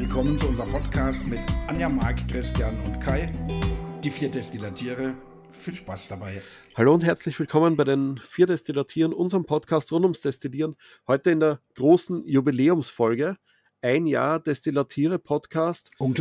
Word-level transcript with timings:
willkommen 0.00 0.36
zu 0.36 0.46
unserem 0.46 0.70
Podcast 0.72 1.26
mit 1.26 1.40
Anja, 1.68 1.88
Marc, 1.88 2.28
Christian 2.28 2.78
und 2.80 3.00
Kai. 3.00 3.32
Die 4.04 4.10
vier 4.10 4.30
Destillatiere. 4.30 5.14
Viel 5.50 5.74
Spaß 5.74 6.08
dabei. 6.08 6.42
Hallo 6.74 6.92
und 6.92 7.02
herzlich 7.02 7.40
willkommen 7.40 7.76
bei 7.76 7.84
den 7.84 8.18
vier 8.18 8.46
Destillatieren, 8.46 9.14
unserem 9.14 9.46
Podcast 9.46 9.90
rund 9.92 10.04
ums 10.04 10.20
Destillieren. 10.20 10.76
Heute 11.06 11.30
in 11.30 11.40
der 11.40 11.62
großen 11.76 12.26
Jubiläumsfolge. 12.26 13.38
Ein 13.80 14.04
Jahr 14.04 14.38
Destillatiere 14.38 15.18
Podcast 15.18 15.90
und 15.96 16.20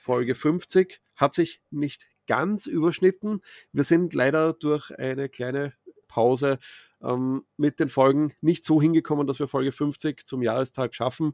Folge 0.00 0.36
50 0.36 1.00
hat 1.16 1.34
sich 1.34 1.60
nicht 1.72 2.06
ganz 2.28 2.68
überschnitten. 2.68 3.40
Wir 3.72 3.82
sind 3.82 4.14
leider 4.14 4.52
durch 4.52 4.96
eine 4.96 5.28
kleine 5.28 5.72
Pause 6.06 6.60
ähm, 7.02 7.42
mit 7.56 7.80
den 7.80 7.88
Folgen 7.88 8.34
nicht 8.42 8.64
so 8.64 8.80
hingekommen, 8.80 9.26
dass 9.26 9.40
wir 9.40 9.48
Folge 9.48 9.72
50 9.72 10.24
zum 10.24 10.40
Jahrestag 10.40 10.94
schaffen. 10.94 11.32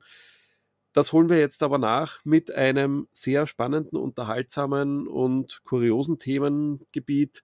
Das 0.94 1.12
holen 1.12 1.28
wir 1.28 1.40
jetzt 1.40 1.64
aber 1.64 1.78
nach 1.78 2.24
mit 2.24 2.54
einem 2.54 3.08
sehr 3.12 3.48
spannenden, 3.48 3.98
unterhaltsamen 3.98 5.08
und 5.08 5.60
kuriosen 5.64 6.20
Themengebiet. 6.20 7.42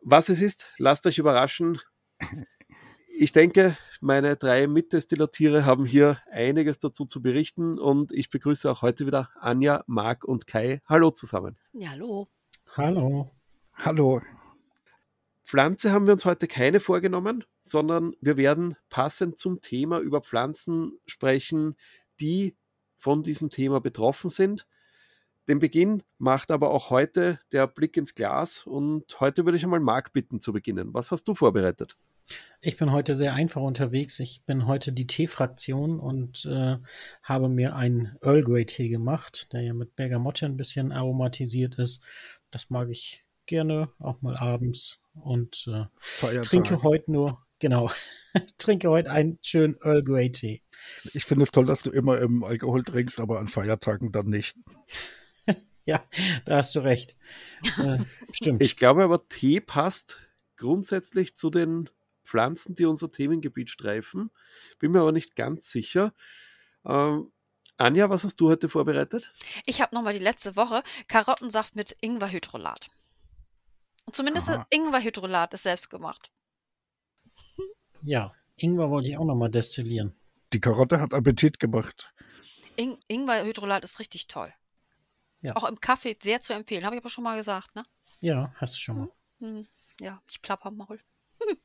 Was 0.00 0.28
es 0.28 0.40
ist, 0.40 0.68
lasst 0.78 1.04
euch 1.06 1.18
überraschen. 1.18 1.80
Ich 3.14 3.32
denke, 3.32 3.76
meine 4.00 4.36
drei 4.36 4.68
Mitdestillatiere 4.68 5.66
haben 5.66 5.84
hier 5.84 6.18
einiges 6.30 6.78
dazu 6.78 7.06
zu 7.06 7.20
berichten 7.20 7.78
und 7.78 8.12
ich 8.12 8.30
begrüße 8.30 8.70
auch 8.70 8.82
heute 8.82 9.04
wieder 9.04 9.30
Anja, 9.40 9.82
Marc 9.88 10.24
und 10.24 10.46
Kai. 10.46 10.80
Hallo 10.88 11.10
zusammen. 11.10 11.58
Ja, 11.72 11.90
hallo. 11.90 12.28
Hallo. 12.76 13.32
Hallo. 13.74 14.22
Pflanze 15.44 15.92
haben 15.92 16.06
wir 16.06 16.14
uns 16.14 16.24
heute 16.24 16.48
keine 16.48 16.80
vorgenommen, 16.80 17.44
sondern 17.62 18.14
wir 18.20 18.36
werden 18.36 18.76
passend 18.88 19.38
zum 19.38 19.60
Thema 19.60 19.98
über 19.98 20.22
Pflanzen 20.22 20.98
sprechen, 21.04 21.76
die 22.22 22.56
von 22.96 23.22
diesem 23.22 23.50
Thema 23.50 23.80
betroffen 23.80 24.30
sind. 24.30 24.66
Den 25.48 25.58
Beginn 25.58 26.04
macht 26.18 26.52
aber 26.52 26.70
auch 26.70 26.90
heute 26.90 27.40
der 27.50 27.66
Blick 27.66 27.96
ins 27.96 28.14
Glas 28.14 28.64
und 28.64 29.20
heute 29.20 29.44
würde 29.44 29.58
ich 29.58 29.64
einmal 29.64 29.80
Marc 29.80 30.12
bitten 30.12 30.40
zu 30.40 30.52
beginnen. 30.52 30.94
Was 30.94 31.10
hast 31.10 31.24
du 31.24 31.34
vorbereitet? 31.34 31.96
Ich 32.60 32.76
bin 32.76 32.92
heute 32.92 33.16
sehr 33.16 33.34
einfach 33.34 33.60
unterwegs. 33.60 34.20
Ich 34.20 34.44
bin 34.46 34.68
heute 34.68 34.92
die 34.92 35.08
Tee-Fraktion 35.08 35.98
und 35.98 36.44
äh, 36.44 36.76
habe 37.24 37.48
mir 37.48 37.74
einen 37.74 38.16
Earl 38.22 38.44
Grey 38.44 38.64
Tee 38.64 38.88
gemacht, 38.88 39.52
der 39.52 39.62
ja 39.62 39.74
mit 39.74 39.96
Bergamotte 39.96 40.46
ein 40.46 40.56
bisschen 40.56 40.92
aromatisiert 40.92 41.74
ist. 41.80 42.02
Das 42.52 42.70
mag 42.70 42.88
ich 42.88 43.26
gerne, 43.46 43.90
auch 43.98 44.22
mal 44.22 44.36
abends. 44.36 45.00
Und 45.14 45.68
äh, 45.68 46.40
trinke 46.42 46.84
heute 46.84 47.10
nur, 47.10 47.44
genau, 47.62 47.90
trinke 48.58 48.90
heute 48.90 49.10
einen 49.10 49.38
schönen 49.40 49.76
Earl 49.82 50.02
Grey 50.02 50.30
Tee. 50.30 50.62
Ich 51.14 51.24
finde 51.24 51.44
es 51.44 51.52
toll, 51.52 51.64
dass 51.64 51.82
du 51.82 51.90
immer 51.90 52.18
im 52.18 52.44
Alkohol 52.44 52.82
trinkst, 52.82 53.20
aber 53.20 53.38
an 53.38 53.48
Feiertagen 53.48 54.12
dann 54.12 54.26
nicht. 54.26 54.56
ja, 55.86 56.04
da 56.44 56.56
hast 56.56 56.74
du 56.74 56.80
recht. 56.80 57.16
Äh, 57.78 57.98
stimmt. 58.32 58.62
Ich 58.62 58.76
glaube 58.76 59.04
aber, 59.04 59.26
Tee 59.28 59.60
passt 59.60 60.18
grundsätzlich 60.56 61.36
zu 61.36 61.48
den 61.48 61.88
Pflanzen, 62.24 62.74
die 62.74 62.84
unser 62.84 63.10
Themengebiet 63.10 63.70
streifen. 63.70 64.30
Bin 64.78 64.92
mir 64.92 65.00
aber 65.00 65.12
nicht 65.12 65.36
ganz 65.36 65.70
sicher. 65.70 66.12
Ähm, 66.84 67.30
Anja, 67.76 68.10
was 68.10 68.24
hast 68.24 68.40
du 68.40 68.50
heute 68.50 68.68
vorbereitet? 68.68 69.32
Ich 69.66 69.80
habe 69.80 69.94
nochmal 69.94 70.14
die 70.14 70.18
letzte 70.18 70.56
Woche 70.56 70.82
Karottensaft 71.08 71.76
mit 71.76 71.96
Ingwerhydrolat. 72.00 72.88
Und 74.04 74.16
zumindest 74.16 74.50
Ingwerhydrolat 74.70 75.54
ist 75.54 75.62
selbst 75.62 75.90
gemacht. 75.90 76.32
Ja, 78.02 78.34
Ingwer 78.56 78.90
wollte 78.90 79.08
ich 79.08 79.16
auch 79.16 79.24
nochmal 79.24 79.50
destillieren. 79.50 80.14
Die 80.52 80.60
Karotte 80.60 81.00
hat 81.00 81.14
Appetit 81.14 81.58
gemacht. 81.58 82.12
In 82.76 82.98
Ingwerhydrolat 83.08 83.84
ist 83.84 83.98
richtig 84.00 84.26
toll. 84.26 84.52
Ja. 85.40 85.56
Auch 85.56 85.64
im 85.64 85.80
Kaffee 85.80 86.16
sehr 86.20 86.40
zu 86.40 86.52
empfehlen. 86.52 86.84
Habe 86.84 86.96
ich 86.96 87.02
aber 87.02 87.10
schon 87.10 87.24
mal 87.24 87.36
gesagt, 87.36 87.74
ne? 87.74 87.84
Ja, 88.20 88.52
hast 88.56 88.74
du 88.74 88.78
schon 88.78 88.98
mal. 88.98 89.08
Hm, 89.40 89.66
ja, 90.00 90.20
ich 90.30 90.40
plapper 90.40 90.70
mal. 90.70 90.98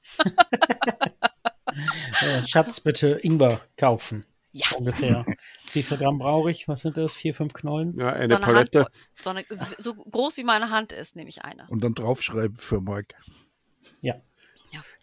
äh, 2.22 2.44
Schatz, 2.44 2.80
bitte 2.80 3.20
Ingwer 3.22 3.60
kaufen. 3.78 4.26
Ja. 4.52 4.66
Ungefähr. 4.76 5.26
Wie 5.74 5.84
viel 5.84 5.98
Gramm 5.98 6.18
brauche 6.18 6.50
ich? 6.50 6.68
Was 6.68 6.82
sind 6.82 6.98
das? 6.98 7.16
Vier, 7.16 7.36
fünf 7.36 7.54
Knollen? 7.54 7.96
Ja, 7.98 8.14
eine, 8.14 8.30
so 8.30 8.36
eine 8.38 8.46
Palette. 8.46 8.80
Hand, 8.86 8.92
so, 9.22 9.30
eine, 9.30 9.46
so, 9.78 9.94
groß 9.94 10.38
wie 10.38 10.44
meine 10.44 10.72
Hand 10.72 10.92
ist, 10.92 11.16
nehme 11.16 11.30
ich 11.30 11.44
eine. 11.44 11.68
Und 11.70 11.84
dann 11.84 11.94
draufschreiben 11.94 12.58
für 12.58 12.82
Mike. 12.82 13.16
Ja. 14.02 14.16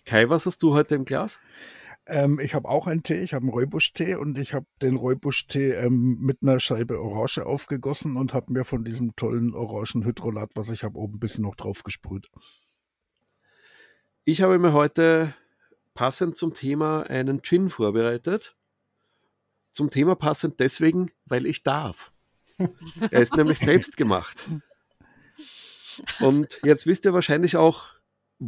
Kai, 0.04 0.28
was 0.28 0.44
hast 0.44 0.62
du 0.62 0.74
heute 0.74 0.94
im 0.94 1.04
Glas? 1.06 1.40
Ähm, 2.06 2.38
ich 2.38 2.54
habe 2.54 2.68
auch 2.68 2.86
einen 2.86 3.02
Tee, 3.02 3.22
ich 3.22 3.32
habe 3.32 3.44
einen 3.44 3.52
Räubusch-Tee 3.52 4.16
und 4.16 4.36
ich 4.38 4.52
habe 4.52 4.66
den 4.82 4.96
Räubusch-Tee 4.96 5.72
ähm, 5.72 6.18
mit 6.20 6.42
einer 6.42 6.60
Scheibe 6.60 7.00
Orange 7.00 7.46
aufgegossen 7.46 8.16
und 8.16 8.34
habe 8.34 8.52
mir 8.52 8.64
von 8.64 8.84
diesem 8.84 9.16
tollen 9.16 9.54
Orangenhydrolat, 9.54 10.50
was 10.54 10.68
ich 10.68 10.84
habe, 10.84 10.98
oben 10.98 11.14
ein 11.14 11.20
bisschen 11.20 11.44
noch 11.44 11.54
drauf 11.54 11.82
gesprüht. 11.82 12.28
Ich 14.26 14.42
habe 14.42 14.58
mir 14.58 14.74
heute 14.74 15.34
passend 15.94 16.36
zum 16.36 16.52
Thema 16.52 17.04
einen 17.04 17.42
Gin 17.42 17.70
vorbereitet. 17.70 18.56
Zum 19.72 19.88
Thema 19.88 20.14
passend 20.14 20.60
deswegen, 20.60 21.10
weil 21.24 21.46
ich 21.46 21.62
darf. 21.62 22.12
er 23.10 23.22
ist 23.22 23.36
nämlich 23.36 23.58
selbst 23.60 23.96
gemacht. 23.96 24.46
Und 26.20 26.60
jetzt 26.62 26.86
wisst 26.86 27.06
ihr 27.06 27.14
wahrscheinlich 27.14 27.56
auch, 27.56 27.93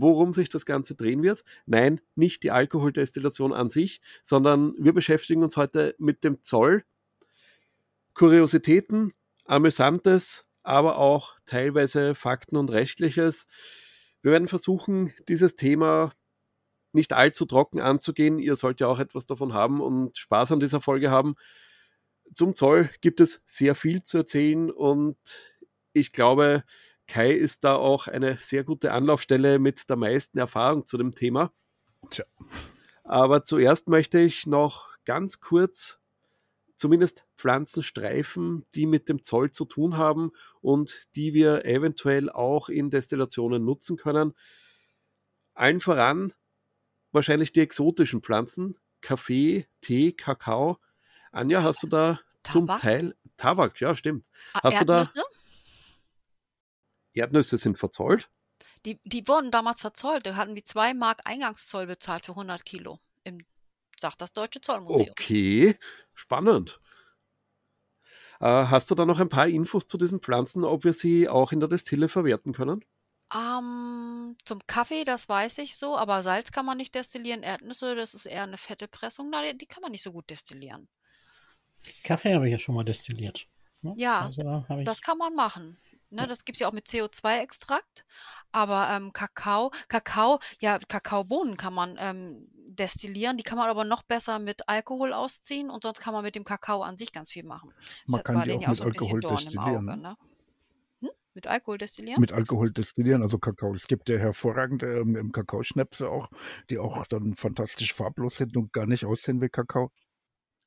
worum 0.01 0.33
sich 0.33 0.49
das 0.49 0.67
Ganze 0.67 0.95
drehen 0.95 1.23
wird. 1.23 1.45
Nein, 1.67 2.01
nicht 2.15 2.43
die 2.43 2.51
Alkoholdestillation 2.51 3.53
an 3.53 3.71
sich, 3.71 4.01
sondern 4.23 4.75
wir 4.79 4.93
beschäftigen 4.93 5.43
uns 5.43 5.57
heute 5.57 5.95
mit 5.99 6.25
dem 6.25 6.43
Zoll. 6.43 6.85
Kuriositäten, 8.15 9.13
Amüsantes, 9.45 10.47
aber 10.63 10.99
auch 10.99 11.35
teilweise 11.45 12.15
Fakten 12.15 12.57
und 12.57 12.71
Rechtliches. 12.71 13.47
Wir 14.23 14.33
werden 14.33 14.49
versuchen, 14.49 15.13
dieses 15.29 15.55
Thema 15.55 16.13
nicht 16.93 17.13
allzu 17.13 17.45
trocken 17.45 17.81
anzugehen. 17.81 18.39
Ihr 18.39 18.57
sollt 18.57 18.81
ja 18.81 18.89
auch 18.89 18.99
etwas 18.99 19.27
davon 19.27 19.53
haben 19.53 19.81
und 19.81 20.17
Spaß 20.19 20.53
an 20.53 20.61
dieser 20.61 20.81
Folge 20.81 21.11
haben. 21.11 21.37
Zum 22.35 22.57
Zoll 22.57 22.91
gibt 23.01 23.21
es 23.21 23.43
sehr 23.47 23.75
viel 23.75 24.03
zu 24.03 24.19
erzählen 24.19 24.71
und 24.71 25.17
ich 25.93 26.13
glaube, 26.13 26.65
Kai 27.07 27.33
ist 27.33 27.65
da 27.65 27.77
auch 27.77 28.09
eine 28.09 28.39
sehr 28.39 28.65
gute 28.65 28.93
Anlaufstelle 28.93 29.59
mit 29.59 29.89
der 29.89 29.97
meisten 29.97 30.39
Erfahrung 30.39 30.87
zu 30.87 30.99
dem 30.99 31.15
Thema. 31.15 31.53
Tja. 32.11 32.25
Aber 33.05 33.45
zuerst 33.45 33.89
möchte 33.89 34.19
ich 34.19 34.47
noch 34.47 34.97
ganz 35.05 35.41
kurz 35.41 36.01
zumindest 36.77 37.25
Pflanzen 37.37 37.83
streifen, 37.83 38.67
die 38.75 38.87
mit 38.87 39.09
dem 39.09 39.25
Zoll 39.25 39.51
zu 39.51 39.65
tun 39.65 39.97
haben 39.97 40.33
und 40.61 41.07
die 41.15 41.33
wir 41.33 41.65
eventuell 41.65 42.29
auch 42.29 42.69
in 42.69 42.91
Destillationen 42.91 43.65
nutzen 43.65 43.97
können. 43.97 44.35
Allen 45.55 45.81
voran 45.81 46.35
wahrscheinlich 47.13 47.53
die 47.53 47.61
exotischen 47.61 48.23
Pflanzen, 48.23 48.79
Kaffee, 49.01 49.67
Tee, 49.81 50.13
Kakao. 50.13 50.79
Anja, 51.33 51.63
hast 51.63 51.83
du 51.83 51.87
da 51.87 52.21
Tabak? 52.43 52.53
zum 52.53 52.67
Teil 52.67 53.17
Tabak? 53.37 53.81
Ja, 53.81 53.95
stimmt. 53.95 54.27
Ah, 54.53 54.65
hast 54.65 54.75
Erdnüsse? 54.75 55.11
du 55.15 55.21
da 55.21 55.27
Erdnüsse 57.17 57.59
sind 57.59 57.79
verzollt? 57.79 58.31
Die, 58.85 59.01
die 59.05 59.27
wurden 59.27 59.51
damals 59.51 59.81
verzollt. 59.81 60.27
Da 60.27 60.37
hatten 60.37 60.55
wir 60.55 60.65
zwei 60.65 60.95
Mark 60.95 61.21
Eingangszoll 61.25 61.87
bezahlt 61.87 62.25
für 62.27 62.33
100 62.33 62.65
Kilo. 62.65 63.01
Im, 63.25 63.45
sagt 63.99 64.21
das 64.21 64.33
Deutsche 64.33 64.61
Zollmuseum. 64.61 65.11
Okay, 65.11 65.77
spannend. 66.15 66.81
Äh, 68.41 68.47
hast 68.47 68.91
du 68.91 68.95
da 68.95 69.07
noch 69.07 69.19
ein 69.19 69.29
paar 69.29 69.49
Infos 69.49 69.87
zu 69.87 69.99
diesen 69.99 70.21
Pflanzen, 70.21 70.65
ob 70.65 70.85
wir 70.85 70.93
sie 70.93 71.29
auch 71.29 71.53
in 71.53 71.61
der 71.61 71.69
Destille 71.69 72.09
verwerten 72.09 72.53
können? 72.53 72.85
Ähm, 73.35 74.37
zum 74.45 74.61
Kaffee, 74.67 75.05
das 75.05 75.29
weiß 75.29 75.59
ich 75.59 75.77
so, 75.77 75.97
aber 75.97 76.23
Salz 76.23 76.53
kann 76.53 76.67
man 76.67 76.77
nicht 76.77 76.95
destillieren. 76.95 77.43
Erdnüsse, 77.43 77.97
das 77.97 78.15
ist 78.15 78.27
eher 78.27 78.45
eine 78.45 78.59
fette 78.59 78.87
Pressung. 78.87 79.31
Na, 79.31 79.43
die, 79.43 79.59
die 79.59 79.67
kann 79.67 79.83
man 79.83 79.91
nicht 79.91 80.03
so 80.03 80.13
gut 80.13 80.31
destillieren. 80.31 80.89
Kaffee 82.05 82.35
habe 82.35 82.47
ich 82.47 82.53
ja 82.53 82.59
schon 82.59 82.75
mal 82.75 82.85
destilliert. 82.85 83.49
Ne? 83.83 83.95
Ja, 83.97 84.27
also, 84.27 84.65
das 84.85 85.03
kann 85.03 85.19
man 85.19 85.35
machen. 85.35 85.77
Ne, 86.11 86.23
ja. 86.23 86.27
Das 86.27 86.45
gibt 86.45 86.57
es 86.57 86.61
ja 86.61 86.69
auch 86.69 86.73
mit 86.73 86.87
CO2-Extrakt. 86.87 88.05
Aber 88.53 88.89
ähm, 88.91 89.13
Kakao, 89.13 89.73
Kakao, 89.89 90.39
ja, 90.61 90.79
Kakaobohnen 90.79 91.57
kann 91.57 91.75
man 91.75 91.97
ähm, 91.99 92.49
destillieren. 92.55 93.37
Die 93.37 93.43
kann 93.43 93.59
man 93.59 93.69
aber 93.69 93.85
noch 93.85 94.03
besser 94.03 94.39
mit 94.39 94.69
Alkohol 94.69 95.13
ausziehen 95.13 95.71
und 95.71 95.83
sonst 95.83 96.01
kann 96.01 96.15
man 96.15 96.23
mit 96.23 96.35
dem 96.35 96.45
Kakao 96.45 96.83
an 96.83 96.97
sich 96.97 97.13
ganz 97.13 97.33
viel 97.33 97.45
machen. 97.45 97.73
Man 98.07 98.23
das 98.23 98.25
kann 98.25 98.43
die 98.45 98.53
auch 98.53 98.67
mit 98.69 98.77
so 98.77 98.85
Alkohol 98.85 99.21
destillieren. 99.21 99.89
Auge, 99.91 100.01
ne? 100.01 100.17
hm? 101.01 101.11
Mit 101.35 101.47
Alkohol 101.49 101.79
destillieren? 101.79 102.21
Mit 102.21 102.33
Alkohol 102.33 102.71
destillieren, 102.71 103.23
also 103.23 103.39
Kakao. 103.39 103.75
Es 103.75 103.89
gibt 103.89 104.09
ja 104.09 104.17
hervorragende 104.17 104.99
ähm, 104.99 105.33
Kakaoschnäpse 105.33 106.09
auch, 106.09 106.29
die 106.71 106.79
auch 106.79 107.07
dann 107.07 107.35
fantastisch 107.35 107.95
farblos 107.95 108.37
sind 108.37 108.57
und 108.57 108.73
gar 108.73 108.87
nicht 108.87 109.05
aussehen 109.05 109.41
wie 109.43 109.49
Kakao. 109.49 109.91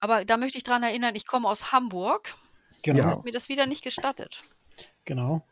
Aber 0.01 0.25
da 0.25 0.37
möchte 0.37 0.57
ich 0.57 0.63
dran 0.63 0.83
erinnern, 0.83 1.15
ich 1.15 1.25
komme 1.25 1.47
aus 1.47 1.71
Hamburg. 1.71 2.33
Genau. 2.83 2.99
Ja. 2.99 3.11
Ist 3.11 3.23
mir 3.23 3.31
das 3.31 3.49
wieder 3.49 3.65
nicht 3.65 3.83
gestattet. 3.83 4.43
Genau. 5.05 5.45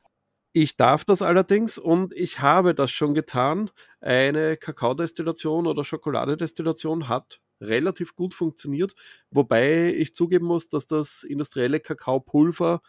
Ich 0.54 0.76
darf 0.76 1.06
das 1.06 1.22
allerdings 1.22 1.78
und 1.78 2.14
ich 2.14 2.40
habe 2.40 2.74
das 2.74 2.92
schon 2.92 3.14
getan. 3.14 3.70
Eine 4.02 4.58
Kakaodestillation 4.58 5.68
oder 5.68 5.84
Schokoladedestillation 5.84 7.08
hat 7.08 7.40
relativ 7.62 8.16
gut 8.16 8.34
funktioniert, 8.34 8.96
wobei 9.30 9.94
ich 9.94 10.14
zugeben 10.14 10.46
muss, 10.46 10.70
dass 10.70 10.88
das 10.88 11.24
industrielle 11.24 11.80
Kakaopulver 11.80 12.82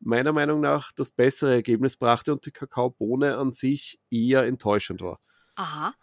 meiner 0.00 0.32
Meinung 0.32 0.60
nach 0.60 0.92
das 0.92 1.10
bessere 1.10 1.54
Ergebnis 1.54 1.96
brachte 1.96 2.32
und 2.32 2.46
die 2.46 2.52
Kakaobohne 2.52 3.36
an 3.36 3.52
sich 3.52 4.00
eher 4.10 4.44
enttäuschend 4.44 5.00
war. 5.00 5.20
Aha 5.54 5.94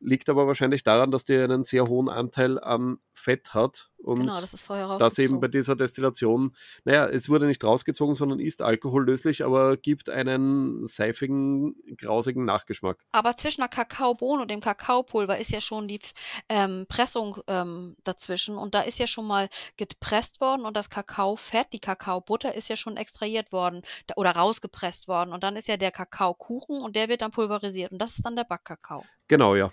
liegt 0.00 0.28
aber 0.28 0.46
wahrscheinlich 0.46 0.82
daran, 0.82 1.10
dass 1.10 1.24
die 1.24 1.36
einen 1.36 1.64
sehr 1.64 1.84
hohen 1.84 2.08
Anteil 2.08 2.58
an 2.58 2.98
Fett 3.12 3.54
hat 3.54 3.90
und 4.02 4.20
genau, 4.20 4.40
das, 4.40 4.54
ist 4.54 4.64
vorher 4.64 4.96
das 4.98 5.18
eben 5.18 5.40
bei 5.40 5.48
dieser 5.48 5.76
Destillation, 5.76 6.56
naja, 6.84 7.06
es 7.06 7.28
wurde 7.28 7.46
nicht 7.46 7.62
rausgezogen, 7.62 8.14
sondern 8.14 8.40
ist 8.40 8.62
alkohollöslich, 8.62 9.44
aber 9.44 9.76
gibt 9.76 10.08
einen 10.08 10.86
seifigen, 10.86 11.74
grausigen 11.96 12.44
Nachgeschmack. 12.44 12.98
Aber 13.12 13.36
zwischen 13.36 13.60
der 13.60 13.68
Kakaobohne 13.68 14.42
und 14.42 14.50
dem 14.50 14.60
Kakaopulver 14.60 15.38
ist 15.38 15.50
ja 15.50 15.60
schon 15.60 15.86
die 15.86 16.00
ähm, 16.48 16.86
Pressung 16.88 17.38
ähm, 17.46 17.96
dazwischen 18.04 18.56
und 18.56 18.74
da 18.74 18.80
ist 18.80 18.98
ja 18.98 19.06
schon 19.06 19.26
mal 19.26 19.48
gepresst 19.76 20.40
worden 20.40 20.64
und 20.64 20.76
das 20.76 20.88
Kakaofett, 20.88 21.72
die 21.72 21.80
Kakaobutter 21.80 22.54
ist 22.54 22.68
ja 22.68 22.76
schon 22.76 22.96
extrahiert 22.96 23.52
worden 23.52 23.82
oder 24.16 24.30
rausgepresst 24.30 25.08
worden 25.08 25.32
und 25.32 25.44
dann 25.44 25.56
ist 25.56 25.68
ja 25.68 25.76
der 25.76 25.90
Kakaokuchen 25.90 26.80
und 26.80 26.96
der 26.96 27.08
wird 27.08 27.22
dann 27.22 27.32
pulverisiert 27.32 27.92
und 27.92 27.98
das 27.98 28.16
ist 28.16 28.24
dann 28.24 28.36
der 28.36 28.44
Backkakao. 28.44 29.04
Genau, 29.28 29.54
ja. 29.54 29.72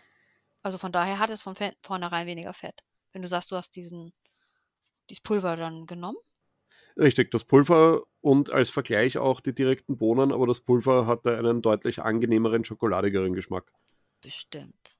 Also 0.63 0.77
von 0.77 0.91
daher 0.91 1.19
hat 1.19 1.29
es 1.29 1.41
von 1.41 1.55
vornherein 1.81 2.27
weniger 2.27 2.53
Fett. 2.53 2.81
Wenn 3.13 3.21
du 3.21 3.27
sagst, 3.27 3.51
du 3.51 3.55
hast 3.55 3.75
diesen, 3.75 4.13
dieses 5.09 5.21
Pulver 5.21 5.55
dann 5.55 5.85
genommen. 5.85 6.17
Richtig, 6.97 7.29
das 7.31 7.43
Pulver 7.43 8.03
und 8.21 8.49
als 8.49 8.69
Vergleich 8.69 9.17
auch 9.17 9.39
die 9.39 9.53
direkten 9.53 9.97
Bohnen, 9.97 10.31
aber 10.31 10.47
das 10.47 10.61
Pulver 10.61 11.05
hatte 11.05 11.37
einen 11.37 11.61
deutlich 11.61 12.01
angenehmeren, 12.01 12.65
schokoladigeren 12.65 13.33
Geschmack. 13.33 13.71
Bestimmt. 14.21 14.97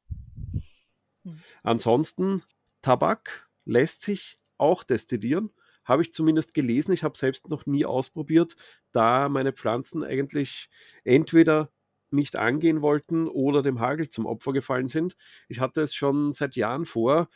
Hm. 1.24 1.40
Ansonsten, 1.64 2.44
Tabak 2.82 3.50
lässt 3.66 4.04
sich 4.04 4.40
auch 4.58 4.84
destillieren. 4.84 5.52
Habe 5.86 6.04
ich 6.04 6.14
zumindest 6.14 6.54
gelesen. 6.54 6.92
Ich 6.92 7.04
habe 7.04 7.18
selbst 7.18 7.50
noch 7.50 7.66
nie 7.66 7.86
ausprobiert, 7.86 8.56
da 8.92 9.30
meine 9.30 9.54
Pflanzen 9.54 10.04
eigentlich 10.04 10.70
entweder 11.04 11.72
nicht 12.12 12.36
angehen 12.36 12.82
wollten 12.82 13.28
oder 13.28 13.62
dem 13.62 13.80
Hagel 13.80 14.10
zum 14.10 14.26
Opfer 14.26 14.54
gefallen 14.54 14.88
sind. 14.88 15.16
Ich 15.48 15.60
hatte 15.60 15.82
es 15.82 15.94
schon 15.94 16.34
seit 16.34 16.56
Jahren 16.56 16.86
vor, 16.86 17.30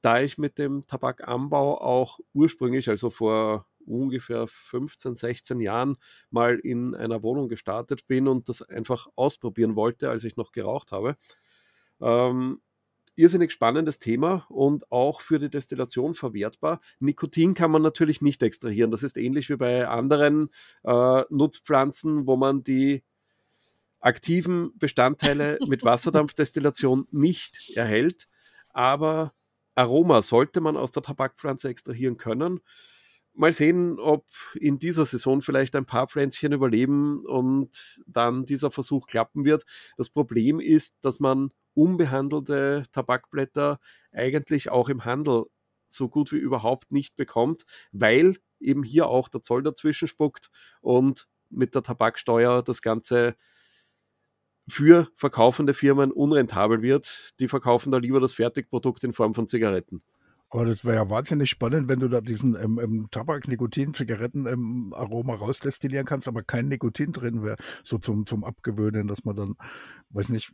da 0.00 0.20
ich 0.20 0.38
mit 0.38 0.58
dem 0.58 0.86
Tabakanbau 0.86 1.80
auch 1.80 2.20
ursprünglich, 2.32 2.88
also 2.88 3.10
vor 3.10 3.66
ungefähr 3.86 4.46
15, 4.46 5.16
16 5.16 5.60
Jahren 5.60 5.96
mal 6.30 6.58
in 6.58 6.94
einer 6.94 7.22
Wohnung 7.22 7.48
gestartet 7.48 8.06
bin 8.06 8.28
und 8.28 8.48
das 8.48 8.62
einfach 8.62 9.08
ausprobieren 9.16 9.76
wollte, 9.76 10.10
als 10.10 10.24
ich 10.24 10.36
noch 10.36 10.52
geraucht 10.52 10.92
habe. 10.92 11.16
Ähm, 12.00 12.60
irrsinnig 13.16 13.50
spannendes 13.50 13.98
Thema 13.98 14.46
und 14.48 14.92
auch 14.92 15.20
für 15.20 15.40
die 15.40 15.50
Destillation 15.50 16.14
verwertbar. 16.14 16.80
Nikotin 17.00 17.54
kann 17.54 17.72
man 17.72 17.82
natürlich 17.82 18.22
nicht 18.22 18.42
extrahieren. 18.42 18.92
Das 18.92 19.02
ist 19.02 19.16
ähnlich 19.16 19.50
wie 19.50 19.56
bei 19.56 19.88
anderen 19.88 20.50
äh, 20.84 21.22
Nutzpflanzen, 21.28 22.28
wo 22.28 22.36
man 22.36 22.62
die 22.62 23.02
aktiven 24.00 24.76
Bestandteile 24.78 25.58
mit 25.66 25.84
Wasserdampfdestillation 25.84 27.06
nicht 27.10 27.72
erhält, 27.74 28.28
aber 28.70 29.32
Aroma 29.74 30.22
sollte 30.22 30.60
man 30.60 30.76
aus 30.76 30.90
der 30.90 31.02
Tabakpflanze 31.02 31.68
extrahieren 31.68 32.16
können. 32.16 32.60
Mal 33.34 33.52
sehen, 33.52 34.00
ob 34.00 34.26
in 34.54 34.78
dieser 34.78 35.06
Saison 35.06 35.42
vielleicht 35.42 35.76
ein 35.76 35.86
paar 35.86 36.08
Pflänzchen 36.08 36.52
überleben 36.52 37.24
und 37.24 38.02
dann 38.06 38.44
dieser 38.44 38.72
Versuch 38.72 39.06
klappen 39.06 39.44
wird. 39.44 39.64
Das 39.96 40.10
Problem 40.10 40.58
ist, 40.58 40.96
dass 41.02 41.20
man 41.20 41.52
unbehandelte 41.74 42.82
Tabakblätter 42.90 43.78
eigentlich 44.10 44.70
auch 44.70 44.88
im 44.88 45.04
Handel 45.04 45.44
so 45.86 46.08
gut 46.08 46.32
wie 46.32 46.38
überhaupt 46.38 46.90
nicht 46.90 47.16
bekommt, 47.16 47.64
weil 47.92 48.36
eben 48.60 48.82
hier 48.82 49.06
auch 49.06 49.28
der 49.28 49.42
Zoll 49.42 49.62
dazwischen 49.62 50.08
spuckt 50.08 50.50
und 50.80 51.28
mit 51.48 51.74
der 51.76 51.84
Tabaksteuer 51.84 52.62
das 52.62 52.82
Ganze 52.82 53.36
für 54.68 55.08
verkaufende 55.14 55.74
Firmen 55.74 56.12
unrentabel 56.12 56.82
wird. 56.82 57.32
Die 57.40 57.48
verkaufen 57.48 57.90
da 57.90 57.98
lieber 57.98 58.20
das 58.20 58.32
Fertigprodukt 58.32 59.04
in 59.04 59.12
Form 59.12 59.34
von 59.34 59.48
Zigaretten. 59.48 60.02
Aber 60.50 60.64
das 60.64 60.84
wäre 60.84 60.96
ja 60.96 61.10
wahnsinnig 61.10 61.50
spannend, 61.50 61.88
wenn 61.88 62.00
du 62.00 62.08
da 62.08 62.20
diesen 62.20 62.56
ähm, 62.56 62.80
ähm, 62.82 63.08
Tabak, 63.10 63.48
Nikotin, 63.48 63.92
Zigaretten 63.92 64.46
ähm, 64.46 64.94
Aroma 64.96 65.34
rausdestillieren 65.34 66.06
kannst, 66.06 66.26
aber 66.26 66.42
kein 66.42 66.68
Nikotin 66.68 67.12
drin 67.12 67.42
wäre, 67.42 67.56
so 67.84 67.98
zum, 67.98 68.24
zum 68.24 68.44
Abgewöhnen, 68.44 69.08
dass 69.08 69.24
man 69.24 69.36
dann, 69.36 69.56
weiß 70.10 70.30
nicht, 70.30 70.52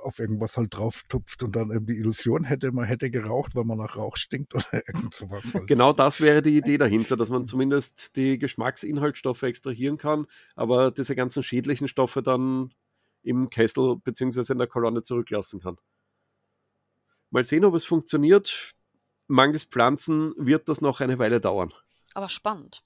auf 0.00 0.20
irgendwas 0.20 0.56
halt 0.56 0.76
drauf 0.76 1.02
tupft 1.08 1.42
und 1.42 1.56
dann 1.56 1.84
die 1.86 1.96
Illusion 1.96 2.44
hätte, 2.44 2.70
man 2.70 2.84
hätte 2.84 3.10
geraucht, 3.10 3.56
weil 3.56 3.64
man 3.64 3.78
nach 3.78 3.96
Rauch 3.96 4.16
stinkt 4.16 4.54
oder 4.54 4.64
irgend 4.86 5.12
sowas. 5.12 5.52
Halt. 5.52 5.66
Genau 5.66 5.92
das 5.92 6.20
wäre 6.20 6.42
die 6.42 6.56
Idee 6.56 6.78
dahinter, 6.78 7.16
dass 7.16 7.28
man 7.28 7.46
zumindest 7.46 8.14
die 8.14 8.38
Geschmacksinhaltsstoffe 8.38 9.42
extrahieren 9.42 9.98
kann, 9.98 10.26
aber 10.54 10.92
diese 10.92 11.16
ganzen 11.16 11.42
schädlichen 11.42 11.88
Stoffe 11.88 12.22
dann 12.22 12.70
im 13.26 13.50
Kessel 13.50 13.96
bzw. 13.96 14.52
in 14.52 14.58
der 14.58 14.66
Kolonne 14.66 15.02
zurücklassen 15.02 15.60
kann. 15.60 15.76
Mal 17.30 17.44
sehen, 17.44 17.64
ob 17.64 17.74
es 17.74 17.84
funktioniert. 17.84 18.74
Mangels 19.26 19.64
Pflanzen 19.64 20.34
wird 20.38 20.68
das 20.68 20.80
noch 20.80 21.00
eine 21.00 21.18
Weile 21.18 21.40
dauern. 21.40 21.72
Aber 22.14 22.28
spannend. 22.28 22.82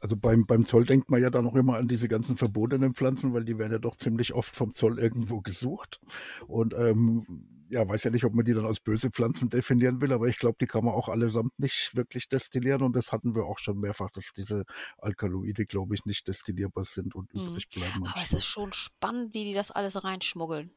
Also 0.00 0.16
beim, 0.16 0.44
beim 0.44 0.64
Zoll 0.64 0.84
denkt 0.84 1.10
man 1.10 1.22
ja 1.22 1.30
dann 1.30 1.44
noch 1.44 1.54
immer 1.54 1.76
an 1.76 1.88
diese 1.88 2.08
ganzen 2.08 2.36
verbotenen 2.36 2.94
Pflanzen, 2.94 3.32
weil 3.32 3.44
die 3.44 3.58
werden 3.58 3.72
ja 3.72 3.78
doch 3.78 3.96
ziemlich 3.96 4.34
oft 4.34 4.54
vom 4.54 4.72
Zoll 4.72 4.98
irgendwo 4.98 5.40
gesucht. 5.40 6.00
Und 6.46 6.74
ähm, 6.74 7.63
ja, 7.74 7.88
weiß 7.88 8.04
ja 8.04 8.10
nicht, 8.10 8.24
ob 8.24 8.34
man 8.34 8.44
die 8.44 8.54
dann 8.54 8.66
als 8.66 8.78
böse 8.78 9.10
Pflanzen 9.10 9.48
definieren 9.48 10.00
will, 10.00 10.12
aber 10.12 10.28
ich 10.28 10.38
glaube, 10.38 10.56
die 10.60 10.66
kann 10.66 10.84
man 10.84 10.94
auch 10.94 11.08
allesamt 11.08 11.58
nicht 11.58 11.96
wirklich 11.96 12.28
destillieren. 12.28 12.82
Und 12.82 12.94
das 12.94 13.10
hatten 13.10 13.34
wir 13.34 13.46
auch 13.46 13.58
schon 13.58 13.80
mehrfach, 13.80 14.10
dass 14.10 14.32
diese 14.32 14.64
Alkaloide, 14.98 15.66
glaube 15.66 15.96
ich, 15.96 16.04
nicht 16.04 16.28
destillierbar 16.28 16.84
sind 16.84 17.16
und 17.16 17.34
mhm. 17.34 17.48
übrig 17.48 17.68
bleiben. 17.68 18.06
Aber 18.06 18.22
es 18.22 18.32
ist 18.32 18.46
schon 18.46 18.72
spannend, 18.72 19.34
wie 19.34 19.44
die 19.44 19.54
das 19.54 19.72
alles 19.72 20.04
reinschmuggeln. 20.04 20.70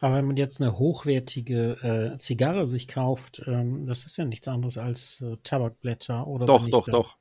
Aber 0.00 0.16
wenn 0.16 0.26
man 0.26 0.36
jetzt 0.36 0.60
eine 0.60 0.76
hochwertige 0.76 2.14
äh, 2.14 2.18
Zigarre 2.18 2.66
sich 2.66 2.88
kauft, 2.88 3.42
ähm, 3.46 3.86
das 3.86 4.04
ist 4.04 4.16
ja 4.16 4.24
nichts 4.24 4.48
anderes 4.48 4.76
als 4.76 5.20
äh, 5.20 5.36
Tabakblätter 5.44 6.26
oder. 6.26 6.46
Doch, 6.46 6.68
doch, 6.68 6.86
doch. 6.86 7.16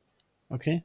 Okay. 0.49 0.83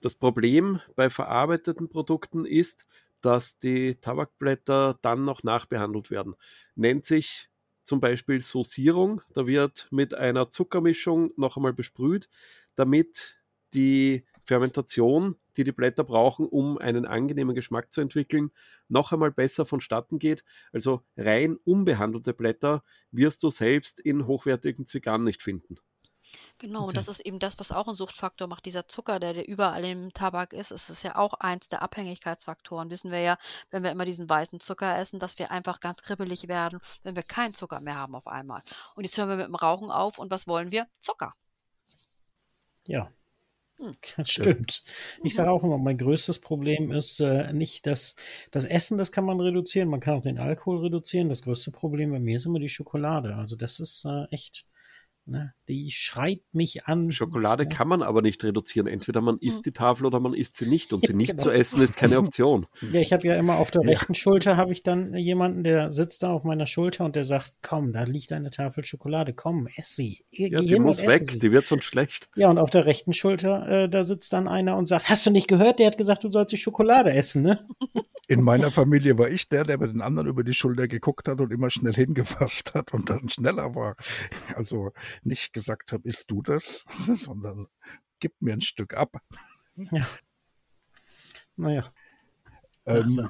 Das 0.00 0.14
Problem 0.14 0.80
bei 0.96 1.10
verarbeiteten 1.10 1.88
Produkten 1.88 2.44
ist, 2.44 2.86
dass 3.24 3.58
die 3.58 3.96
Tabakblätter 3.96 4.98
dann 5.02 5.24
noch 5.24 5.42
nachbehandelt 5.42 6.10
werden. 6.10 6.34
Nennt 6.74 7.06
sich 7.06 7.48
zum 7.84 8.00
Beispiel 8.00 8.42
Saucierung. 8.42 9.22
Da 9.34 9.46
wird 9.46 9.88
mit 9.90 10.14
einer 10.14 10.50
Zuckermischung 10.50 11.32
noch 11.36 11.56
einmal 11.56 11.72
besprüht, 11.72 12.28
damit 12.74 13.36
die 13.74 14.24
Fermentation, 14.44 15.36
die 15.56 15.64
die 15.64 15.72
Blätter 15.72 16.04
brauchen, 16.04 16.46
um 16.46 16.78
einen 16.78 17.06
angenehmen 17.06 17.54
Geschmack 17.54 17.92
zu 17.92 18.00
entwickeln, 18.00 18.50
noch 18.88 19.12
einmal 19.12 19.30
besser 19.32 19.64
vonstatten 19.66 20.18
geht. 20.18 20.44
Also 20.72 21.02
rein 21.16 21.56
unbehandelte 21.64 22.34
Blätter 22.34 22.84
wirst 23.10 23.42
du 23.42 23.50
selbst 23.50 24.00
in 24.00 24.26
hochwertigen 24.26 24.86
Zigarren 24.86 25.24
nicht 25.24 25.42
finden. 25.42 25.76
Genau, 26.58 26.86
und 26.88 26.96
das 26.96 27.08
ist 27.08 27.20
eben 27.20 27.38
das, 27.38 27.58
was 27.58 27.72
auch 27.72 27.88
ein 27.88 27.94
Suchtfaktor 27.94 28.48
macht. 28.48 28.66
Dieser 28.66 28.86
Zucker, 28.86 29.18
der, 29.20 29.34
der 29.34 29.48
überall 29.48 29.84
im 29.84 30.12
Tabak 30.12 30.52
ist, 30.52 30.70
ist 30.70 30.90
es 30.90 31.02
ja 31.02 31.16
auch 31.16 31.34
eins 31.34 31.68
der 31.68 31.82
Abhängigkeitsfaktoren. 31.82 32.90
Wissen 32.90 33.10
wir 33.10 33.20
ja, 33.20 33.38
wenn 33.70 33.82
wir 33.82 33.90
immer 33.90 34.04
diesen 34.04 34.28
weißen 34.28 34.60
Zucker 34.60 34.98
essen, 34.98 35.18
dass 35.18 35.38
wir 35.38 35.50
einfach 35.50 35.80
ganz 35.80 36.02
kribbelig 36.02 36.48
werden, 36.48 36.80
wenn 37.02 37.16
wir 37.16 37.22
keinen 37.22 37.52
Zucker 37.52 37.80
mehr 37.80 37.96
haben 37.96 38.14
auf 38.14 38.26
einmal. 38.26 38.60
Und 38.96 39.04
jetzt 39.04 39.18
hören 39.18 39.28
wir 39.28 39.36
mit 39.36 39.46
dem 39.46 39.54
Rauchen 39.54 39.90
auf 39.90 40.18
und 40.18 40.30
was 40.30 40.46
wollen 40.46 40.70
wir? 40.70 40.86
Zucker. 41.00 41.34
Ja, 42.86 43.10
hm. 43.78 43.92
Das 44.16 44.30
stimmt. 44.30 44.82
Ich 45.22 45.34
sage 45.34 45.50
auch 45.50 45.64
immer, 45.64 45.78
mein 45.78 45.98
größtes 45.98 46.38
Problem 46.40 46.92
ist 46.92 47.20
äh, 47.20 47.52
nicht 47.52 47.86
das, 47.86 48.16
das 48.50 48.64
Essen, 48.64 48.98
das 48.98 49.12
kann 49.12 49.24
man 49.24 49.40
reduzieren, 49.40 49.88
man 49.88 50.00
kann 50.00 50.18
auch 50.18 50.22
den 50.22 50.38
Alkohol 50.38 50.80
reduzieren. 50.80 51.28
Das 51.28 51.42
größte 51.42 51.70
Problem 51.70 52.12
bei 52.12 52.20
mir 52.20 52.36
ist 52.36 52.46
immer 52.46 52.60
die 52.60 52.68
Schokolade. 52.68 53.34
Also 53.34 53.56
das 53.56 53.80
ist 53.80 54.04
äh, 54.04 54.26
echt 54.30 54.64
Ne? 55.26 55.54
Die 55.68 55.90
schreit 55.90 56.42
mich 56.52 56.84
an. 56.84 57.10
Schokolade 57.10 57.66
kann 57.66 57.88
man 57.88 58.02
aber 58.02 58.20
nicht 58.20 58.44
reduzieren. 58.44 58.86
Entweder 58.86 59.22
man 59.22 59.38
isst 59.38 59.58
hm. 59.58 59.62
die 59.62 59.72
Tafel 59.72 60.04
oder 60.04 60.20
man 60.20 60.34
isst 60.34 60.56
sie 60.56 60.66
nicht. 60.66 60.92
Und 60.92 61.06
sie 61.06 61.14
nicht 61.14 61.30
genau. 61.30 61.44
zu 61.44 61.50
essen 61.50 61.80
ist 61.80 61.96
keine 61.96 62.18
Option. 62.18 62.66
Ja, 62.92 63.00
ich 63.00 63.12
habe 63.12 63.26
ja 63.26 63.34
immer 63.34 63.56
auf 63.56 63.70
der 63.70 63.82
ja. 63.82 63.88
rechten 63.88 64.14
Schulter 64.14 64.58
habe 64.58 64.72
ich 64.72 64.82
dann 64.82 65.14
jemanden, 65.14 65.64
der 65.64 65.92
sitzt 65.92 66.22
da 66.22 66.30
auf 66.30 66.44
meiner 66.44 66.66
Schulter 66.66 67.06
und 67.06 67.16
der 67.16 67.24
sagt, 67.24 67.54
komm, 67.62 67.92
da 67.94 68.02
liegt 68.02 68.32
eine 68.32 68.50
Tafel 68.50 68.84
Schokolade, 68.84 69.32
komm, 69.32 69.66
ess 69.76 69.96
sie. 69.96 70.24
Geh 70.30 70.48
ja, 70.48 70.58
die 70.58 70.78
muss 70.78 71.06
weg, 71.06 71.26
sie. 71.30 71.38
die 71.38 71.52
wird 71.52 71.66
sonst 71.66 71.84
schlecht. 71.84 72.28
Ja, 72.36 72.50
und 72.50 72.58
auf 72.58 72.70
der 72.70 72.84
rechten 72.84 73.14
Schulter, 73.14 73.66
äh, 73.68 73.88
da 73.88 74.04
sitzt 74.04 74.34
dann 74.34 74.46
einer 74.46 74.76
und 74.76 74.86
sagt, 74.86 75.08
hast 75.08 75.24
du 75.24 75.30
nicht 75.30 75.48
gehört? 75.48 75.78
Der 75.78 75.86
hat 75.86 75.96
gesagt, 75.96 76.24
du 76.24 76.30
sollst 76.30 76.52
die 76.52 76.58
Schokolade 76.58 77.12
essen, 77.12 77.42
ne? 77.42 77.66
In 78.26 78.42
meiner 78.42 78.70
Familie 78.70 79.18
war 79.18 79.28
ich 79.28 79.48
der, 79.48 79.64
der 79.64 79.76
bei 79.76 79.86
den 79.86 80.00
anderen 80.00 80.28
über 80.28 80.44
die 80.44 80.54
Schulter 80.54 80.88
geguckt 80.88 81.28
hat 81.28 81.40
und 81.40 81.52
immer 81.52 81.70
schnell 81.70 81.94
hingefasst 81.94 82.74
hat 82.74 82.94
und 82.94 83.10
dann 83.10 83.28
schneller 83.28 83.74
war. 83.74 83.96
Also 84.54 84.92
nicht 85.22 85.52
gesagt 85.52 85.92
habe, 85.92 86.08
isst 86.08 86.30
du 86.30 86.42
das, 86.42 86.84
sondern 87.14 87.66
gib 88.20 88.40
mir 88.40 88.54
ein 88.54 88.60
Stück 88.60 88.94
ab. 88.94 89.16
Ja. 89.76 90.06
Naja. 91.56 91.92
Ähm, 92.86 93.02
also. 93.02 93.28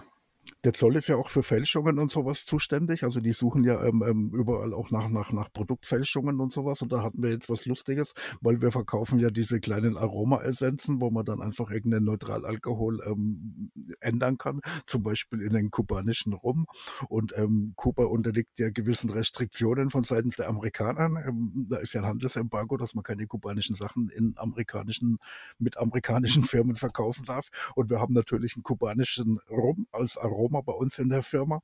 Der 0.64 0.72
Zoll 0.72 0.96
ist 0.96 1.08
ja 1.08 1.16
auch 1.16 1.28
für 1.28 1.42
Fälschungen 1.42 1.98
und 1.98 2.10
sowas 2.10 2.46
zuständig. 2.46 3.04
Also 3.04 3.20
die 3.20 3.34
suchen 3.34 3.64
ja 3.64 3.84
ähm, 3.84 4.02
ähm, 4.06 4.30
überall 4.32 4.72
auch 4.72 4.90
nach, 4.90 5.10
nach, 5.10 5.30
nach 5.30 5.52
Produktfälschungen 5.52 6.40
und 6.40 6.52
sowas. 6.52 6.80
Und 6.80 6.90
da 6.90 7.02
hatten 7.02 7.22
wir 7.22 7.30
jetzt 7.30 7.50
was 7.50 7.66
Lustiges, 7.66 8.14
weil 8.40 8.62
wir 8.62 8.72
verkaufen 8.72 9.18
ja 9.18 9.28
diese 9.28 9.60
kleinen 9.60 9.98
Aromaessenzen, 9.98 11.02
wo 11.02 11.10
man 11.10 11.26
dann 11.26 11.42
einfach 11.42 11.70
irgendeinen 11.70 12.06
Neutralalkohol 12.06 13.02
ähm, 13.06 13.72
ändern 14.00 14.38
kann, 14.38 14.62
zum 14.86 15.02
Beispiel 15.02 15.42
in 15.42 15.52
den 15.52 15.70
kubanischen 15.70 16.32
Rum. 16.32 16.64
Und 17.10 17.36
ähm, 17.36 17.74
Kuba 17.76 18.04
unterliegt 18.04 18.58
ja 18.58 18.70
gewissen 18.70 19.10
Restriktionen 19.10 19.90
von 19.90 20.02
seitens 20.02 20.36
der 20.36 20.48
Amerikaner. 20.48 21.26
Ähm, 21.26 21.66
da 21.68 21.76
ist 21.76 21.92
ja 21.92 22.00
ein 22.00 22.06
Handelsembargo, 22.06 22.78
dass 22.78 22.94
man 22.94 23.04
keine 23.04 23.26
kubanischen 23.26 23.74
Sachen 23.74 24.08
in 24.08 24.32
amerikanischen, 24.38 25.18
mit 25.58 25.76
amerikanischen 25.76 26.42
Firmen 26.44 26.76
verkaufen 26.76 27.26
darf. 27.26 27.48
Und 27.74 27.90
wir 27.90 28.00
haben 28.00 28.14
natürlich 28.14 28.56
einen 28.56 28.62
kubanischen 28.62 29.40
Rum 29.50 29.86
als 29.92 30.16
Aroma 30.16 30.53
Firma 30.54 30.60
bei 30.60 30.72
uns 30.72 30.98
in 30.98 31.08
der 31.08 31.22
Firma, 31.22 31.62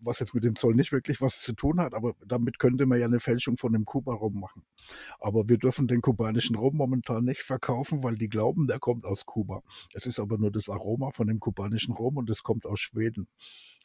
was 0.00 0.20
jetzt 0.20 0.34
mit 0.34 0.44
dem 0.44 0.54
Zoll 0.54 0.74
nicht 0.74 0.92
wirklich 0.92 1.20
was 1.20 1.40
zu 1.40 1.54
tun 1.54 1.80
hat, 1.80 1.94
aber 1.94 2.14
damit 2.24 2.58
könnte 2.58 2.86
man 2.86 2.98
ja 2.98 3.06
eine 3.06 3.20
Fälschung 3.20 3.56
von 3.56 3.72
dem 3.72 3.84
Kuba-Rum 3.84 4.38
machen. 4.38 4.62
Aber 5.18 5.48
wir 5.48 5.58
dürfen 5.58 5.88
den 5.88 6.02
kubanischen 6.02 6.56
Rum 6.56 6.76
momentan 6.76 7.24
nicht 7.24 7.42
verkaufen, 7.42 8.02
weil 8.02 8.16
die 8.16 8.28
glauben, 8.28 8.66
der 8.66 8.78
kommt 8.78 9.04
aus 9.06 9.26
Kuba. 9.26 9.62
Es 9.94 10.06
ist 10.06 10.20
aber 10.20 10.38
nur 10.38 10.52
das 10.52 10.68
Aroma 10.68 11.10
von 11.10 11.26
dem 11.26 11.40
kubanischen 11.40 11.94
Rum 11.94 12.16
und 12.16 12.30
es 12.30 12.42
kommt 12.42 12.66
aus 12.66 12.80
Schweden. 12.80 13.28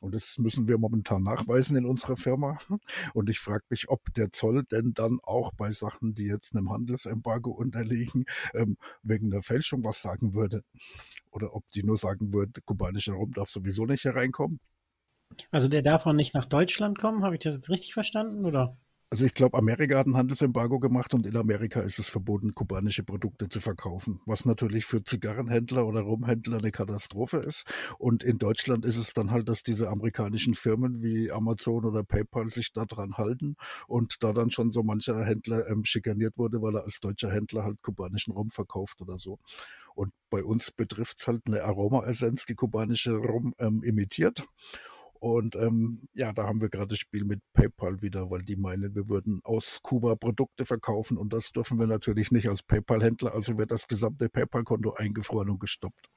Und 0.01 0.13
das 0.13 0.37
müssen 0.37 0.67
wir 0.67 0.77
momentan 0.77 1.23
nachweisen 1.23 1.77
in 1.77 1.85
unserer 1.85 2.17
Firma. 2.17 2.57
Und 3.13 3.29
ich 3.29 3.39
frage 3.39 3.63
mich, 3.69 3.89
ob 3.89 4.13
der 4.13 4.31
Zoll 4.31 4.63
denn 4.65 4.93
dann 4.93 5.19
auch 5.23 5.51
bei 5.53 5.71
Sachen, 5.71 6.13
die 6.13 6.25
jetzt 6.25 6.55
einem 6.55 6.69
Handelsembargo 6.69 7.51
unterliegen, 7.51 8.25
ähm, 8.53 8.77
wegen 9.01 9.31
der 9.31 9.41
Fälschung 9.41 9.83
was 9.83 10.01
sagen 10.01 10.33
würde. 10.33 10.63
Oder 11.31 11.55
ob 11.55 11.63
die 11.71 11.83
nur 11.83 11.97
sagen 11.97 12.33
würden, 12.33 12.53
kubanischer 12.65 13.13
Rum 13.13 13.31
darf 13.31 13.49
sowieso 13.49 13.85
nicht 13.85 14.03
hereinkommen. 14.03 14.32
Also 15.51 15.69
der 15.69 15.81
darf 15.83 16.05
auch 16.05 16.11
nicht 16.13 16.33
nach 16.33 16.43
Deutschland 16.43 16.99
kommen, 16.99 17.23
habe 17.23 17.35
ich 17.35 17.41
das 17.41 17.55
jetzt 17.55 17.69
richtig 17.69 17.93
verstanden, 17.93 18.45
oder? 18.45 18.77
Also 19.13 19.27
ich 19.27 19.35
glaube, 19.35 19.59
Amerika 19.59 19.99
hat 19.99 20.07
ein 20.07 20.17
Handelsembargo 20.17 20.79
gemacht 20.79 21.13
und 21.13 21.27
in 21.27 21.37
Amerika 21.37 21.81
ist 21.81 21.99
es 21.99 22.09
verboten, 22.09 22.55
kubanische 22.55 23.03
Produkte 23.03 23.47
zu 23.47 23.61
verkaufen, 23.61 24.19
was 24.25 24.43
natürlich 24.45 24.87
für 24.87 25.03
Zigarrenhändler 25.03 25.85
oder 25.85 26.01
Rumhändler 26.01 26.57
eine 26.57 26.71
Katastrophe 26.71 27.37
ist. 27.37 27.71
Und 27.99 28.23
in 28.23 28.39
Deutschland 28.39 28.85
ist 28.85 28.97
es 28.97 29.13
dann 29.13 29.29
halt, 29.29 29.49
dass 29.49 29.61
diese 29.61 29.89
amerikanischen 29.89 30.55
Firmen 30.55 31.03
wie 31.03 31.31
Amazon 31.31 31.85
oder 31.85 32.03
PayPal 32.03 32.49
sich 32.49 32.73
daran 32.73 33.13
halten 33.15 33.55
und 33.87 34.23
da 34.23 34.33
dann 34.33 34.49
schon 34.49 34.71
so 34.71 34.81
mancher 34.81 35.23
Händler 35.23 35.69
ähm, 35.69 35.85
schikaniert 35.85 36.39
wurde, 36.39 36.63
weil 36.63 36.75
er 36.77 36.85
als 36.85 36.99
deutscher 36.99 37.31
Händler 37.31 37.65
halt 37.65 37.83
kubanischen 37.83 38.33
Rum 38.33 38.49
verkauft 38.49 38.99
oder 38.99 39.19
so. 39.19 39.37
Und 39.93 40.11
bei 40.31 40.43
uns 40.43 40.71
betrifft 40.71 41.21
es 41.21 41.27
halt 41.27 41.43
eine 41.45 41.63
Aromaessenz, 41.63 42.45
die 42.45 42.55
kubanische 42.55 43.13
Rum 43.13 43.53
ähm, 43.59 43.83
imitiert. 43.83 44.43
Und 45.23 45.55
ähm, 45.55 46.01
ja, 46.11 46.33
da 46.33 46.43
haben 46.43 46.59
wir 46.59 46.67
gerade 46.67 46.89
das 46.89 46.99
Spiel 46.99 47.23
mit 47.23 47.39
PayPal 47.53 48.01
wieder, 48.01 48.29
weil 48.29 48.41
die 48.41 48.57
meinen, 48.57 48.93
wir 48.93 49.07
würden 49.07 49.39
aus 49.45 49.79
Kuba 49.81 50.17
Produkte 50.17 50.65
verkaufen 50.65 51.15
und 51.15 51.31
das 51.31 51.53
dürfen 51.53 51.79
wir 51.79 51.87
natürlich 51.87 52.29
nicht 52.31 52.49
als 52.49 52.61
PayPal-Händler. 52.61 53.33
Also 53.33 53.57
wird 53.57 53.71
das 53.71 53.87
gesamte 53.87 54.27
PayPal-Konto 54.27 54.95
eingefroren 54.95 55.49
und 55.49 55.61
gestoppt. 55.61 56.09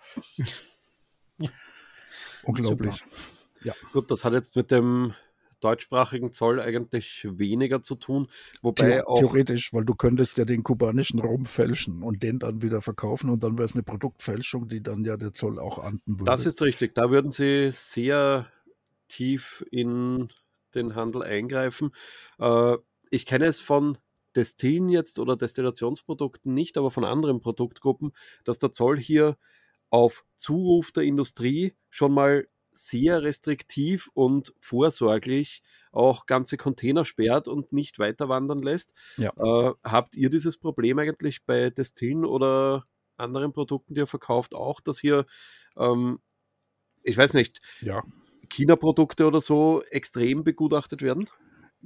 Unglaublich. 2.42 2.96
Super. 2.96 3.10
Ja. 3.62 3.74
Gut, 3.92 4.10
das 4.10 4.24
hat 4.24 4.32
jetzt 4.32 4.56
mit 4.56 4.72
dem 4.72 5.14
deutschsprachigen 5.60 6.32
Zoll 6.32 6.60
eigentlich 6.60 7.28
weniger 7.30 7.82
zu 7.82 7.94
tun. 7.94 8.26
Wobei 8.60 8.96
The 8.96 9.02
auch 9.02 9.20
theoretisch, 9.20 9.72
weil 9.72 9.84
du 9.84 9.94
könntest 9.94 10.36
ja 10.36 10.44
den 10.44 10.64
kubanischen 10.64 11.20
Rum 11.20 11.46
fälschen 11.46 12.02
und 12.02 12.24
den 12.24 12.40
dann 12.40 12.60
wieder 12.60 12.80
verkaufen 12.80 13.30
und 13.30 13.44
dann 13.44 13.56
wäre 13.56 13.66
es 13.66 13.74
eine 13.74 13.84
Produktfälschung, 13.84 14.66
die 14.66 14.82
dann 14.82 15.04
ja 15.04 15.16
der 15.16 15.32
Zoll 15.32 15.60
auch 15.60 15.78
ahnden 15.78 16.18
würde. 16.18 16.24
Das 16.24 16.44
ist 16.44 16.60
richtig. 16.60 16.96
Da 16.96 17.08
würden 17.12 17.30
sie 17.30 17.70
sehr 17.70 18.50
tief 19.08 19.64
in 19.70 20.28
den 20.74 20.94
Handel 20.94 21.22
eingreifen. 21.22 21.92
Äh, 22.38 22.76
ich 23.10 23.26
kenne 23.26 23.46
es 23.46 23.60
von 23.60 23.98
Destillen 24.34 24.88
jetzt 24.88 25.18
oder 25.18 25.36
Destillationsprodukten 25.36 26.52
nicht, 26.52 26.76
aber 26.76 26.90
von 26.90 27.04
anderen 27.04 27.40
Produktgruppen, 27.40 28.12
dass 28.44 28.58
der 28.58 28.72
Zoll 28.72 28.98
hier 28.98 29.36
auf 29.90 30.24
Zuruf 30.36 30.92
der 30.92 31.04
Industrie 31.04 31.74
schon 31.88 32.12
mal 32.12 32.46
sehr 32.72 33.22
restriktiv 33.22 34.10
und 34.12 34.52
vorsorglich 34.60 35.62
auch 35.92 36.26
ganze 36.26 36.58
Container 36.58 37.06
sperrt 37.06 37.48
und 37.48 37.72
nicht 37.72 37.98
weiter 37.98 38.28
wandern 38.28 38.60
lässt. 38.62 38.92
Ja. 39.16 39.30
Äh, 39.38 39.72
habt 39.82 40.14
ihr 40.14 40.28
dieses 40.28 40.58
Problem 40.58 40.98
eigentlich 40.98 41.44
bei 41.44 41.70
Destillen 41.70 42.26
oder 42.26 42.84
anderen 43.16 43.52
Produkten, 43.54 43.94
die 43.94 44.00
ihr 44.00 44.06
verkauft, 44.06 44.54
auch, 44.54 44.80
dass 44.80 44.98
hier, 44.98 45.24
ähm, 45.76 46.20
ich 47.02 47.16
weiß 47.16 47.32
nicht, 47.32 47.62
ja. 47.80 48.02
China-Produkte 48.48 49.26
oder 49.26 49.40
so 49.40 49.82
extrem 49.90 50.44
begutachtet 50.44 51.02
werden? 51.02 51.26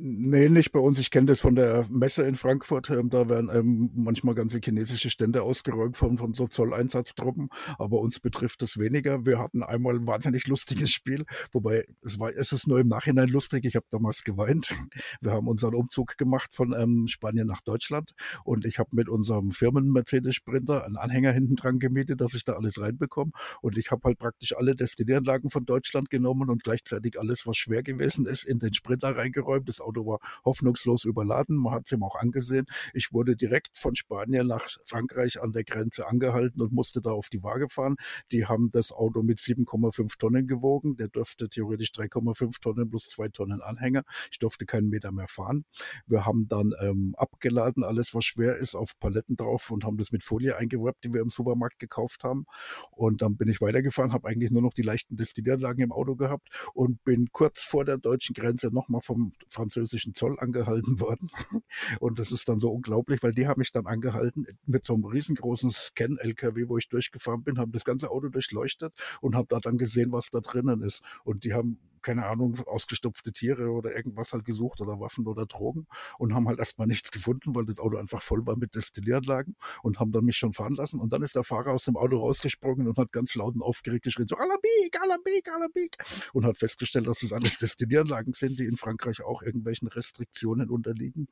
Nee, 0.02 0.48
nicht 0.48 0.72
bei 0.72 0.80
uns. 0.80 0.98
Ich 0.98 1.10
kenne 1.10 1.26
das 1.26 1.40
von 1.40 1.54
der 1.54 1.84
Messe 1.90 2.22
in 2.22 2.34
Frankfurt. 2.34 2.88
Ähm, 2.88 3.10
da 3.10 3.28
werden 3.28 3.50
ähm, 3.52 3.90
manchmal 3.94 4.34
ganze 4.34 4.58
chinesische 4.58 5.10
Stände 5.10 5.42
ausgeräumt 5.42 5.98
von, 5.98 6.16
von 6.16 6.32
so 6.32 6.46
Zolleinsatztruppen. 6.46 7.50
Aber 7.76 8.00
uns 8.00 8.18
betrifft 8.18 8.62
das 8.62 8.78
weniger. 8.78 9.26
Wir 9.26 9.38
hatten 9.38 9.62
einmal 9.62 9.96
ein 9.96 10.06
wahnsinnig 10.06 10.46
lustiges 10.46 10.90
Spiel. 10.90 11.26
Wobei, 11.52 11.84
es 12.00 12.18
war, 12.18 12.34
es 12.34 12.52
ist 12.52 12.66
nur 12.66 12.80
im 12.80 12.88
Nachhinein 12.88 13.28
lustig. 13.28 13.66
Ich 13.66 13.76
habe 13.76 13.84
damals 13.90 14.24
geweint. 14.24 14.74
Wir 15.20 15.32
haben 15.32 15.46
unseren 15.48 15.74
Umzug 15.74 16.16
gemacht 16.16 16.54
von 16.54 16.72
ähm, 16.72 17.06
Spanien 17.06 17.46
nach 17.46 17.60
Deutschland. 17.60 18.12
Und 18.44 18.64
ich 18.64 18.78
habe 18.78 18.88
mit 18.92 19.10
unserem 19.10 19.50
Firmen-Mercedes-Sprinter 19.50 20.86
einen 20.86 20.96
Anhänger 20.96 21.32
hinten 21.32 21.56
dran 21.56 21.78
gemietet, 21.78 22.22
dass 22.22 22.32
ich 22.32 22.44
da 22.44 22.54
alles 22.54 22.80
reinbekomme. 22.80 23.32
Und 23.60 23.76
ich 23.76 23.90
habe 23.90 24.00
halt 24.04 24.18
praktisch 24.18 24.56
alle 24.56 24.74
Destillanlagen 24.74 25.50
von 25.50 25.66
Deutschland 25.66 26.08
genommen 26.08 26.48
und 26.48 26.64
gleichzeitig 26.64 27.20
alles, 27.20 27.46
was 27.46 27.58
schwer 27.58 27.82
gewesen 27.82 28.24
ist, 28.24 28.44
in 28.44 28.60
den 28.60 28.72
Sprinter 28.72 29.14
reingeräumt. 29.14 29.68
Das 29.68 29.82
Auto 29.90 30.06
war 30.06 30.20
hoffnungslos 30.44 31.04
überladen. 31.04 31.56
Man 31.56 31.74
hat 31.74 31.82
es 31.86 31.92
ihm 31.92 32.04
auch 32.04 32.14
angesehen. 32.14 32.66
Ich 32.94 33.12
wurde 33.12 33.36
direkt 33.36 33.76
von 33.76 33.94
Spanien 33.94 34.46
nach 34.46 34.68
Frankreich 34.84 35.42
an 35.42 35.52
der 35.52 35.64
Grenze 35.64 36.06
angehalten 36.06 36.62
und 36.62 36.72
musste 36.72 37.00
da 37.00 37.10
auf 37.10 37.28
die 37.28 37.42
Waage 37.42 37.68
fahren. 37.68 37.96
Die 38.30 38.46
haben 38.46 38.70
das 38.70 38.92
Auto 38.92 39.22
mit 39.22 39.38
7,5 39.38 40.18
Tonnen 40.18 40.46
gewogen. 40.46 40.96
Der 40.96 41.08
dürfte 41.08 41.48
theoretisch 41.48 41.90
3,5 41.90 42.60
Tonnen 42.60 42.88
plus 42.88 43.08
2 43.10 43.28
Tonnen 43.28 43.60
Anhänger. 43.60 44.04
Ich 44.30 44.38
durfte 44.38 44.64
keinen 44.64 44.88
Meter 44.88 45.10
mehr 45.10 45.28
fahren. 45.28 45.64
Wir 46.06 46.24
haben 46.24 46.46
dann 46.48 46.72
ähm, 46.80 47.14
abgeladen, 47.16 47.82
alles 47.82 48.14
was 48.14 48.24
schwer 48.24 48.56
ist, 48.56 48.74
auf 48.74 48.98
Paletten 49.00 49.36
drauf 49.36 49.70
und 49.70 49.84
haben 49.84 49.96
das 49.96 50.12
mit 50.12 50.22
Folie 50.22 50.56
eingewrappt, 50.56 51.04
die 51.04 51.12
wir 51.12 51.20
im 51.20 51.30
Supermarkt 51.30 51.78
gekauft 51.78 52.22
haben. 52.22 52.46
Und 52.92 53.22
dann 53.22 53.36
bin 53.36 53.48
ich 53.48 53.60
weitergefahren, 53.60 54.12
habe 54.12 54.28
eigentlich 54.28 54.50
nur 54.50 54.62
noch 54.62 54.72
die 54.72 54.82
leichten 54.82 55.16
Destillieranlagen 55.16 55.82
im 55.82 55.92
Auto 55.92 56.14
gehabt 56.14 56.48
und 56.74 57.02
bin 57.04 57.28
kurz 57.32 57.62
vor 57.62 57.84
der 57.84 57.98
deutschen 57.98 58.34
Grenze 58.34 58.68
nochmal 58.68 59.00
vom 59.02 59.32
französischen 59.48 59.79
französischen 59.80 60.14
Zoll 60.14 60.38
angehalten 60.38 61.00
worden. 61.00 61.30
Und 62.00 62.18
das 62.18 62.32
ist 62.32 62.48
dann 62.48 62.58
so 62.58 62.70
unglaublich, 62.70 63.22
weil 63.22 63.32
die 63.32 63.46
haben 63.46 63.58
mich 63.58 63.72
dann 63.72 63.86
angehalten 63.86 64.46
mit 64.66 64.84
so 64.84 64.94
einem 64.94 65.04
riesengroßen 65.04 65.70
Scan-LKW, 65.70 66.68
wo 66.68 66.78
ich 66.78 66.88
durchgefahren 66.88 67.42
bin, 67.42 67.58
haben 67.58 67.72
das 67.72 67.84
ganze 67.84 68.10
Auto 68.10 68.28
durchleuchtet 68.28 68.92
und 69.20 69.34
habe 69.34 69.46
da 69.48 69.58
dann 69.58 69.78
gesehen, 69.78 70.12
was 70.12 70.30
da 70.30 70.40
drinnen 70.40 70.82
ist. 70.82 71.02
Und 71.24 71.44
die 71.44 71.54
haben 71.54 71.78
keine 72.02 72.26
Ahnung, 72.26 72.58
ausgestopfte 72.66 73.32
Tiere 73.32 73.70
oder 73.70 73.94
irgendwas 73.94 74.32
halt 74.32 74.44
gesucht 74.44 74.80
oder 74.80 75.00
Waffen 75.00 75.26
oder 75.26 75.46
Drogen 75.46 75.86
und 76.18 76.34
haben 76.34 76.48
halt 76.48 76.58
erstmal 76.58 76.86
nichts 76.86 77.10
gefunden, 77.10 77.54
weil 77.54 77.66
das 77.66 77.78
Auto 77.78 77.96
einfach 77.96 78.22
voll 78.22 78.46
war 78.46 78.56
mit 78.56 78.74
Destillieranlagen 78.74 79.56
und 79.82 80.00
haben 80.00 80.12
dann 80.12 80.24
mich 80.24 80.36
schon 80.36 80.52
fahren 80.52 80.74
lassen. 80.74 81.00
Und 81.00 81.12
dann 81.12 81.22
ist 81.22 81.36
der 81.36 81.44
Fahrer 81.44 81.72
aus 81.72 81.84
dem 81.84 81.96
Auto 81.96 82.18
rausgesprungen 82.18 82.88
und 82.88 82.98
hat 82.98 83.12
ganz 83.12 83.34
laut 83.34 83.54
und 83.54 83.62
aufgeregt 83.62 84.04
geschrien, 84.04 84.28
so 84.28 84.36
Alabik, 84.36 85.00
Alabik, 85.00 85.48
Alabik 85.52 85.96
und 86.32 86.44
hat 86.44 86.58
festgestellt, 86.58 87.06
dass 87.06 87.20
das 87.20 87.32
alles 87.32 87.58
Destillieranlagen 87.58 88.32
sind, 88.32 88.58
die 88.58 88.66
in 88.66 88.76
Frankreich 88.76 89.22
auch 89.22 89.42
irgendwelchen 89.42 89.88
Restriktionen 89.88 90.70
unterliegen. 90.70 91.28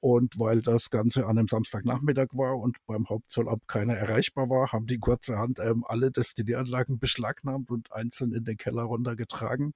Und 0.00 0.38
weil 0.38 0.62
das 0.62 0.90
Ganze 0.90 1.26
an 1.26 1.38
einem 1.38 1.48
Samstagnachmittag 1.48 2.28
war 2.32 2.58
und 2.58 2.76
beim 2.86 3.08
Hauptzollamt 3.08 3.68
keiner 3.68 3.94
erreichbar 3.94 4.48
war, 4.48 4.72
haben 4.72 4.86
die 4.86 4.98
kurzerhand 4.98 5.58
ähm, 5.58 5.84
alle 5.86 6.10
Destillieranlagen 6.10 6.98
beschlagnahmt 6.98 7.70
und 7.70 7.92
einzeln 7.92 8.32
in 8.32 8.44
den 8.44 8.56
Keller 8.56 8.82
runtergetragen 8.82 9.74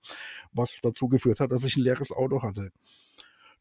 was 0.52 0.78
dazu 0.82 1.08
geführt 1.08 1.40
hat, 1.40 1.52
dass 1.52 1.64
ich 1.64 1.76
ein 1.76 1.82
leeres 1.82 2.12
Auto 2.12 2.42
hatte. 2.42 2.70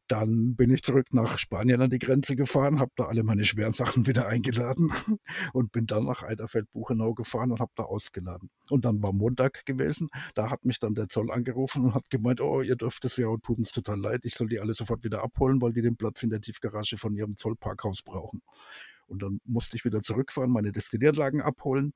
Dann 0.10 0.56
bin 0.56 0.72
ich 0.72 0.82
zurück 0.82 1.14
nach 1.14 1.38
Spanien 1.38 1.84
an 1.84 1.92
die 1.92 2.00
Grenze 2.00 2.36
gefahren, 2.36 2.80
habe 2.80 2.92
da 2.96 3.06
alle 3.06 3.22
meine 3.22 3.46
schweren 3.46 3.74
Sachen 3.74 4.08
wieder 4.08 4.28
eingeladen 4.28 4.92
und 5.54 5.72
bin 5.72 5.86
dann 5.86 6.06
nach 6.06 6.24
Eiderfeld-Buchenau 6.24 7.14
gefahren 7.14 7.52
und 7.52 7.60
habe 7.60 7.72
da 7.76 7.84
ausgeladen. 7.84 8.50
Und 8.72 8.86
dann 8.86 9.04
war 9.04 9.14
Montag 9.14 9.68
gewesen, 9.68 10.10
da 10.34 10.50
hat 10.50 10.66
mich 10.66 10.80
dann 10.80 10.96
der 10.96 11.10
Zoll 11.10 11.30
angerufen 11.30 11.86
und 11.86 11.94
hat 11.94 12.10
gemeint, 12.10 12.42
oh, 12.42 12.64
ihr 12.64 12.76
dürft 12.76 13.06
es 13.06 13.18
ja 13.18 13.28
und 13.28 13.44
tut 13.44 13.60
uns 13.60 13.70
total 13.70 14.00
leid, 14.00 14.22
ich 14.24 14.34
soll 14.34 14.50
die 14.50 14.60
alle 14.60 14.74
sofort 14.74 15.04
wieder 15.04 15.24
abholen, 15.24 15.62
weil 15.62 15.74
die 15.74 15.84
den 15.84 15.96
Platz 15.96 16.24
in 16.24 16.32
der 16.32 16.42
Tiefgarage 16.42 16.98
von 16.98 17.16
ihrem 17.16 17.36
Zollparkhaus 17.36 18.02
brauchen. 18.02 18.42
Und 19.10 19.22
dann 19.24 19.42
musste 19.46 19.76
ich 19.76 19.86
wieder 19.86 20.02
zurückfahren, 20.02 20.52
meine 20.52 20.72
Destillieranlagen 20.72 21.42
abholen 21.42 21.94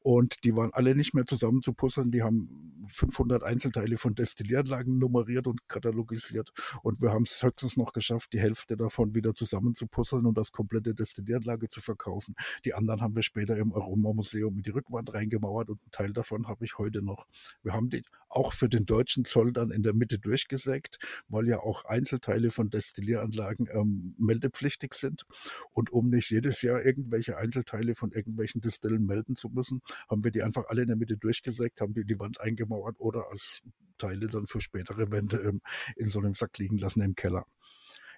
und 0.00 0.44
die 0.44 0.56
waren 0.56 0.72
alle 0.72 0.94
nicht 0.94 1.14
mehr 1.14 1.24
zusammen 1.24 1.60
zu 1.60 1.72
puzzeln. 1.72 2.10
Die 2.10 2.22
haben 2.22 2.84
500 2.86 3.42
Einzelteile 3.42 3.96
von 3.98 4.14
Destillieranlagen 4.14 4.98
nummeriert 4.98 5.46
und 5.46 5.68
katalogisiert 5.68 6.50
und 6.82 7.00
wir 7.00 7.10
haben 7.10 7.24
es 7.24 7.42
höchstens 7.42 7.76
noch 7.76 7.92
geschafft, 7.92 8.32
die 8.32 8.40
Hälfte 8.40 8.76
davon 8.76 9.14
wieder 9.14 9.34
zusammen 9.34 9.74
zu 9.74 9.86
puzzeln 9.86 10.26
und 10.26 10.36
das 10.36 10.52
komplette 10.52 10.94
Destillieranlage 10.94 11.68
zu 11.68 11.80
verkaufen. 11.80 12.34
Die 12.64 12.74
anderen 12.74 13.00
haben 13.00 13.14
wir 13.14 13.22
später 13.22 13.56
im 13.56 13.72
Aromamuseum 13.72 14.56
in 14.56 14.62
die 14.62 14.70
Rückwand 14.70 15.12
reingemauert 15.14 15.70
und 15.70 15.80
einen 15.82 15.90
Teil 15.92 16.12
davon 16.12 16.48
habe 16.48 16.64
ich 16.64 16.78
heute 16.78 17.02
noch. 17.02 17.26
Wir 17.62 17.72
haben 17.72 17.90
die 17.90 18.02
auch 18.34 18.52
für 18.52 18.68
den 18.68 18.84
deutschen 18.84 19.24
Zoll 19.24 19.52
dann 19.52 19.70
in 19.70 19.82
der 19.82 19.94
Mitte 19.94 20.18
durchgesägt, 20.18 20.98
weil 21.28 21.48
ja 21.48 21.60
auch 21.60 21.84
Einzelteile 21.84 22.50
von 22.50 22.68
Destillieranlagen 22.68 23.68
ähm, 23.72 24.14
meldepflichtig 24.18 24.94
sind. 24.94 25.24
Und 25.72 25.90
um 25.90 26.10
nicht 26.10 26.30
jedes 26.30 26.53
Jahr 26.62 26.84
irgendwelche 26.84 27.36
Einzelteile 27.36 27.94
von 27.94 28.12
irgendwelchen 28.12 28.60
Distillen 28.60 29.06
melden 29.06 29.36
zu 29.36 29.48
müssen, 29.48 29.80
haben 30.08 30.24
wir 30.24 30.30
die 30.30 30.42
einfach 30.42 30.66
alle 30.68 30.82
in 30.82 30.88
der 30.88 30.96
Mitte 30.96 31.16
durchgesägt, 31.16 31.80
haben 31.80 31.94
die 31.94 32.04
die 32.04 32.18
Wand 32.20 32.40
eingemauert 32.40 32.96
oder 32.98 33.30
als 33.30 33.62
Teile 33.98 34.26
dann 34.26 34.46
für 34.46 34.60
spätere 34.60 35.12
Wände 35.12 35.38
ähm, 35.38 35.60
in 35.96 36.08
so 36.08 36.18
einem 36.18 36.34
Sack 36.34 36.58
liegen 36.58 36.78
lassen 36.78 37.00
im 37.02 37.14
Keller. 37.14 37.46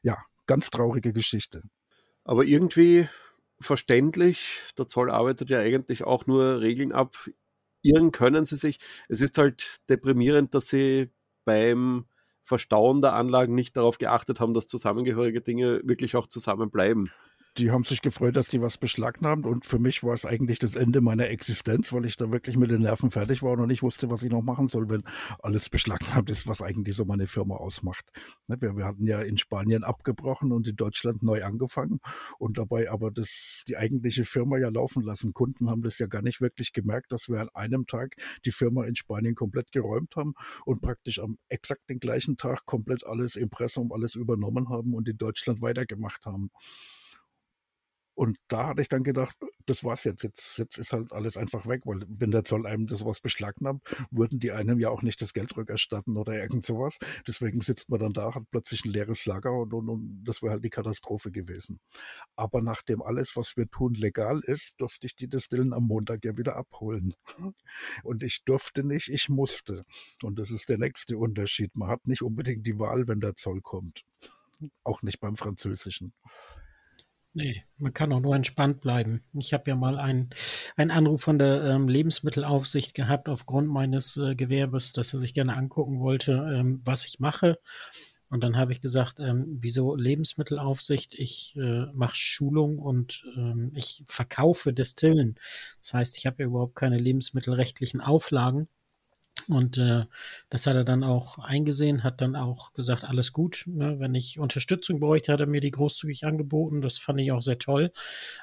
Ja, 0.03 0.19
ganz 0.47 0.71
traurige 0.71 1.13
Geschichte. 1.13 1.63
Aber 2.25 2.45
irgendwie 2.45 3.09
verständlich. 3.61 4.61
Der 4.79 4.89
Zoll 4.89 5.11
arbeitet 5.11 5.51
ja 5.51 5.61
eigentlich 5.61 6.05
auch 6.05 6.27
nur 6.27 6.61
Regeln 6.61 6.93
ab. 6.93 7.17
Irren 7.83 8.13
können 8.13 8.47
sie 8.47 8.57
sich. 8.57 8.79
Es 9.09 9.21
ist 9.21 9.39
halt 9.39 9.81
deprimierend, 9.89 10.55
dass 10.55 10.69
sie 10.69 11.11
beim 11.45 12.07
Verstauen 12.45 13.01
der 13.01 13.15
Anlagen 13.15 13.55
nicht 13.55 13.77
darauf 13.77 13.99
geachtet 13.99 14.41
haben, 14.41 14.55
dass 14.55 14.67
zusammengehörige 14.67 15.41
Dinge 15.41 15.81
wirklich 15.85 16.17
auch 16.17 16.29
zusammenbleiben 16.29 17.11
die 17.59 17.71
haben 17.71 17.85
sich 17.85 18.03
gefreut, 18.03 18.37
dass 18.37 18.49
die 18.49 18.61
was 18.61 18.77
beschlagnahmt 18.77 19.47
und 19.47 19.65
für 19.65 19.79
mich 19.79 20.03
war 20.03 20.15
es 20.15 20.27
eigentlich 20.27 20.59
das 20.59 20.77
Ende 20.77 21.01
meiner 21.01 21.29
Existenz, 21.29 21.93
weil 21.93 22.05
ich 22.05 22.17
da 22.17 22.31
wirklich 22.31 22.57
mit 22.57 22.71
den 22.71 22.83
Nerven 22.83 23.11
fertig 23.11 23.43
war 23.43 23.53
und 23.53 23.69
nicht 23.69 23.83
wusste, 23.83 24.11
was 24.11 24.23
ich 24.23 24.31
noch 24.31 24.43
machen 24.43 24.69
soll, 24.69 24.89
wenn 24.91 25.05
alles 25.39 25.69
beschlagnahmt 25.69 26.31
ist, 26.31 26.47
was 26.47 26.61
eigentlich 26.61 26.97
so 26.97 27.05
meine 27.05 27.27
Firma 27.27 27.57
ausmacht. 27.57 28.11
Ne, 28.49 28.61
wir, 28.61 28.77
wir 28.77 28.85
hatten 28.85 29.07
ja 29.07 29.21
in 29.21 29.39
Spanien 29.39 29.85
abgebrochen 29.85 30.53
und 30.53 30.69
in 30.69 30.77
Deutschland 30.77 31.23
neu 31.23 31.45
angefangen 31.45 32.01
und 32.39 32.59
dabei 32.59 32.91
aber 32.91 33.11
das, 33.11 33.65
die 33.69 33.77
eigentliche 33.77 34.25
Firma 34.25 34.59
ja 34.59 34.69
laufen 34.69 35.03
lassen. 35.03 35.33
Kunden 35.33 35.71
haben 35.71 35.83
das 35.83 35.99
ja 35.99 36.07
gar 36.07 36.23
nicht 36.23 36.41
wirklich 36.41 36.73
gemerkt, 36.73 37.13
dass 37.13 37.29
wir 37.29 37.41
an 37.41 37.49
einem 37.55 37.87
Tag 37.87 38.17
die 38.45 38.53
Firma 38.53 38.85
in 38.85 38.97
Spanien 38.97 39.35
komplett 39.35 39.73
geräumt 39.73 40.15
haben 40.17 40.35
und 40.65 40.81
praktisch 40.81 41.19
am 41.21 41.39
exakt 41.49 41.89
den 41.89 42.01
gleichen 42.01 42.37
Tag 42.37 42.67
komplett 42.67 43.07
alles 43.07 43.37
Impressum, 43.37 43.93
alles 43.93 44.15
übernommen 44.15 44.69
haben 44.69 44.95
und 44.95 45.09
in 45.09 45.17
Deutschland 45.17 45.63
weitergemacht 45.63 46.27
haben. 46.27 46.51
Und 48.17 48.39
da 48.49 48.69
hatte 48.69 48.81
ich 48.81 48.89
dann 48.89 49.03
gedacht, 49.03 49.37
das 49.67 49.85
war's 49.85 50.05
jetzt. 50.05 50.23
Jetzt, 50.23 50.57
jetzt 50.57 50.79
ist 50.79 50.95
halt 50.95 51.13
alles 51.13 51.37
einfach 51.37 51.67
weg, 51.67 51.83
weil 51.85 52.01
wenn 52.09 52.31
der 52.31 52.45
Zoll 52.45 52.67
einem 52.67 52.87
das 52.87 53.05
was 53.05 53.21
beschlagnahmt, 53.21 53.83
würden 54.11 54.39
die 54.39 54.53
einem 54.53 54.81
ja 54.81 54.89
auch 54.89 55.03
nicht 55.03 55.21
das 55.21 55.35
Geld 55.35 55.55
rückerstatten 55.55 56.17
oder 56.17 56.33
irgend 56.33 56.65
sowas. 56.65 56.97
Deswegen 57.29 57.61
sitzt 57.61 57.91
man 57.91 58.01
dann 58.01 58.15
da, 58.15 58.35
hat 58.35 58.45
plötzlich 58.51 58.87
ein 58.87 58.93
leeres 58.93 59.27
Lager 59.27 59.53
und, 59.53 59.75
und, 59.75 59.91
und 59.91 60.25
das 60.25 60.41
wäre 60.41 60.53
halt 60.53 60.65
die 60.65 60.71
Katastrophe 60.71 61.31
gewesen. 61.31 61.79
Aber 62.37 62.63
nachdem 62.63 63.03
alles, 63.03 63.37
was 63.37 63.55
wir 63.59 63.69
tun, 63.71 63.93
legal 63.93 64.41
ist, 64.41 64.81
durfte 64.81 65.07
ich 65.07 65.15
die 65.15 65.29
Destillen 65.29 65.75
am 65.75 65.85
Montag 65.85 66.25
ja 66.25 66.39
wieder 66.39 66.57
abholen. 66.57 67.15
Und 68.03 68.23
ich 68.23 68.45
durfte 68.45 68.83
nicht, 68.83 69.09
ich 69.09 69.29
musste. 69.29 69.85
Und 70.23 70.39
das 70.39 70.51
ist 70.51 70.69
der 70.69 70.79
nächste 70.79 71.19
Unterschied. 71.19 71.77
Man 71.77 71.89
hat 71.91 72.07
nicht 72.07 72.23
unbedingt 72.23 72.67
die 72.67 72.79
Wahl, 72.79 73.09
wenn 73.09 73.21
der 73.21 73.35
Zoll 73.35 73.61
kommt. 73.61 74.05
Auch 74.85 75.03
nicht 75.03 75.21
beim 75.21 75.37
Französischen. 75.37 76.15
Nee, 77.39 77.65
man 77.77 77.93
kann 77.93 78.15
auch 78.15 78.21
nur 78.21 78.35
entspannt 78.35 78.81
bleiben. 78.81 79.21
Ich 79.35 79.53
habe 79.53 79.69
ja 79.69 79.77
mal 79.77 79.99
einen, 79.99 80.31
einen 80.75 80.91
Anruf 80.91 81.21
von 81.21 81.39
der 81.39 81.65
ähm, 81.65 81.87
Lebensmittelaufsicht 81.87 82.95
gehabt 82.95 83.29
aufgrund 83.29 83.69
meines 83.69 84.17
äh, 84.17 84.35
Gewerbes, 84.35 84.95
dass 84.95 85.13
er 85.13 85.21
sich 85.21 85.35
gerne 85.35 85.55
angucken 85.55 86.01
wollte, 86.01 86.33
ähm, 86.33 86.81
was 86.85 87.05
ich 87.05 87.21
mache. 87.21 87.59
Und 88.31 88.41
dann 88.43 88.57
habe 88.57 88.73
ich 88.73 88.81
gesagt, 88.81 89.21
ähm, 89.21 89.59
wieso 89.61 89.95
Lebensmittelaufsicht? 89.97 91.15
Ich 91.15 91.55
äh, 91.59 91.85
mache 91.93 92.17
Schulung 92.17 92.79
und 92.79 93.23
ähm, 93.37 93.71
ich 93.75 94.03
verkaufe 94.07 94.73
Destillen. 94.73 95.35
Das 95.83 95.93
heißt, 95.93 96.17
ich 96.17 96.25
habe 96.25 96.43
ja 96.43 96.49
überhaupt 96.49 96.75
keine 96.75 96.97
lebensmittelrechtlichen 96.97 98.01
Auflagen. 98.01 98.67
Und 99.49 99.79
äh, 99.79 100.05
das 100.51 100.67
hat 100.67 100.77
er 100.77 100.85
dann 100.85 101.05
auch 101.05 101.39
eingesehen, 101.39 102.05
hat 102.05 102.21
dann 102.21 102.37
auch 102.37 102.73
gesagt, 102.73 103.05
alles 103.05 103.33
gut. 103.33 103.65
Ne? 103.67 103.99
Wenn 103.99 104.15
ich 104.15 104.39
Unterstützung 104.39 105.01
bräuchte, 105.01 105.33
hat 105.33 105.41
er 105.41 105.47
mir 105.47 105.61
die 105.61 105.71
großzügig 105.71 106.25
angeboten. 106.25 106.83
Das 106.83 106.99
fand 106.99 107.21
ich 107.21 107.33
auch 107.33 107.43
sehr 107.43 107.59
toll. 107.59 107.93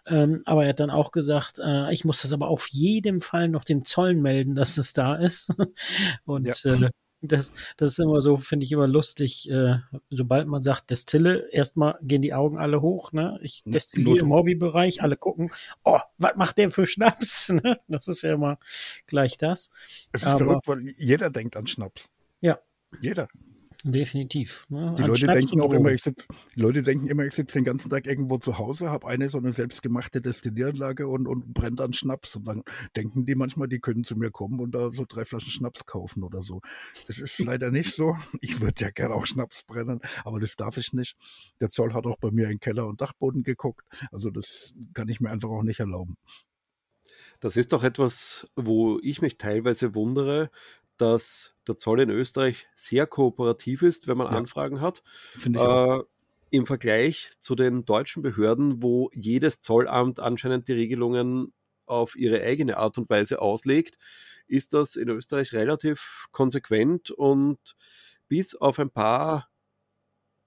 Ähm, 0.06 0.44
aber 0.46 0.64
er 0.64 0.70
hat 0.70 0.80
dann 0.80 0.90
auch 0.90 1.12
gesagt, 1.12 1.60
äh, 1.60 1.92
ich 1.94 2.06
muss 2.06 2.22
das 2.22 2.34
aber 2.34 2.48
auf 2.48 2.68
jeden 2.70 3.20
Fall 3.20 3.50
noch 3.50 3.64
dem 3.64 3.86
Zollen 3.86 4.22
melden, 4.22 4.56
dass 4.56 4.78
es 4.78 4.94
da 4.94 5.16
ist. 5.16 5.56
Und 6.26 6.46
ja. 6.46 6.72
äh, 6.72 6.89
das, 7.24 7.54
das 7.78 7.94
ist 7.94 8.00
immer 8.00 8.22
so, 8.22 8.38
finde 8.38 8.66
ich 8.66 8.72
immer 8.72 8.88
lustig. 8.88 9.50
Äh, 9.50 9.78
sobald 10.10 10.48
man 10.48 10.62
sagt 10.62 10.90
Destille, 10.90 11.48
erstmal 11.52 11.98
gehen 12.02 12.22
die 12.22 12.34
Augen 12.34 12.58
alle 12.58 12.82
hoch. 12.82 13.14
Ne? 13.14 13.40
Ich 13.42 13.64
destilliere 13.66 14.20
im 14.20 14.34
Hobbybereich, 14.34 15.02
alle 15.02 15.16
gucken, 15.16 15.52
oh, 15.84 16.00
was 16.18 16.36
macht 16.36 16.58
der 16.58 16.72
für 16.72 16.86
Schnaps? 16.86 17.52
Ne? 17.64 17.80
Das 17.88 18.08
ist 18.08 18.24
ja 18.24 18.34
immer 18.34 18.58
gleich 19.06 19.38
das. 19.38 19.70
Es 20.12 20.24
ist 20.24 20.28
Aber, 20.28 20.40
verrückt, 20.40 20.68
weil 20.68 20.90
jeder 20.98 21.30
denkt 21.30 21.56
an 21.56 21.68
Schnaps. 21.68 22.10
Ja. 22.42 22.60
Jeder. 23.00 23.28
Definitiv. 23.86 24.65
Ne? 24.69 24.96
Die 24.98 25.04
Leute 25.04 25.28
denken 25.28 25.60
auch 25.60 25.74
immer, 25.74 25.91
ich 25.91 26.04
sitz, 26.04 26.26
Leute 26.56 26.84
denken 26.84 27.08
immer, 27.08 27.26
ich 27.26 27.34
sitze 27.34 27.56
den 27.56 27.65
ganzen 27.65 27.89
Tag 27.89 28.08
irgendwo 28.08 28.38
zu 28.38 28.58
Hause, 28.58 28.89
habe 28.89 29.08
eine 29.08 29.28
so 29.28 29.38
eine 29.38 29.52
selbstgemachte 29.52 30.22
Destillieranlage 30.22 31.06
und, 31.06 31.28
und 31.28 31.54
brennt 31.54 31.82
an 31.82 31.91
Schnaps. 31.91 32.38
Und 32.38 32.46
dann 32.46 32.63
denken 32.96 33.26
die 33.26 33.36
manchmal, 33.36 33.67
die 33.67 33.80
können 33.80 34.06
zu 34.06 34.15
mir 34.15 34.32
kommen 34.32 34.62
und 34.62 34.74
da 34.74 34.89
so 34.89 35.04
drei 35.08 35.26
Flaschen 35.26 35.52
Schnaps 35.52 35.86
kaufen 35.86 36.24
oder 36.24 36.41
so. 36.41 36.62
Das 37.08 37.19
ist 37.19 37.38
leider 37.39 37.72
nicht 37.72 37.93
so. 37.93 38.15
Ich 38.39 38.62
würde 38.62 38.86
ja 38.86 38.89
gerne 38.89 39.15
auch 39.15 39.26
Schnaps 39.26 39.63
brennen, 39.63 40.00
aber 40.24 40.39
das 40.39 40.56
darf 40.56 40.78
ich 40.78 40.93
nicht. 40.93 41.17
Der 41.60 41.67
Zoll 41.67 41.93
hat 41.93 42.06
auch 42.06 42.17
bei 42.17 42.32
mir 42.32 42.50
in 42.50 42.60
Keller 42.60 42.88
und 42.88 43.02
Dachboden 43.02 43.43
geguckt. 43.43 43.86
Also 44.13 44.30
das 44.30 44.74
kann 44.93 45.10
ich 45.10 45.19
mir 45.19 45.30
einfach 45.30 45.50
auch 45.50 45.63
nicht 45.63 45.82
erlauben. 45.82 46.15
Das 47.43 47.58
ist 47.58 47.74
doch 47.74 47.84
etwas, 47.84 48.48
wo 48.56 49.00
ich 49.04 49.22
mich 49.22 49.38
teilweise 49.38 49.96
wundere, 49.96 50.50
dass 50.97 51.56
der 51.67 51.77
Zoll 51.77 52.01
in 52.01 52.10
Österreich 52.10 52.67
sehr 52.75 53.08
kooperativ 53.08 53.82
ist, 53.82 54.08
wenn 54.08 54.17
man 54.17 54.32
ja. 54.32 54.38
Anfragen 54.38 54.82
hat. 54.82 55.03
Finde 55.38 55.60
ich 55.60 55.65
auch. 55.65 55.99
Äh, 55.99 56.03
Im 56.51 56.65
Vergleich 56.65 57.32
zu 57.39 57.56
den 57.56 57.86
deutschen 57.86 58.21
Behörden, 58.21 58.84
wo 58.84 59.10
jedes 59.13 59.62
Zollamt 59.62 60.19
anscheinend 60.19 60.67
die 60.67 60.73
Regelungen 60.73 61.53
auf 61.86 62.15
ihre 62.15 62.41
eigene 62.41 62.77
Art 62.77 62.97
und 62.97 63.10
Weise 63.10 63.41
auslegt, 63.41 63.97
ist 64.47 64.73
das 64.73 64.95
in 64.95 65.10
Österreich 65.10 65.53
relativ 65.53 66.27
konsequent 66.32 67.12
und 67.12 67.75
bis 68.27 68.56
auf 68.56 68.79
ein 68.79 68.89
paar 68.89 69.49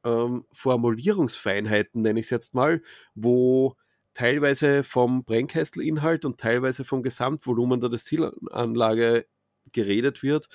ähm, 0.05 0.45
Formulierungsfeinheiten, 0.53 2.03
nenne 2.03 2.21
ich 2.21 2.27
es 2.27 2.31
jetzt 2.31 2.55
mal, 2.55 2.83
wo 3.15 3.77
teilweise 4.15 4.83
vom 4.83 5.25
Brennkesselinhalt 5.25 6.25
und 6.25 6.41
teilweise 6.41 6.85
vom 6.85 7.03
Gesamtvolumen 7.03 7.81
der 7.81 7.91
Destillanlage 7.91 9.27
geredet 9.77 10.25
wird, 10.25 10.49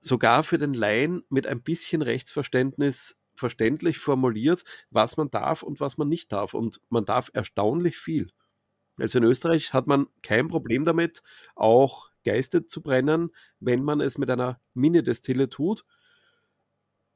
sogar 0.00 0.42
für 0.42 0.58
den 0.58 0.74
Laien 0.74 1.22
mit 1.28 1.46
ein 1.46 1.62
bisschen 1.62 2.02
Rechtsverständnis 2.02 3.16
verständlich 3.36 3.98
formuliert, 3.98 4.64
was 4.90 5.16
man 5.16 5.30
darf 5.30 5.62
und 5.62 5.80
was 5.80 5.96
man 5.98 6.08
nicht 6.08 6.32
darf. 6.32 6.54
Und 6.54 6.80
man 6.88 7.04
darf 7.04 7.30
erstaunlich 7.32 7.98
viel. 7.98 8.30
Also 8.96 9.18
in 9.18 9.24
Österreich 9.24 9.72
hat 9.72 9.86
man 9.86 10.06
kein 10.22 10.48
Problem 10.48 10.84
damit, 10.84 11.22
auch 11.54 12.10
Geiste 12.24 12.66
zu 12.66 12.80
brennen, 12.80 13.30
wenn 13.60 13.82
man 13.82 14.00
es 14.00 14.18
mit 14.18 14.30
einer 14.30 14.60
Mini-Destille 14.74 15.48
tut. 15.50 15.84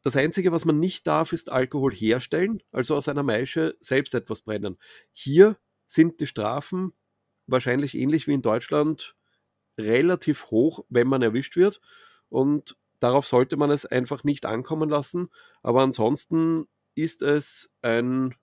Das 0.03 0.16
Einzige, 0.16 0.53
was 0.53 0.64
man 0.64 0.79
nicht 0.79 1.07
darf, 1.07 1.33
ist 1.33 1.51
Alkohol 1.51 1.92
herstellen, 1.92 2.62
also 2.73 2.97
aus 2.97 3.09
einer 3.09 3.23
Maische 3.23 3.77
selbst 3.81 4.14
etwas 4.14 4.42
brennen. 4.42 4.79
Hier 5.12 5.57
sind 5.87 6.21
die 6.21 6.27
Strafen 6.27 6.92
wahrscheinlich 7.47 7.94
ähnlich 7.94 8.27
wie 8.27 8.35
in 8.35 8.42
Deutschland 8.42 9.16
relativ 9.78 10.50
hoch, 10.50 10.84
wenn 10.88 11.06
man 11.06 11.22
erwischt 11.22 11.56
wird. 11.56 11.80
Und 12.28 12.76
darauf 13.00 13.26
sollte 13.26 13.56
man 13.56 13.70
es 13.70 13.86
einfach 13.86 14.24
nicht 14.24 14.44
ankommen 14.44 14.88
lassen. 14.88 15.28
Aber 15.62 15.82
ansonsten 15.82 16.66
ist 16.94 17.22
es 17.22 17.70
ein 17.82 18.34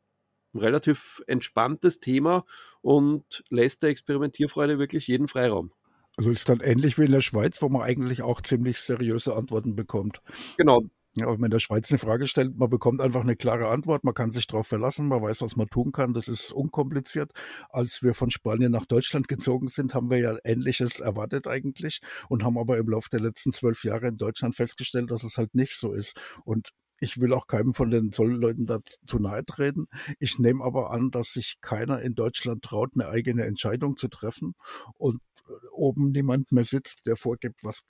relativ 0.54 1.22
entspanntes 1.28 2.00
Thema 2.00 2.46
und 2.82 3.44
lässt 3.50 3.84
der 3.84 3.90
Experimentierfreude 3.90 4.80
wirklich 4.80 5.08
jeden 5.08 5.28
Freiraum. 5.28 5.72
Also 6.18 6.32
ist 6.32 6.48
dann 6.48 6.62
ähnlich 6.62 6.98
wie 6.98 7.06
in 7.06 7.12
der 7.12 7.22
Schweiz, 7.22 7.62
wo 7.62 7.68
man 7.68 7.82
eigentlich 7.82 8.22
auch 8.22 8.40
ziemlich 8.40 8.80
seriöse 8.80 9.36
Antworten 9.36 9.76
bekommt. 9.76 10.22
Genau, 10.58 10.84
ja, 11.18 11.40
wenn 11.40 11.52
der 11.52 11.60
Schweiz 11.60 11.90
eine 11.92 11.98
Frage 11.98 12.28
stellt, 12.28 12.58
man 12.58 12.70
bekommt 12.70 13.00
einfach 13.00 13.22
eine 13.22 13.36
klare 13.36 13.70
Antwort, 13.70 14.04
man 14.04 14.14
kann 14.14 14.32
sich 14.32 14.48
darauf 14.48 14.68
verlassen, 14.68 15.08
man 15.08 15.22
weiß, 15.22 15.42
was 15.42 15.56
man 15.56 15.68
tun 15.68 15.92
kann, 15.92 16.14
das 16.14 16.28
ist 16.28 16.52
unkompliziert. 16.52 17.32
Als 17.70 18.04
wir 18.04 18.14
von 18.14 18.30
Spanien 18.30 18.72
nach 18.72 18.86
Deutschland 18.86 19.28
gezogen 19.30 19.68
sind, 19.68 19.94
haben 19.94 20.10
wir 20.10 20.20
ja 20.20 20.38
Ähnliches 20.44 21.00
erwartet 21.00 21.48
eigentlich 21.48 22.00
und 22.30 22.44
haben 22.44 22.58
aber 22.58 22.78
im 22.78 22.90
Laufe 22.90 23.10
der 23.10 23.22
letzten 23.22 23.54
zwölf 23.54 23.84
Jahre 23.84 24.08
in 24.08 24.18
Deutschland 24.18 24.56
festgestellt, 24.56 25.10
dass 25.10 25.24
es 25.24 25.38
halt 25.38 25.56
nicht 25.56 25.78
so 25.78 25.94
ist. 25.94 26.20
Und 26.44 26.70
ich 27.00 27.20
will 27.20 27.34
auch 27.34 27.48
keinem 27.48 27.74
von 27.74 27.92
den 27.92 28.12
Zollleuten 28.12 28.66
da 28.66 28.80
zu 29.06 29.20
nahe 29.20 29.46
treten. 29.46 29.88
Ich 30.20 30.40
nehme 30.40 30.64
aber 30.64 30.92
an, 30.92 31.12
dass 31.12 31.34
sich 31.34 31.58
keiner 31.62 32.02
in 32.02 32.16
Deutschland 32.16 32.64
traut, 32.64 32.92
eine 32.96 33.10
eigene 33.10 33.46
Entscheidung 33.46 33.98
zu 33.98 34.08
treffen 34.08 34.54
und 34.98 35.20
äh, 35.48 35.52
oben 35.72 36.12
niemand 36.12 36.52
mehr 36.52 36.64
sitzt, 36.64 37.06
der 37.06 37.16
vorgibt, 37.16 37.64
was 37.64 37.84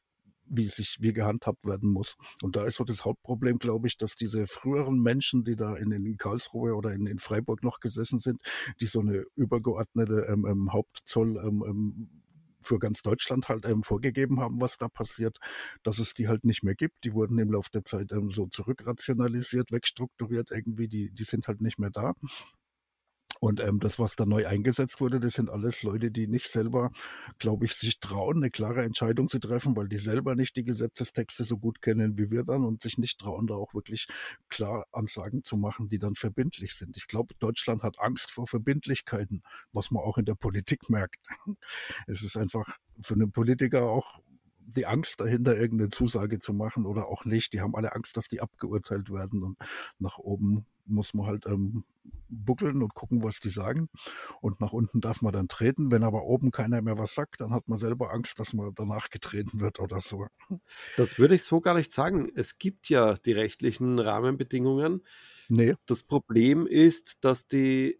wie 0.47 0.67
sich 0.67 0.97
wie 0.99 1.13
gehandhabt 1.13 1.65
werden 1.65 1.89
muss. 1.89 2.15
Und 2.41 2.55
da 2.55 2.65
ist 2.65 2.75
so 2.75 2.83
das 2.83 3.05
Hauptproblem, 3.05 3.59
glaube 3.59 3.87
ich, 3.87 3.97
dass 3.97 4.15
diese 4.15 4.47
früheren 4.47 4.99
Menschen, 4.99 5.43
die 5.43 5.55
da 5.55 5.75
in, 5.75 5.91
in 5.91 6.17
Karlsruhe 6.17 6.75
oder 6.75 6.93
in, 6.93 7.05
in 7.07 7.19
Freiburg 7.19 7.63
noch 7.63 7.79
gesessen 7.79 8.19
sind, 8.19 8.41
die 8.81 8.87
so 8.87 8.99
eine 8.99 9.25
übergeordnete 9.35 10.27
ähm, 10.29 10.45
ähm, 10.45 10.73
Hauptzoll 10.73 11.37
ähm, 11.37 11.63
ähm 11.67 12.09
für 12.65 12.79
ganz 12.79 13.01
Deutschland 13.01 13.47
halt 13.47 13.65
ähm, 13.65 13.83
vorgegeben 13.83 14.39
haben, 14.39 14.59
was 14.59 14.77
da 14.77 14.87
passiert, 14.87 15.37
dass 15.83 15.99
es 15.99 16.13
die 16.13 16.27
halt 16.27 16.45
nicht 16.45 16.63
mehr 16.63 16.75
gibt. 16.75 17.03
Die 17.03 17.13
wurden 17.13 17.37
im 17.37 17.51
Laufe 17.51 17.69
der 17.71 17.83
Zeit 17.83 18.11
ähm, 18.11 18.31
so 18.31 18.47
zurückrationalisiert, 18.47 19.71
wegstrukturiert 19.71 20.51
irgendwie, 20.51 20.87
die, 20.87 21.11
die 21.11 21.23
sind 21.23 21.47
halt 21.47 21.61
nicht 21.61 21.79
mehr 21.79 21.91
da. 21.91 22.13
Und 23.39 23.59
ähm, 23.59 23.79
das, 23.79 23.99
was 23.99 24.15
da 24.15 24.25
neu 24.25 24.47
eingesetzt 24.47 25.01
wurde, 25.01 25.19
das 25.19 25.33
sind 25.33 25.49
alles 25.49 25.83
Leute, 25.83 26.11
die 26.11 26.27
nicht 26.27 26.47
selber, 26.47 26.91
glaube 27.39 27.65
ich, 27.65 27.73
sich 27.75 27.99
trauen, 27.99 28.37
eine 28.37 28.49
klare 28.49 28.83
Entscheidung 28.83 29.29
zu 29.29 29.39
treffen, 29.39 29.75
weil 29.75 29.87
die 29.87 29.97
selber 29.97 30.35
nicht 30.35 30.55
die 30.55 30.63
Gesetzestexte 30.63 31.43
so 31.43 31.57
gut 31.57 31.81
kennen 31.81 32.17
wie 32.17 32.31
wir 32.31 32.43
dann 32.43 32.63
und 32.63 32.81
sich 32.81 32.97
nicht 32.97 33.19
trauen, 33.19 33.47
da 33.47 33.55
auch 33.55 33.73
wirklich 33.73 34.07
klar 34.49 34.85
Ansagen 34.91 35.43
zu 35.43 35.57
machen, 35.57 35.89
die 35.89 35.99
dann 35.99 36.15
verbindlich 36.15 36.73
sind. 36.75 36.97
Ich 36.97 37.07
glaube, 37.07 37.35
Deutschland 37.39 37.83
hat 37.83 37.99
Angst 37.99 38.31
vor 38.31 38.47
Verbindlichkeiten, 38.47 39.43
was 39.73 39.91
man 39.91 40.03
auch 40.03 40.17
in 40.17 40.25
der 40.25 40.35
Politik 40.35 40.89
merkt. 40.89 41.27
Es 42.07 42.23
ist 42.23 42.37
einfach 42.37 42.77
für 43.01 43.15
einen 43.15 43.31
Politiker 43.31 43.83
auch 43.83 44.21
die 44.65 44.85
Angst 44.85 45.19
dahinter, 45.19 45.57
irgendeine 45.57 45.89
Zusage 45.89 46.39
zu 46.39 46.53
machen 46.53 46.85
oder 46.85 47.07
auch 47.07 47.25
nicht. 47.25 47.53
Die 47.53 47.61
haben 47.61 47.75
alle 47.75 47.93
Angst, 47.93 48.17
dass 48.17 48.27
die 48.27 48.41
abgeurteilt 48.41 49.11
werden 49.11 49.43
und 49.43 49.57
nach 49.99 50.17
oben 50.17 50.65
muss 50.85 51.13
man 51.13 51.25
halt 51.25 51.45
ähm, 51.47 51.83
buckeln 52.29 52.83
und 52.83 52.93
gucken, 52.93 53.23
was 53.23 53.39
die 53.39 53.49
sagen. 53.49 53.89
Und 54.41 54.61
nach 54.61 54.73
unten 54.73 55.01
darf 55.01 55.21
man 55.21 55.33
dann 55.33 55.47
treten. 55.47 55.91
Wenn 55.91 56.03
aber 56.03 56.23
oben 56.23 56.51
keiner 56.51 56.81
mehr 56.81 56.97
was 56.97 57.15
sagt, 57.15 57.41
dann 57.41 57.51
hat 57.51 57.67
man 57.67 57.77
selber 57.77 58.13
Angst, 58.13 58.39
dass 58.39 58.53
man 58.53 58.73
danach 58.75 59.09
getreten 59.09 59.59
wird 59.59 59.79
oder 59.79 59.99
so. 60.01 60.27
Das 60.97 61.17
würde 61.17 61.35
ich 61.35 61.43
so 61.43 61.61
gar 61.61 61.73
nicht 61.73 61.91
sagen. 61.91 62.31
Es 62.35 62.57
gibt 62.57 62.89
ja 62.89 63.15
die 63.15 63.31
rechtlichen 63.31 63.99
Rahmenbedingungen. 63.99 65.03
Nee. 65.49 65.75
Das 65.85 66.03
Problem 66.03 66.67
ist, 66.67 67.23
dass 67.23 67.47
die 67.47 67.99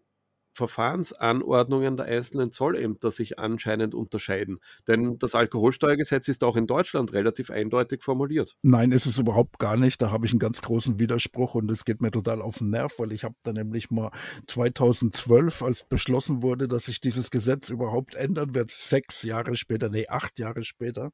Verfahrensanordnungen 0.56 1.96
der 1.96 2.06
einzelnen 2.06 2.50
Zollämter 2.50 3.12
sich 3.12 3.38
anscheinend 3.38 3.94
unterscheiden. 3.94 4.58
Denn 4.88 5.18
das 5.18 5.34
Alkoholsteuergesetz 5.34 6.28
ist 6.28 6.42
auch 6.42 6.56
in 6.56 6.66
Deutschland 6.66 7.12
relativ 7.12 7.50
eindeutig 7.50 8.02
formuliert. 8.02 8.56
Nein, 8.62 8.90
ist 8.90 9.06
es 9.06 9.18
überhaupt 9.18 9.58
gar 9.58 9.76
nicht. 9.76 10.00
Da 10.00 10.10
habe 10.10 10.26
ich 10.26 10.32
einen 10.32 10.38
ganz 10.38 10.62
großen 10.62 10.98
Widerspruch 10.98 11.54
und 11.54 11.70
es 11.70 11.84
geht 11.84 12.00
mir 12.00 12.10
total 12.10 12.40
auf 12.40 12.58
den 12.58 12.70
Nerv, 12.70 12.98
weil 12.98 13.12
ich 13.12 13.24
habe 13.24 13.34
da 13.44 13.52
nämlich 13.52 13.90
mal 13.90 14.10
2012, 14.46 15.62
als 15.62 15.84
beschlossen 15.84 16.42
wurde, 16.42 16.68
dass 16.68 16.86
sich 16.86 17.00
dieses 17.00 17.30
Gesetz 17.30 17.68
überhaupt 17.68 18.14
ändern 18.14 18.54
wird, 18.54 18.70
sechs 18.70 19.22
Jahre 19.22 19.54
später, 19.56 19.90
nee, 19.90 20.08
acht 20.08 20.38
Jahre 20.38 20.64
später, 20.64 21.10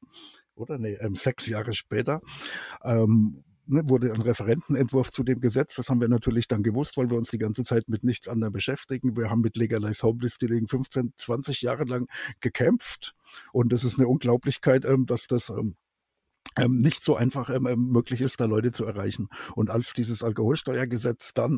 oder 0.55 0.77
nee, 0.77 0.93
ähm, 1.01 1.15
sechs 1.15 1.47
Jahre 1.47 1.73
später, 1.73 2.21
ähm, 2.83 3.43
wurde 3.65 4.13
ein 4.13 4.21
Referentenentwurf 4.21 5.11
zu 5.11 5.23
dem 5.23 5.39
Gesetz. 5.39 5.75
Das 5.75 5.89
haben 5.89 6.01
wir 6.01 6.07
natürlich 6.07 6.47
dann 6.47 6.63
gewusst, 6.63 6.97
weil 6.97 7.09
wir 7.09 7.17
uns 7.17 7.29
die 7.29 7.37
ganze 7.37 7.63
Zeit 7.63 7.87
mit 7.87 8.03
nichts 8.03 8.27
anderem 8.27 8.53
beschäftigen. 8.53 9.15
Wir 9.15 9.29
haben 9.29 9.41
mit 9.41 9.55
Legalize 9.55 10.03
Home 10.03 10.19
Distilling 10.19 10.67
15, 10.67 11.13
20 11.15 11.61
Jahre 11.61 11.85
lang 11.85 12.07
gekämpft. 12.41 13.13
Und 13.51 13.71
es 13.73 13.83
ist 13.83 13.99
eine 13.99 14.07
Unglaublichkeit, 14.07 14.85
ähm, 14.85 15.05
dass 15.05 15.27
das 15.27 15.49
ähm, 15.49 15.75
ähm, 16.57 16.77
nicht 16.77 17.01
so 17.01 17.15
einfach 17.15 17.49
möglich 17.59 18.21
ist, 18.21 18.39
da 18.39 18.45
Leute 18.45 18.71
zu 18.71 18.85
erreichen. 18.85 19.27
Und 19.55 19.69
als 19.69 19.93
dieses 19.93 20.23
Alkoholsteuergesetz 20.23 21.33
dann 21.33 21.57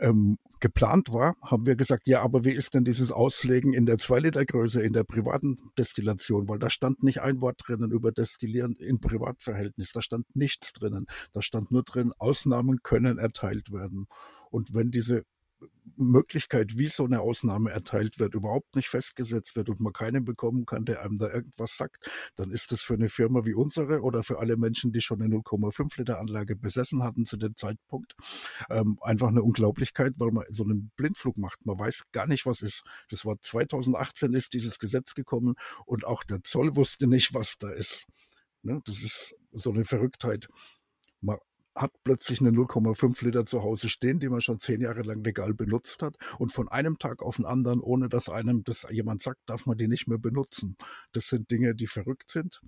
ähm, 0.00 0.38
geplant 0.60 1.12
war, 1.12 1.36
haben 1.42 1.66
wir 1.66 1.76
gesagt, 1.76 2.06
ja, 2.06 2.22
aber 2.22 2.44
wie 2.44 2.52
ist 2.52 2.74
denn 2.74 2.84
dieses 2.84 3.12
Auslegen 3.12 3.72
in 3.72 3.86
der 3.86 3.96
2-Liter-Größe 3.96 4.82
in 4.82 4.92
der 4.92 5.04
privaten 5.04 5.56
Destillation? 5.78 6.48
Weil 6.48 6.58
da 6.58 6.70
stand 6.70 7.02
nicht 7.02 7.20
ein 7.20 7.40
Wort 7.40 7.60
drinnen 7.64 7.90
über 7.92 8.12
Destillieren 8.12 8.74
in 8.76 9.00
Privatverhältnis. 9.00 9.92
Da 9.92 10.02
stand 10.02 10.26
nichts 10.34 10.72
drinnen. 10.72 11.06
Da 11.32 11.42
stand 11.42 11.70
nur 11.70 11.84
drin, 11.84 12.12
Ausnahmen 12.18 12.82
können 12.82 13.18
erteilt 13.18 13.72
werden. 13.72 14.06
Und 14.50 14.74
wenn 14.74 14.90
diese 14.90 15.24
Möglichkeit, 15.96 16.78
wie 16.78 16.88
so 16.88 17.04
eine 17.04 17.20
Ausnahme 17.20 17.70
erteilt 17.70 18.18
wird, 18.18 18.34
überhaupt 18.34 18.76
nicht 18.76 18.88
festgesetzt 18.88 19.56
wird 19.56 19.68
und 19.68 19.80
man 19.80 19.92
keinen 19.92 20.24
bekommen 20.24 20.66
kann, 20.66 20.84
der 20.84 21.02
einem 21.02 21.18
da 21.18 21.28
irgendwas 21.28 21.76
sagt, 21.76 22.10
dann 22.36 22.50
ist 22.50 22.72
das 22.72 22.82
für 22.82 22.94
eine 22.94 23.08
Firma 23.08 23.44
wie 23.44 23.54
unsere 23.54 24.02
oder 24.02 24.22
für 24.22 24.38
alle 24.38 24.56
Menschen, 24.56 24.92
die 24.92 25.00
schon 25.00 25.22
eine 25.22 25.34
0,5 25.34 25.98
Liter 25.98 26.18
Anlage 26.18 26.56
besessen 26.56 27.02
hatten 27.02 27.24
zu 27.24 27.36
dem 27.36 27.54
Zeitpunkt, 27.54 28.14
ähm, 28.70 28.98
einfach 29.02 29.28
eine 29.28 29.42
Unglaublichkeit, 29.42 30.14
weil 30.16 30.30
man 30.30 30.44
so 30.50 30.64
einen 30.64 30.90
Blindflug 30.96 31.38
macht. 31.38 31.64
Man 31.66 31.78
weiß 31.78 32.04
gar 32.12 32.26
nicht, 32.26 32.46
was 32.46 32.62
ist. 32.62 32.84
Das 33.10 33.24
war 33.24 33.40
2018 33.40 34.34
ist 34.34 34.52
dieses 34.54 34.78
Gesetz 34.78 35.14
gekommen 35.14 35.54
und 35.86 36.04
auch 36.04 36.24
der 36.24 36.42
Zoll 36.42 36.76
wusste 36.76 37.06
nicht, 37.06 37.34
was 37.34 37.58
da 37.58 37.70
ist. 37.70 38.06
Ne? 38.62 38.80
Das 38.84 39.02
ist 39.02 39.34
so 39.52 39.70
eine 39.70 39.84
Verrücktheit. 39.84 40.48
Man 41.20 41.38
hat 41.78 41.92
plötzlich 42.04 42.40
eine 42.40 42.50
0,5 42.50 43.24
Liter 43.24 43.46
zu 43.46 43.62
Hause 43.62 43.88
stehen, 43.88 44.18
die 44.18 44.28
man 44.28 44.40
schon 44.40 44.58
zehn 44.58 44.80
Jahre 44.80 45.02
lang 45.02 45.22
legal 45.24 45.54
benutzt 45.54 46.02
hat. 46.02 46.16
Und 46.38 46.52
von 46.52 46.68
einem 46.68 46.98
Tag 46.98 47.22
auf 47.22 47.36
den 47.36 47.46
anderen, 47.46 47.80
ohne 47.80 48.08
dass 48.08 48.28
einem 48.28 48.64
das 48.64 48.86
jemand 48.90 49.22
sagt, 49.22 49.40
darf 49.46 49.66
man 49.66 49.78
die 49.78 49.88
nicht 49.88 50.08
mehr 50.08 50.18
benutzen. 50.18 50.76
Das 51.12 51.28
sind 51.28 51.50
Dinge, 51.50 51.74
die 51.74 51.86
verrückt 51.86 52.30
sind. 52.30 52.60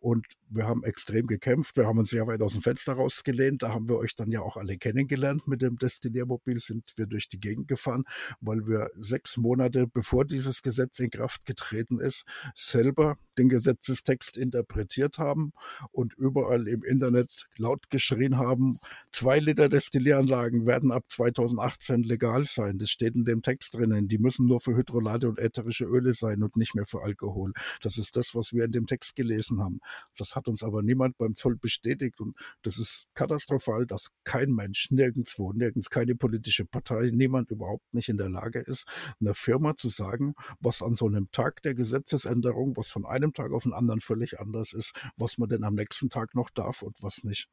Und 0.00 0.26
wir 0.50 0.66
haben 0.66 0.84
extrem 0.84 1.26
gekämpft. 1.26 1.76
Wir 1.76 1.86
haben 1.86 1.98
uns 1.98 2.10
sehr 2.10 2.26
weit 2.26 2.40
aus 2.42 2.52
dem 2.52 2.62
Fenster 2.62 2.94
rausgelehnt. 2.94 3.62
Da 3.62 3.70
haben 3.72 3.88
wir 3.88 3.96
euch 3.96 4.14
dann 4.14 4.30
ja 4.30 4.40
auch 4.40 4.56
alle 4.56 4.78
kennengelernt. 4.78 5.46
Mit 5.46 5.62
dem 5.62 5.76
Destilliermobil 5.76 6.60
sind 6.60 6.92
wir 6.96 7.06
durch 7.06 7.28
die 7.28 7.40
Gegend 7.40 7.68
gefahren, 7.68 8.04
weil 8.40 8.66
wir 8.66 8.90
sechs 8.98 9.36
Monate 9.36 9.86
bevor 9.86 10.24
dieses 10.24 10.62
Gesetz 10.62 10.98
in 11.00 11.10
Kraft 11.10 11.44
getreten 11.44 12.00
ist, 12.00 12.24
selber 12.54 13.16
den 13.38 13.48
Gesetzestext 13.48 14.36
interpretiert 14.36 15.18
haben 15.18 15.52
und 15.92 16.14
überall 16.14 16.66
im 16.66 16.82
Internet 16.82 17.46
laut 17.56 17.90
geschrien 17.90 18.38
haben, 18.38 18.78
zwei 19.10 19.38
Liter 19.38 19.68
Destillieranlagen 19.68 20.66
werden 20.66 20.90
ab 20.90 21.04
2018 21.08 22.02
legal 22.02 22.44
sein. 22.44 22.78
Das 22.78 22.90
steht 22.90 23.14
in 23.14 23.24
dem 23.24 23.42
Text 23.42 23.74
drinnen. 23.74 24.08
Die 24.08 24.18
müssen 24.18 24.46
nur 24.46 24.60
für 24.60 24.76
Hydrolate 24.76 25.28
und 25.28 25.38
ätherische 25.38 25.84
Öle 25.84 26.14
sein 26.14 26.42
und 26.42 26.56
nicht 26.56 26.74
mehr 26.74 26.86
für 26.86 27.02
Alkohol. 27.02 27.52
Das 27.82 27.98
ist 27.98 28.16
das, 28.16 28.34
was 28.34 28.52
wir 28.52 28.64
in 28.64 28.72
dem 28.72 28.86
Text 28.86 29.14
gelesen 29.14 29.60
haben. 29.60 29.80
Das 30.16 30.34
hat 30.38 30.48
uns 30.48 30.62
aber 30.62 30.82
niemand 30.82 31.18
beim 31.18 31.34
Zoll 31.34 31.56
bestätigt 31.56 32.20
und 32.20 32.36
das 32.62 32.78
ist 32.78 33.06
katastrophal, 33.14 33.86
dass 33.86 34.08
kein 34.24 34.50
Mensch 34.50 34.90
nirgendwo, 34.90 35.52
nirgends 35.52 35.90
keine 35.90 36.14
politische 36.14 36.64
Partei, 36.64 37.10
niemand 37.12 37.50
überhaupt 37.50 37.92
nicht 37.92 38.08
in 38.08 38.16
der 38.16 38.28
Lage 38.30 38.60
ist, 38.60 38.84
einer 39.20 39.34
Firma 39.34 39.76
zu 39.76 39.88
sagen, 39.88 40.34
was 40.60 40.82
an 40.82 40.94
so 40.94 41.06
einem 41.06 41.30
Tag 41.30 41.62
der 41.62 41.74
Gesetzesänderung, 41.74 42.76
was 42.76 42.88
von 42.88 43.04
einem 43.04 43.32
Tag 43.32 43.52
auf 43.52 43.64
den 43.64 43.72
anderen 43.72 44.00
völlig 44.00 44.40
anders 44.40 44.72
ist, 44.72 44.92
was 45.16 45.38
man 45.38 45.48
denn 45.48 45.64
am 45.64 45.74
nächsten 45.74 46.08
Tag 46.08 46.34
noch 46.34 46.50
darf 46.50 46.82
und 46.82 47.02
was 47.02 47.24
nicht. 47.24 47.48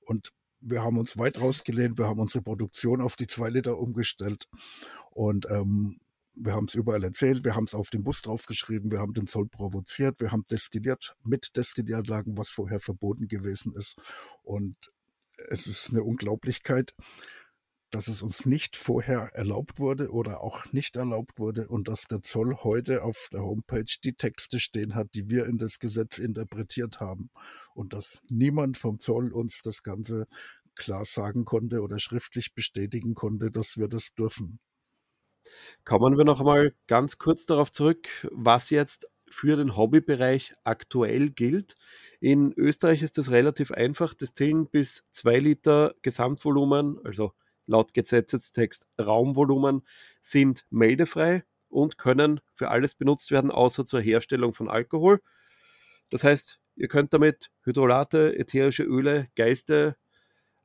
Und 0.00 0.30
wir 0.60 0.82
haben 0.82 0.98
uns 0.98 1.18
weit 1.18 1.40
rausgelehnt, 1.40 1.98
wir 1.98 2.06
haben 2.06 2.20
unsere 2.20 2.42
Produktion 2.42 3.00
auf 3.00 3.16
die 3.16 3.26
zwei 3.26 3.48
Liter 3.48 3.78
umgestellt 3.78 4.48
und 5.12 5.46
ähm, 5.50 6.00
wir 6.40 6.52
haben 6.52 6.66
es 6.66 6.74
überall 6.74 7.04
erzählt, 7.04 7.44
wir 7.44 7.54
haben 7.54 7.64
es 7.64 7.74
auf 7.74 7.90
den 7.90 8.04
Bus 8.04 8.22
draufgeschrieben, 8.22 8.90
wir 8.90 9.00
haben 9.00 9.14
den 9.14 9.26
Zoll 9.26 9.48
provoziert, 9.48 10.20
wir 10.20 10.32
haben 10.32 10.44
destilliert 10.50 11.16
mit 11.24 11.56
Destillieranlagen, 11.56 12.36
was 12.36 12.48
vorher 12.48 12.80
verboten 12.80 13.28
gewesen 13.28 13.74
ist. 13.74 13.96
Und 14.42 14.76
es 15.48 15.66
ist 15.66 15.90
eine 15.90 16.02
Unglaublichkeit, 16.02 16.94
dass 17.90 18.08
es 18.08 18.22
uns 18.22 18.44
nicht 18.44 18.76
vorher 18.76 19.30
erlaubt 19.34 19.78
wurde 19.78 20.10
oder 20.10 20.42
auch 20.42 20.72
nicht 20.72 20.96
erlaubt 20.96 21.38
wurde 21.38 21.68
und 21.68 21.88
dass 21.88 22.02
der 22.02 22.22
Zoll 22.22 22.56
heute 22.62 23.02
auf 23.02 23.28
der 23.32 23.42
Homepage 23.42 23.96
die 24.04 24.12
Texte 24.12 24.60
stehen 24.60 24.94
hat, 24.94 25.14
die 25.14 25.30
wir 25.30 25.46
in 25.46 25.56
das 25.56 25.78
Gesetz 25.78 26.18
interpretiert 26.18 27.00
haben 27.00 27.30
und 27.74 27.94
dass 27.94 28.20
niemand 28.28 28.76
vom 28.76 28.98
Zoll 28.98 29.32
uns 29.32 29.62
das 29.62 29.82
Ganze 29.82 30.26
klar 30.74 31.04
sagen 31.04 31.44
konnte 31.44 31.80
oder 31.80 31.98
schriftlich 31.98 32.54
bestätigen 32.54 33.14
konnte, 33.14 33.50
dass 33.50 33.78
wir 33.78 33.88
das 33.88 34.12
dürfen. 34.14 34.60
Kommen 35.84 36.16
wir 36.16 36.24
noch 36.24 36.40
einmal 36.40 36.74
ganz 36.86 37.18
kurz 37.18 37.46
darauf 37.46 37.70
zurück, 37.70 38.08
was 38.30 38.70
jetzt 38.70 39.08
für 39.30 39.56
den 39.56 39.76
Hobbybereich 39.76 40.54
aktuell 40.64 41.30
gilt. 41.30 41.76
In 42.20 42.52
Österreich 42.54 43.02
ist 43.02 43.18
das 43.18 43.30
relativ 43.30 43.70
einfach. 43.70 44.14
Destillen 44.14 44.66
bis 44.68 45.04
2 45.12 45.38
Liter 45.38 45.94
Gesamtvolumen, 46.02 46.98
also 47.04 47.32
laut 47.66 47.94
Gesetzestext 47.94 48.86
Raumvolumen, 49.00 49.82
sind 50.20 50.64
meldefrei 50.70 51.44
und 51.68 51.98
können 51.98 52.40
für 52.54 52.70
alles 52.70 52.94
benutzt 52.94 53.30
werden, 53.30 53.50
außer 53.50 53.86
zur 53.86 54.00
Herstellung 54.00 54.54
von 54.54 54.68
Alkohol. 54.68 55.20
Das 56.10 56.24
heißt, 56.24 56.60
ihr 56.76 56.88
könnt 56.88 57.12
damit 57.12 57.50
Hydrolate, 57.62 58.36
ätherische 58.38 58.84
Öle, 58.84 59.28
Geiste 59.36 59.96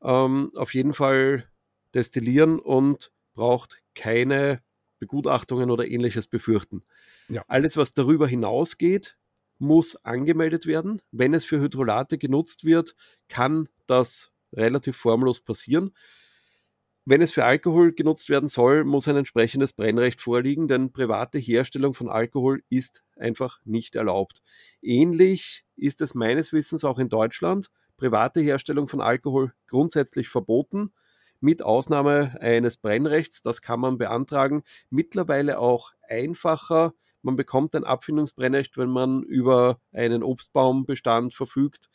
ähm, 0.01 0.49
auf 0.55 0.73
jeden 0.73 0.93
Fall 0.93 1.49
destillieren 1.93 2.59
und 2.59 3.11
braucht 3.33 3.81
keine 3.95 4.61
Begutachtungen 5.03 5.69
oder 5.69 5.85
ähnliches 5.85 6.27
befürchten. 6.27 6.83
Ja. 7.27 7.43
Alles, 7.49 7.75
was 7.75 7.91
darüber 7.91 8.25
hinausgeht, 8.25 9.17
muss 9.59 9.97
angemeldet 9.97 10.65
werden. 10.65 11.01
Wenn 11.11 11.33
es 11.33 11.43
für 11.43 11.59
Hydrolate 11.59 12.17
genutzt 12.17 12.63
wird, 12.63 12.95
kann 13.27 13.67
das 13.85 14.31
relativ 14.53 14.95
formlos 14.95 15.41
passieren. 15.41 15.91
Wenn 17.03 17.21
es 17.21 17.33
für 17.33 17.43
Alkohol 17.43 17.91
genutzt 17.91 18.29
werden 18.29 18.47
soll, 18.47 18.85
muss 18.85 19.09
ein 19.09 19.17
entsprechendes 19.17 19.73
Brennrecht 19.73 20.21
vorliegen, 20.21 20.69
denn 20.69 20.93
private 20.93 21.37
Herstellung 21.37 21.93
von 21.93 22.07
Alkohol 22.07 22.63
ist 22.69 23.03
einfach 23.17 23.59
nicht 23.65 23.95
erlaubt. 23.95 24.41
Ähnlich 24.81 25.65
ist 25.75 25.99
es 25.99 26.13
meines 26.13 26.53
Wissens 26.53 26.85
auch 26.85 26.99
in 26.99 27.09
Deutschland. 27.09 27.69
Private 27.97 28.39
Herstellung 28.39 28.87
von 28.87 29.01
Alkohol 29.01 29.53
grundsätzlich 29.67 30.29
verboten, 30.29 30.93
mit 31.43 31.61
Ausnahme 31.61 32.37
eines 32.39 32.77
Brennrechts. 32.77 33.41
Das 33.41 33.61
kann 33.61 33.79
man 33.79 33.97
beantragen. 33.97 34.63
Mittlerweile 34.89 35.59
auch 35.59 35.91
einfacher. 36.07 36.93
Man 37.21 37.35
bekommt 37.35 37.75
ein 37.75 37.83
Abfindungsbrennrecht, 37.83 38.77
wenn 38.77 38.89
man 38.89 39.23
über 39.23 39.79
einen 39.91 40.23
Obstbaumbestand 40.23 41.33
verfügt 41.33 41.89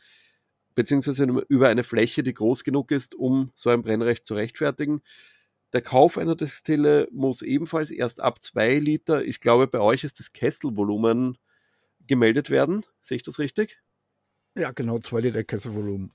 beziehungsweise 0.78 1.24
über 1.48 1.66
eine 1.66 1.82
Fläche, 1.82 2.22
die 2.22 2.34
groß 2.34 2.62
genug 2.62 2.92
ist, 2.92 3.16
um 3.16 3.50
so 3.56 3.68
ein 3.68 3.82
Brennrecht 3.82 4.24
zu 4.24 4.37
rechtfertigen. 4.37 5.02
Der 5.72 5.82
Kauf 5.82 6.16
einer 6.16 6.37
Destille 6.37 7.08
muss 7.11 7.42
ebenfalls 7.42 7.90
erst 7.90 8.20
ab 8.20 8.44
zwei 8.44 8.78
Liter, 8.78 9.24
ich 9.24 9.40
glaube, 9.40 9.66
bei 9.66 9.80
euch 9.80 10.04
ist 10.04 10.20
das 10.20 10.32
Kesselvolumen 10.32 11.37
gemeldet 12.06 12.48
werden. 12.48 12.87
Sehe 13.00 13.16
ich 13.16 13.24
das 13.24 13.40
richtig? 13.40 13.82
Ja, 14.56 14.70
genau, 14.70 15.00
zwei 15.00 15.18
Liter 15.18 15.42
Kesselvolumen. 15.42 16.12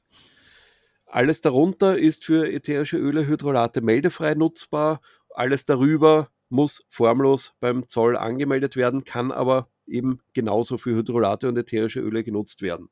Alles 1.13 1.41
darunter 1.41 1.99
ist 1.99 2.25
für 2.25 2.51
ätherische 2.51 2.97
Öle, 2.97 3.27
Hydrolate 3.27 3.81
meldefrei 3.81 4.33
nutzbar. 4.33 4.99
Alles 5.29 5.63
darüber 5.63 6.31
muss 6.49 6.83
formlos 6.89 7.53
beim 7.59 7.87
Zoll 7.87 8.17
angemeldet 8.17 8.75
werden, 8.75 9.03
kann 9.03 9.31
aber 9.31 9.69
eben 9.85 10.21
genauso 10.33 10.79
für 10.79 10.95
Hydrolate 10.95 11.47
und 11.47 11.55
ätherische 11.55 11.99
Öle 11.99 12.23
genutzt 12.23 12.63
werden. 12.63 12.89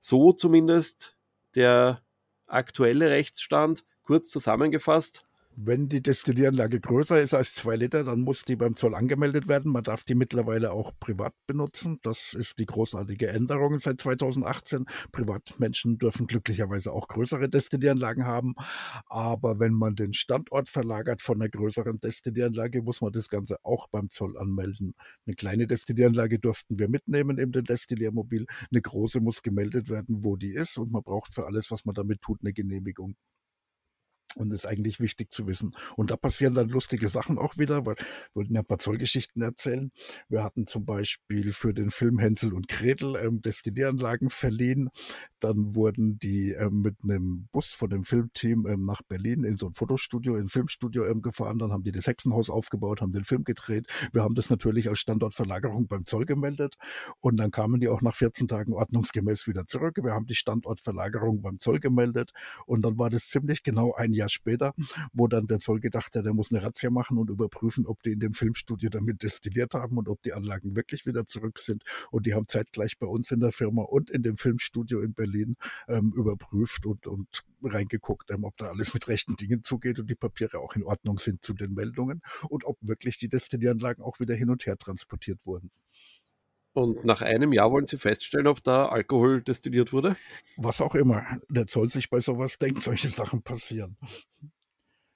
So 0.00 0.32
zumindest 0.32 1.16
der 1.54 2.02
aktuelle 2.46 3.08
Rechtsstand. 3.08 3.84
Kurz 4.02 4.28
zusammengefasst, 4.28 5.24
wenn 5.56 5.88
die 5.88 6.02
Destillieranlage 6.02 6.80
größer 6.80 7.20
ist 7.20 7.34
als 7.34 7.54
zwei 7.54 7.76
Liter, 7.76 8.04
dann 8.04 8.20
muss 8.20 8.44
die 8.44 8.56
beim 8.56 8.74
Zoll 8.74 8.94
angemeldet 8.94 9.48
werden. 9.48 9.72
Man 9.72 9.82
darf 9.82 10.04
die 10.04 10.14
mittlerweile 10.14 10.72
auch 10.72 10.92
privat 10.98 11.34
benutzen. 11.46 11.98
Das 12.02 12.34
ist 12.34 12.58
die 12.58 12.66
großartige 12.66 13.28
Änderung 13.28 13.76
seit 13.78 14.00
2018. 14.00 14.86
Privatmenschen 15.12 15.98
dürfen 15.98 16.26
glücklicherweise 16.26 16.92
auch 16.92 17.08
größere 17.08 17.48
Destillieranlagen 17.48 18.24
haben. 18.24 18.54
Aber 19.06 19.58
wenn 19.58 19.74
man 19.74 19.96
den 19.96 20.12
Standort 20.12 20.68
verlagert 20.70 21.20
von 21.20 21.40
einer 21.40 21.50
größeren 21.50 22.00
Destillieranlage, 22.00 22.82
muss 22.82 23.00
man 23.00 23.12
das 23.12 23.28
Ganze 23.28 23.58
auch 23.64 23.88
beim 23.88 24.08
Zoll 24.08 24.38
anmelden. 24.38 24.94
Eine 25.26 25.34
kleine 25.34 25.66
Destillieranlage 25.66 26.38
durften 26.38 26.78
wir 26.78 26.88
mitnehmen 26.88 27.38
in 27.38 27.52
den 27.52 27.64
Destilliermobil. 27.64 28.46
Eine 28.70 28.82
große 28.82 29.20
muss 29.20 29.42
gemeldet 29.42 29.90
werden, 29.90 30.24
wo 30.24 30.36
die 30.36 30.52
ist. 30.52 30.78
Und 30.78 30.92
man 30.92 31.02
braucht 31.02 31.34
für 31.34 31.46
alles, 31.46 31.70
was 31.70 31.84
man 31.84 31.94
damit 31.94 32.22
tut, 32.22 32.40
eine 32.42 32.52
Genehmigung. 32.52 33.16
Und 34.36 34.52
ist 34.52 34.66
eigentlich 34.66 35.00
wichtig 35.00 35.32
zu 35.32 35.46
wissen. 35.46 35.72
Und 35.96 36.10
da 36.10 36.16
passieren 36.16 36.54
dann 36.54 36.68
lustige 36.68 37.08
Sachen 37.08 37.38
auch 37.38 37.58
wieder, 37.58 37.86
weil 37.86 37.96
wir 37.96 38.04
wollten 38.34 38.54
ja 38.54 38.60
ein 38.60 38.66
paar 38.66 38.78
Zollgeschichten 38.78 39.42
erzählen. 39.42 39.90
Wir 40.28 40.44
hatten 40.44 40.66
zum 40.66 40.84
Beispiel 40.84 41.52
für 41.52 41.74
den 41.74 41.90
Film 41.90 42.18
Hänsel 42.18 42.52
und 42.52 42.68
Gretel 42.68 43.16
ähm, 43.16 43.42
Destillieranlagen 43.42 44.30
verliehen. 44.30 44.90
Dann 45.40 45.74
wurden 45.74 46.18
die 46.18 46.52
ähm, 46.52 46.82
mit 46.82 46.96
einem 47.02 47.48
Bus 47.52 47.74
von 47.74 47.90
dem 47.90 48.04
Filmteam 48.04 48.66
ähm, 48.66 48.82
nach 48.82 49.02
Berlin 49.02 49.44
in 49.44 49.56
so 49.56 49.66
ein 49.66 49.72
Fotostudio, 49.72 50.36
in 50.36 50.42
ein 50.42 50.48
Filmstudio 50.48 51.06
ähm, 51.06 51.22
gefahren. 51.22 51.58
Dann 51.58 51.72
haben 51.72 51.82
die 51.82 51.92
das 51.92 52.06
Hexenhaus 52.06 52.50
aufgebaut, 52.50 53.00
haben 53.00 53.12
den 53.12 53.24
Film 53.24 53.44
gedreht. 53.44 53.86
Wir 54.12 54.22
haben 54.22 54.34
das 54.34 54.50
natürlich 54.50 54.88
als 54.88 55.00
Standortverlagerung 55.00 55.88
beim 55.88 56.04
Zoll 56.04 56.26
gemeldet. 56.26 56.76
Und 57.20 57.36
dann 57.38 57.50
kamen 57.50 57.80
die 57.80 57.88
auch 57.88 58.02
nach 58.02 58.14
14 58.14 58.48
Tagen 58.48 58.72
ordnungsgemäß 58.72 59.46
wieder 59.46 59.66
zurück. 59.66 59.98
Wir 60.02 60.12
haben 60.12 60.26
die 60.26 60.34
Standortverlagerung 60.34 61.42
beim 61.42 61.58
Zoll 61.58 61.80
gemeldet. 61.80 62.32
Und 62.66 62.84
dann 62.84 62.98
war 62.98 63.10
das 63.10 63.28
ziemlich 63.28 63.62
genau 63.62 63.94
ein 63.94 64.12
Jahr 64.12 64.19
Jahr 64.20 64.28
später, 64.28 64.74
wo 65.12 65.26
dann 65.26 65.46
der 65.46 65.58
Zoll 65.58 65.80
gedacht 65.80 66.14
hat, 66.14 66.26
er 66.26 66.34
muss 66.34 66.52
eine 66.52 66.62
Razzia 66.62 66.90
machen 66.90 67.18
und 67.18 67.30
überprüfen, 67.30 67.86
ob 67.86 68.02
die 68.02 68.12
in 68.12 68.20
dem 68.20 68.34
Filmstudio 68.34 68.90
damit 68.90 69.22
destilliert 69.22 69.74
haben 69.74 69.96
und 69.98 70.08
ob 70.08 70.22
die 70.22 70.32
Anlagen 70.32 70.76
wirklich 70.76 71.06
wieder 71.06 71.26
zurück 71.26 71.58
sind. 71.58 71.84
Und 72.10 72.26
die 72.26 72.34
haben 72.34 72.46
zeitgleich 72.46 72.98
bei 72.98 73.06
uns 73.06 73.30
in 73.30 73.40
der 73.40 73.52
Firma 73.52 73.82
und 73.82 74.10
in 74.10 74.22
dem 74.22 74.36
Filmstudio 74.36 75.00
in 75.00 75.14
Berlin 75.14 75.56
ähm, 75.88 76.12
überprüft 76.14 76.86
und, 76.86 77.06
und 77.06 77.44
reingeguckt, 77.62 78.30
ähm, 78.30 78.44
ob 78.44 78.56
da 78.56 78.68
alles 78.68 78.94
mit 78.94 79.08
rechten 79.08 79.36
Dingen 79.36 79.62
zugeht 79.62 79.98
und 79.98 80.08
die 80.08 80.14
Papiere 80.14 80.58
auch 80.58 80.74
in 80.74 80.82
Ordnung 80.82 81.18
sind 81.18 81.42
zu 81.42 81.54
den 81.54 81.74
Meldungen 81.74 82.22
und 82.48 82.64
ob 82.64 82.78
wirklich 82.80 83.18
die 83.18 83.28
Destillieranlagen 83.28 84.04
auch 84.04 84.20
wieder 84.20 84.34
hin 84.34 84.50
und 84.50 84.66
her 84.66 84.76
transportiert 84.76 85.46
wurden. 85.46 85.70
Und 86.72 87.04
nach 87.04 87.20
einem 87.20 87.52
Jahr 87.52 87.70
wollen 87.72 87.86
Sie 87.86 87.98
feststellen, 87.98 88.46
ob 88.46 88.62
da 88.62 88.86
Alkohol 88.86 89.42
destilliert 89.42 89.92
wurde? 89.92 90.16
Was 90.56 90.80
auch 90.80 90.94
immer. 90.94 91.24
Der 91.48 91.66
Zoll 91.66 91.88
sich 91.88 92.10
bei 92.10 92.20
sowas 92.20 92.58
denkt, 92.58 92.80
solche 92.80 93.08
Sachen 93.08 93.42
passieren. 93.42 93.96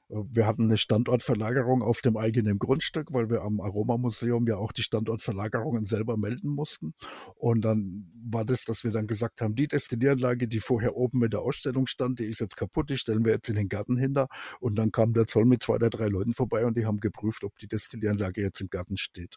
Wir 0.08 0.46
hatten 0.46 0.64
eine 0.64 0.76
Standortverlagerung 0.76 1.82
auf 1.82 2.02
dem 2.02 2.18
eigenen 2.18 2.58
Grundstück, 2.58 3.12
weil 3.14 3.30
wir 3.30 3.42
am 3.42 3.60
Aromamuseum 3.60 4.46
ja 4.46 4.56
auch 4.56 4.72
die 4.72 4.82
Standortverlagerungen 4.82 5.84
selber 5.84 6.18
melden 6.18 6.50
mussten. 6.50 6.92
Und 7.36 7.62
dann 7.62 8.12
war 8.22 8.44
das, 8.44 8.64
dass 8.64 8.84
wir 8.84 8.90
dann 8.90 9.06
gesagt 9.06 9.40
haben, 9.40 9.54
die 9.54 9.66
Destillieranlage, 9.66 10.46
die 10.46 10.60
vorher 10.60 10.94
oben 10.94 11.24
in 11.24 11.30
der 11.30 11.40
Ausstellung 11.40 11.86
stand, 11.86 12.18
die 12.18 12.26
ist 12.26 12.40
jetzt 12.40 12.56
kaputt, 12.56 12.90
die 12.90 12.98
stellen 12.98 13.24
wir 13.24 13.32
jetzt 13.32 13.48
in 13.48 13.54
den 13.54 13.68
Garten 13.70 13.96
hinter. 13.96 14.28
Und 14.60 14.76
dann 14.76 14.92
kam 14.92 15.14
der 15.14 15.26
Zoll 15.26 15.46
mit 15.46 15.62
zwei 15.62 15.76
oder 15.76 15.88
drei 15.88 16.08
Leuten 16.08 16.34
vorbei 16.34 16.66
und 16.66 16.76
die 16.76 16.84
haben 16.84 17.00
geprüft, 17.00 17.42
ob 17.42 17.56
die 17.58 17.68
Destillieranlage 17.68 18.42
jetzt 18.42 18.60
im 18.60 18.68
Garten 18.68 18.98
steht. 18.98 19.36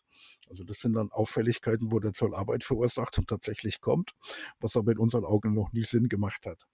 Also 0.49 0.65
das 0.65 0.80
sind 0.80 0.93
dann 0.93 1.12
Auffälligkeiten, 1.12 1.93
wo 1.93 1.99
der 1.99 2.12
Zoll 2.12 2.36
Arbeit 2.36 2.65
verursacht 2.65 3.17
und 3.17 3.27
tatsächlich 3.30 3.80
kommt, 3.80 4.12
was 4.60 4.75
aber 4.75 4.91
in 4.91 4.97
unseren 4.97 5.23
Augen 5.23 5.53
noch 5.53 5.71
nie 5.71 5.84
Sinn 5.84 6.10
gemacht 6.10 6.45
hat. 6.45 6.67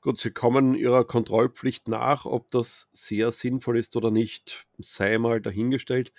Gut, 0.00 0.18
Sie 0.18 0.30
kommen 0.30 0.74
Ihrer 0.74 1.04
Kontrollpflicht 1.04 1.88
nach, 1.88 2.26
ob 2.26 2.50
das 2.50 2.88
sehr 2.92 3.32
sinnvoll 3.32 3.78
ist 3.78 3.96
oder 3.96 4.10
nicht, 4.10 4.66
sei 4.78 5.16
mal 5.18 5.40
dahingestellt. 5.40 6.12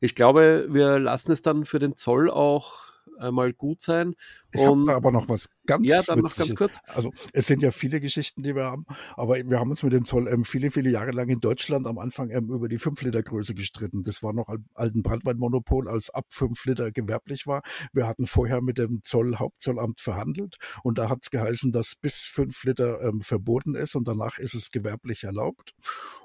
Ich 0.00 0.14
glaube, 0.14 0.66
wir 0.70 0.98
lassen 0.98 1.32
es 1.32 1.42
dann 1.42 1.64
für 1.64 1.78
den 1.78 1.96
Zoll 1.96 2.30
auch 2.30 2.90
einmal 3.18 3.52
gut 3.52 3.80
sein. 3.80 4.16
Ich 4.52 4.64
habe 4.64 4.82
da 4.84 4.96
aber 4.96 5.12
noch 5.12 5.28
was 5.28 5.48
ganz 5.70 5.86
Ja, 5.86 6.02
dann 6.02 6.18
noch 6.18 6.34
ganz 6.34 6.54
kurz. 6.54 6.76
Also 6.86 7.12
es 7.32 7.46
sind 7.46 7.62
ja 7.62 7.70
viele 7.70 8.00
Geschichten, 8.00 8.42
die 8.42 8.54
wir 8.54 8.64
haben, 8.64 8.84
aber 9.16 9.36
wir 9.36 9.58
haben 9.58 9.70
uns 9.70 9.82
mit 9.82 9.92
dem 9.92 10.04
Zoll 10.04 10.28
ähm, 10.28 10.44
viele, 10.44 10.70
viele 10.70 10.90
Jahre 10.90 11.12
lang 11.12 11.28
in 11.28 11.40
Deutschland 11.40 11.86
am 11.86 11.98
Anfang 11.98 12.30
ähm, 12.30 12.50
über 12.50 12.68
die 12.68 12.78
5 12.78 13.00
Liter 13.02 13.22
Größe 13.22 13.54
gestritten. 13.54 14.02
Das 14.02 14.22
war 14.22 14.32
noch 14.32 14.48
ein 14.48 14.66
alten 14.74 15.02
Brandweinmonopol, 15.02 15.88
als 15.88 16.10
ab 16.10 16.26
5 16.30 16.64
Liter 16.66 16.90
gewerblich 16.90 17.46
war. 17.46 17.62
Wir 17.92 18.06
hatten 18.06 18.26
vorher 18.26 18.60
mit 18.60 18.78
dem 18.78 19.02
Zoll 19.02 19.36
Hauptzollamt 19.36 20.00
verhandelt 20.00 20.56
und 20.82 20.98
da 20.98 21.08
hat 21.08 21.20
es 21.22 21.30
geheißen, 21.30 21.72
dass 21.72 21.94
bis 21.94 22.16
5 22.16 22.64
Liter 22.64 23.00
ähm, 23.02 23.20
verboten 23.20 23.74
ist 23.74 23.94
und 23.94 24.08
danach 24.08 24.38
ist 24.38 24.54
es 24.54 24.70
gewerblich 24.70 25.24
erlaubt. 25.24 25.72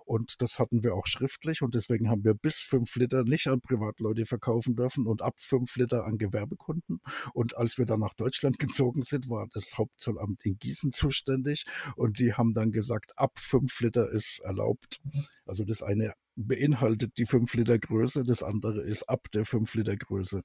Und 0.05 0.41
das 0.41 0.60
hatten 0.60 0.84
wir 0.84 0.93
auch 0.93 1.08
schriftlich 1.08 1.62
und 1.62 1.73
deswegen 1.75 2.10
haben 2.10 2.23
wir 2.23 2.36
bis 2.36 2.58
5 2.60 2.95
Liter 2.95 3.23
nicht 3.23 3.47
an 3.47 3.62
Privatleute 3.62 4.25
verkaufen 4.25 4.75
dürfen 4.75 5.08
und 5.08 5.21
ab 5.21 5.36
5 5.38 5.75
Liter 5.77 6.05
an 6.05 6.17
Gewerbekunden. 6.17 7.01
Und 7.34 7.58
als 7.58 7.77
wir 7.77 7.86
dann 7.86 7.99
nach 7.99 8.13
Deutschland 8.13 8.60
gezogen 8.60 9.01
sind, 9.01 9.29
war 9.29 9.35
das 9.54 9.78
Hauptzollamt 9.78 10.45
in 10.45 10.58
Gießen 10.58 10.91
zuständig 10.91 11.65
und 11.95 12.19
die 12.19 12.34
haben 12.34 12.54
dann 12.54 12.71
gesagt, 12.71 13.17
ab 13.17 13.39
5 13.39 13.80
Liter 13.82 14.10
ist 14.10 14.39
erlaubt. 14.39 15.00
Also 15.45 15.63
das 15.63 15.84
eine 15.84 16.13
beinhaltet 16.36 17.17
die 17.17 17.26
5 17.26 17.54
Liter 17.56 17.80
Größe, 17.80 18.24
das 18.24 18.43
andere 18.43 18.82
ist 18.82 19.04
ab 19.04 19.28
der 19.34 19.45
5 19.45 19.74
Liter 19.76 19.95
Größe. 19.95 20.43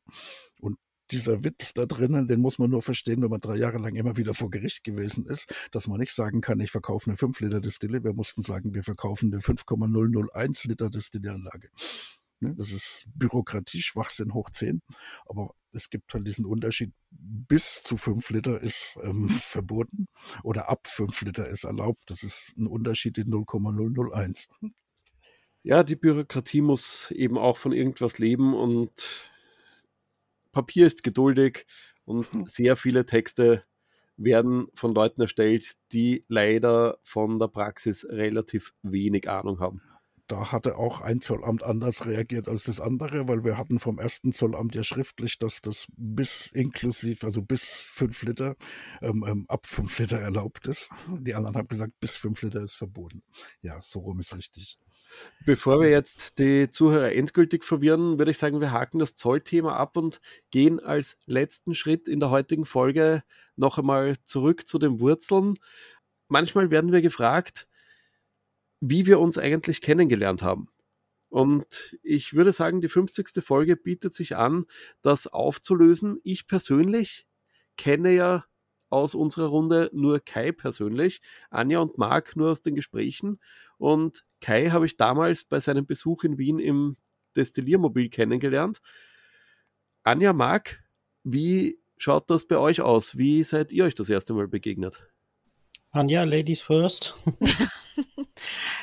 Und 0.61 0.79
dieser 1.11 1.43
Witz 1.45 1.75
da 1.75 1.87
drinnen, 1.87 2.29
den 2.29 2.41
muss 2.41 2.59
man 2.59 2.71
nur 2.71 2.83
verstehen, 2.83 3.23
wenn 3.23 3.31
man 3.31 3.41
drei 3.41 3.57
Jahre 3.57 3.79
lang 3.79 3.97
immer 3.97 4.17
wieder 4.17 4.35
vor 4.35 4.51
Gericht 4.51 4.85
gewesen 4.85 5.27
ist, 5.27 5.53
dass 5.73 5.89
man 5.89 5.99
nicht 5.99 6.15
sagen 6.15 6.41
kann, 6.41 6.61
ich 6.61 6.71
verkaufe 6.71 7.11
eine 7.11 7.17
5 7.17 7.41
Liter 7.41 7.61
Distille. 7.61 8.05
Wir 8.05 8.13
mussten 8.13 8.43
sagen, 8.43 8.75
wir 8.75 8.85
verkaufen 8.85 9.33
eine 9.33 9.41
5,001 9.41 10.65
Liter 10.65 10.91
Distilleranlage. 10.91 11.71
Ne, 12.41 12.55
das 12.57 12.73
ist 12.73 13.07
Bürokratie, 13.15 13.83
Schwachsinn 13.83 14.33
hoch 14.33 14.51
10. 14.51 14.81
Aber 15.27 15.55
es 15.73 15.91
gibt 15.91 16.13
halt 16.15 16.27
diesen 16.27 16.47
Unterschied, 16.47 16.93
bis 17.11 17.83
zu 17.83 17.97
5 17.97 18.31
Liter 18.31 18.61
ist 18.61 18.99
ähm, 19.03 19.29
verboten 19.29 20.07
oder 20.43 20.69
ab 20.69 20.87
5 20.87 21.23
Liter 21.23 21.49
ist 21.49 21.65
erlaubt. 21.65 22.11
Das 22.11 22.23
ist 22.23 22.57
ein 22.57 22.67
Unterschied 22.67 23.19
in 23.19 23.29
0,001. 23.29 24.49
Ja, 25.63 25.83
die 25.83 25.97
Bürokratie 25.97 26.63
muss 26.63 27.11
eben 27.11 27.37
auch 27.37 27.59
von 27.59 27.73
irgendwas 27.73 28.19
leben 28.19 28.55
und 28.55 28.91
Papier 30.53 30.87
ist 30.87 31.03
geduldig 31.03 31.67
und 32.05 32.33
hm. 32.33 32.47
sehr 32.47 32.77
viele 32.77 33.05
Texte 33.05 33.65
werden 34.17 34.69
von 34.75 34.95
Leuten 34.95 35.21
erstellt, 35.21 35.77
die 35.93 36.25
leider 36.29 36.99
von 37.03 37.39
der 37.39 37.49
Praxis 37.49 38.07
relativ 38.09 38.73
wenig 38.83 39.29
Ahnung 39.29 39.61
haben 39.61 39.83
da 40.31 40.53
hatte 40.53 40.77
auch 40.77 41.01
ein 41.01 41.21
Zollamt 41.21 41.63
anders 41.65 42.07
reagiert 42.07 42.49
als 42.49 42.65
das 42.65 42.81
andere, 42.81 43.27
weil 43.27 43.45
wir 43.45 43.59
hatten 43.59 43.81
vom 43.81 43.99
ersten 43.99 44.33
Zollamt 44.33 44.75
ja 44.75 44.85
schriftlich, 44.85 45.39
dass 45.39 45.61
das 45.61 45.89
bis 45.97 46.47
inklusiv, 46.53 47.25
also 47.25 47.43
bis 47.43 47.81
fünf 47.81 48.23
Liter, 48.23 48.55
ähm, 49.03 49.25
ähm, 49.27 49.45
ab 49.49 49.67
fünf 49.67 49.99
Liter 49.99 50.19
erlaubt 50.19 50.69
ist. 50.69 50.89
Die 51.19 51.35
anderen 51.35 51.57
haben 51.57 51.69
gesagt, 51.69 51.99
bis 51.99 52.17
fünf 52.17 52.43
Liter 52.43 52.61
ist 52.61 52.75
verboten. 52.75 53.23
Ja, 53.63 53.83
so 53.83 53.99
rum 53.99 54.21
ist 54.21 54.37
richtig. 54.37 54.79
Bevor 55.45 55.81
wir 55.81 55.91
jetzt 55.91 56.39
die 56.39 56.71
Zuhörer 56.71 57.13
endgültig 57.13 57.65
verwirren, 57.65 58.19
würde 58.19 58.31
ich 58.31 58.39
sagen, 58.39 58.61
wir 58.61 58.71
haken 58.71 59.01
das 59.01 59.17
Zollthema 59.17 59.75
ab 59.75 59.97
und 59.97 60.21
gehen 60.53 60.79
als 60.79 61.17
letzten 61.27 61.75
Schritt 61.75 62.07
in 62.07 62.21
der 62.21 62.31
heutigen 62.31 62.65
Folge 62.65 63.25
noch 63.57 63.79
einmal 63.79 64.17
zurück 64.27 64.69
zu 64.69 64.79
den 64.79 65.01
Wurzeln. 65.01 65.59
manchmal 66.29 66.71
werden 66.71 66.93
wir 66.93 67.03
gefragt, 67.03 67.67
wie 68.81 69.07
wir 69.07 69.21
uns 69.21 69.39
eigentlich 69.39 69.81
kennengelernt 69.81 70.43
haben. 70.43 70.69
Und 71.29 71.97
ich 72.03 72.35
würde 72.35 72.53
sagen, 72.53 72.81
die 72.81 72.89
50. 72.89 73.43
Folge 73.45 73.77
bietet 73.77 74.15
sich 74.15 74.37
an, 74.37 74.65
das 75.01 75.29
aufzulösen. 75.29 76.19
Ich 76.25 76.49
persönlich 76.49 77.27
kenne 77.77 78.13
ja 78.13 78.45
aus 78.89 79.15
unserer 79.15 79.47
Runde 79.47 79.91
nur 79.93 80.19
Kai 80.19 80.51
persönlich, 80.51 81.23
Anja 81.49 81.79
und 81.79 81.97
Marc 81.97 82.35
nur 82.35 82.51
aus 82.51 82.63
den 82.63 82.75
Gesprächen. 82.75 83.39
Und 83.79 84.25
Kai 84.41 84.71
habe 84.71 84.87
ich 84.87 84.97
damals 84.97 85.45
bei 85.45 85.61
seinem 85.61 85.87
Besuch 85.87 86.25
in 86.25 86.37
Wien 86.39 86.59
im 86.59 86.97
Destilliermobil 87.37 88.11
kennengelernt. 88.11 88.83
Anja, 90.03 90.33
Marc, 90.33 90.83
wie 91.23 91.79
schaut 91.97 92.29
das 92.29 92.47
bei 92.47 92.59
euch 92.59 92.81
aus? 92.81 93.17
Wie 93.17 93.45
seid 93.45 93.71
ihr 93.71 93.85
euch 93.85 93.95
das 93.95 94.11
erste 94.11 94.35
Mal 94.35 94.49
begegnet? 94.49 95.07
Anja, 95.93 96.25
Ladies 96.25 96.61
first. 96.61 97.15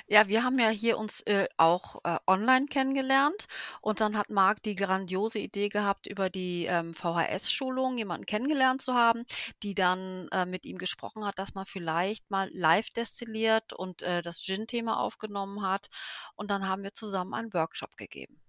Ja, 0.09 0.29
wir 0.29 0.43
haben 0.43 0.57
ja 0.57 0.69
hier 0.69 0.97
uns 0.97 1.19
äh, 1.21 1.47
auch 1.57 1.99
äh, 2.05 2.17
online 2.27 2.67
kennengelernt 2.67 3.47
und 3.81 3.99
dann 3.99 4.17
hat 4.17 4.29
Marc 4.29 4.63
die 4.63 4.75
grandiose 4.75 5.39
Idee 5.39 5.67
gehabt, 5.67 6.07
über 6.07 6.29
die 6.29 6.65
ähm, 6.65 6.93
VHS-Schulung 6.93 7.97
jemanden 7.97 8.25
kennengelernt 8.25 8.81
zu 8.81 8.93
haben, 8.93 9.25
die 9.63 9.75
dann 9.75 10.29
äh, 10.31 10.45
mit 10.45 10.65
ihm 10.65 10.77
gesprochen 10.77 11.25
hat, 11.25 11.37
dass 11.37 11.55
man 11.55 11.65
vielleicht 11.65 12.29
mal 12.31 12.49
live 12.53 12.89
destilliert 12.91 13.73
und 13.73 14.01
äh, 14.01 14.21
das 14.21 14.41
Gin-Thema 14.41 14.97
aufgenommen 14.97 15.61
hat. 15.61 15.87
Und 16.35 16.51
dann 16.51 16.69
haben 16.69 16.83
wir 16.83 16.93
zusammen 16.93 17.33
einen 17.33 17.53
Workshop 17.53 17.97
gegeben. 17.97 18.39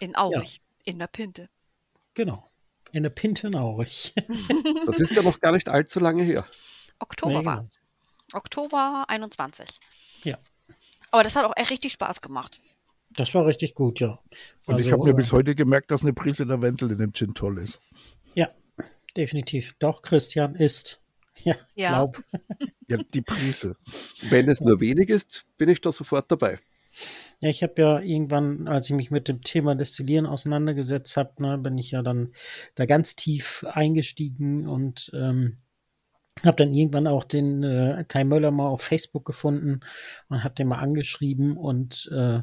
In 0.00 0.16
Aurich, 0.16 0.56
ja. 0.84 0.92
in 0.92 0.98
der 0.98 1.06
Pinte. 1.06 1.48
Genau, 2.14 2.44
in 2.90 3.04
der 3.04 3.10
Pinte 3.10 3.46
in 3.46 3.54
Aurich. 3.54 4.14
das 4.86 4.98
ist 4.98 5.12
ja 5.12 5.22
noch 5.22 5.38
gar 5.38 5.52
nicht 5.52 5.68
allzu 5.68 6.00
lange 6.00 6.24
her. 6.24 6.44
Oktober 6.98 7.40
nee, 7.40 7.44
war 7.44 7.60
es. 7.60 7.70
Genau. 7.70 8.38
Oktober 8.38 9.04
21. 9.08 9.80
Ja. 10.24 10.38
Aber 11.10 11.22
das 11.22 11.36
hat 11.36 11.44
auch 11.44 11.54
echt 11.56 11.70
richtig 11.70 11.92
Spaß 11.92 12.20
gemacht. 12.20 12.58
Das 13.10 13.34
war 13.34 13.46
richtig 13.46 13.74
gut, 13.74 14.00
ja. 14.00 14.18
Und 14.66 14.74
also, 14.74 14.86
ich 14.86 14.92
habe 14.92 15.04
mir 15.04 15.14
bis 15.14 15.32
heute 15.32 15.54
gemerkt, 15.54 15.90
dass 15.90 16.02
eine 16.02 16.12
Prise 16.12 16.44
Lavendel 16.44 16.90
in 16.92 16.98
dem 16.98 17.12
Gin 17.12 17.34
toll 17.34 17.58
ist. 17.58 17.78
Ja, 18.34 18.50
definitiv. 19.16 19.74
Doch, 19.78 20.02
Christian 20.02 20.54
ist. 20.54 21.00
Ja, 21.44 21.54
ja. 21.76 21.90
glaub. 21.90 22.20
ja, 22.88 22.96
die 23.14 23.22
Prise. 23.22 23.76
Wenn 24.28 24.48
es 24.50 24.60
nur 24.60 24.80
wenig 24.80 25.08
ist, 25.08 25.46
bin 25.56 25.68
ich 25.68 25.80
da 25.80 25.92
sofort 25.92 26.28
dabei. 26.32 26.58
Ja, 27.40 27.48
ich 27.48 27.62
habe 27.62 27.80
ja 27.80 28.00
irgendwann, 28.00 28.66
als 28.66 28.90
ich 28.90 28.96
mich 28.96 29.12
mit 29.12 29.28
dem 29.28 29.42
Thema 29.42 29.76
Destillieren 29.76 30.26
auseinandergesetzt 30.26 31.16
habe, 31.16 31.40
ne, 31.40 31.56
bin 31.56 31.78
ich 31.78 31.92
ja 31.92 32.02
dann 32.02 32.32
da 32.74 32.86
ganz 32.86 33.14
tief 33.14 33.64
eingestiegen 33.68 34.66
und 34.66 35.12
ähm, 35.14 35.58
habe 36.46 36.56
dann 36.56 36.72
irgendwann 36.72 37.06
auch 37.06 37.24
den 37.24 37.62
äh, 37.62 38.04
Kai 38.06 38.24
Möller 38.24 38.50
mal 38.50 38.66
auf 38.68 38.82
Facebook 38.82 39.24
gefunden 39.24 39.80
und 40.28 40.44
habe 40.44 40.54
den 40.54 40.68
mal 40.68 40.78
angeschrieben 40.78 41.56
und 41.56 42.10
äh, 42.12 42.40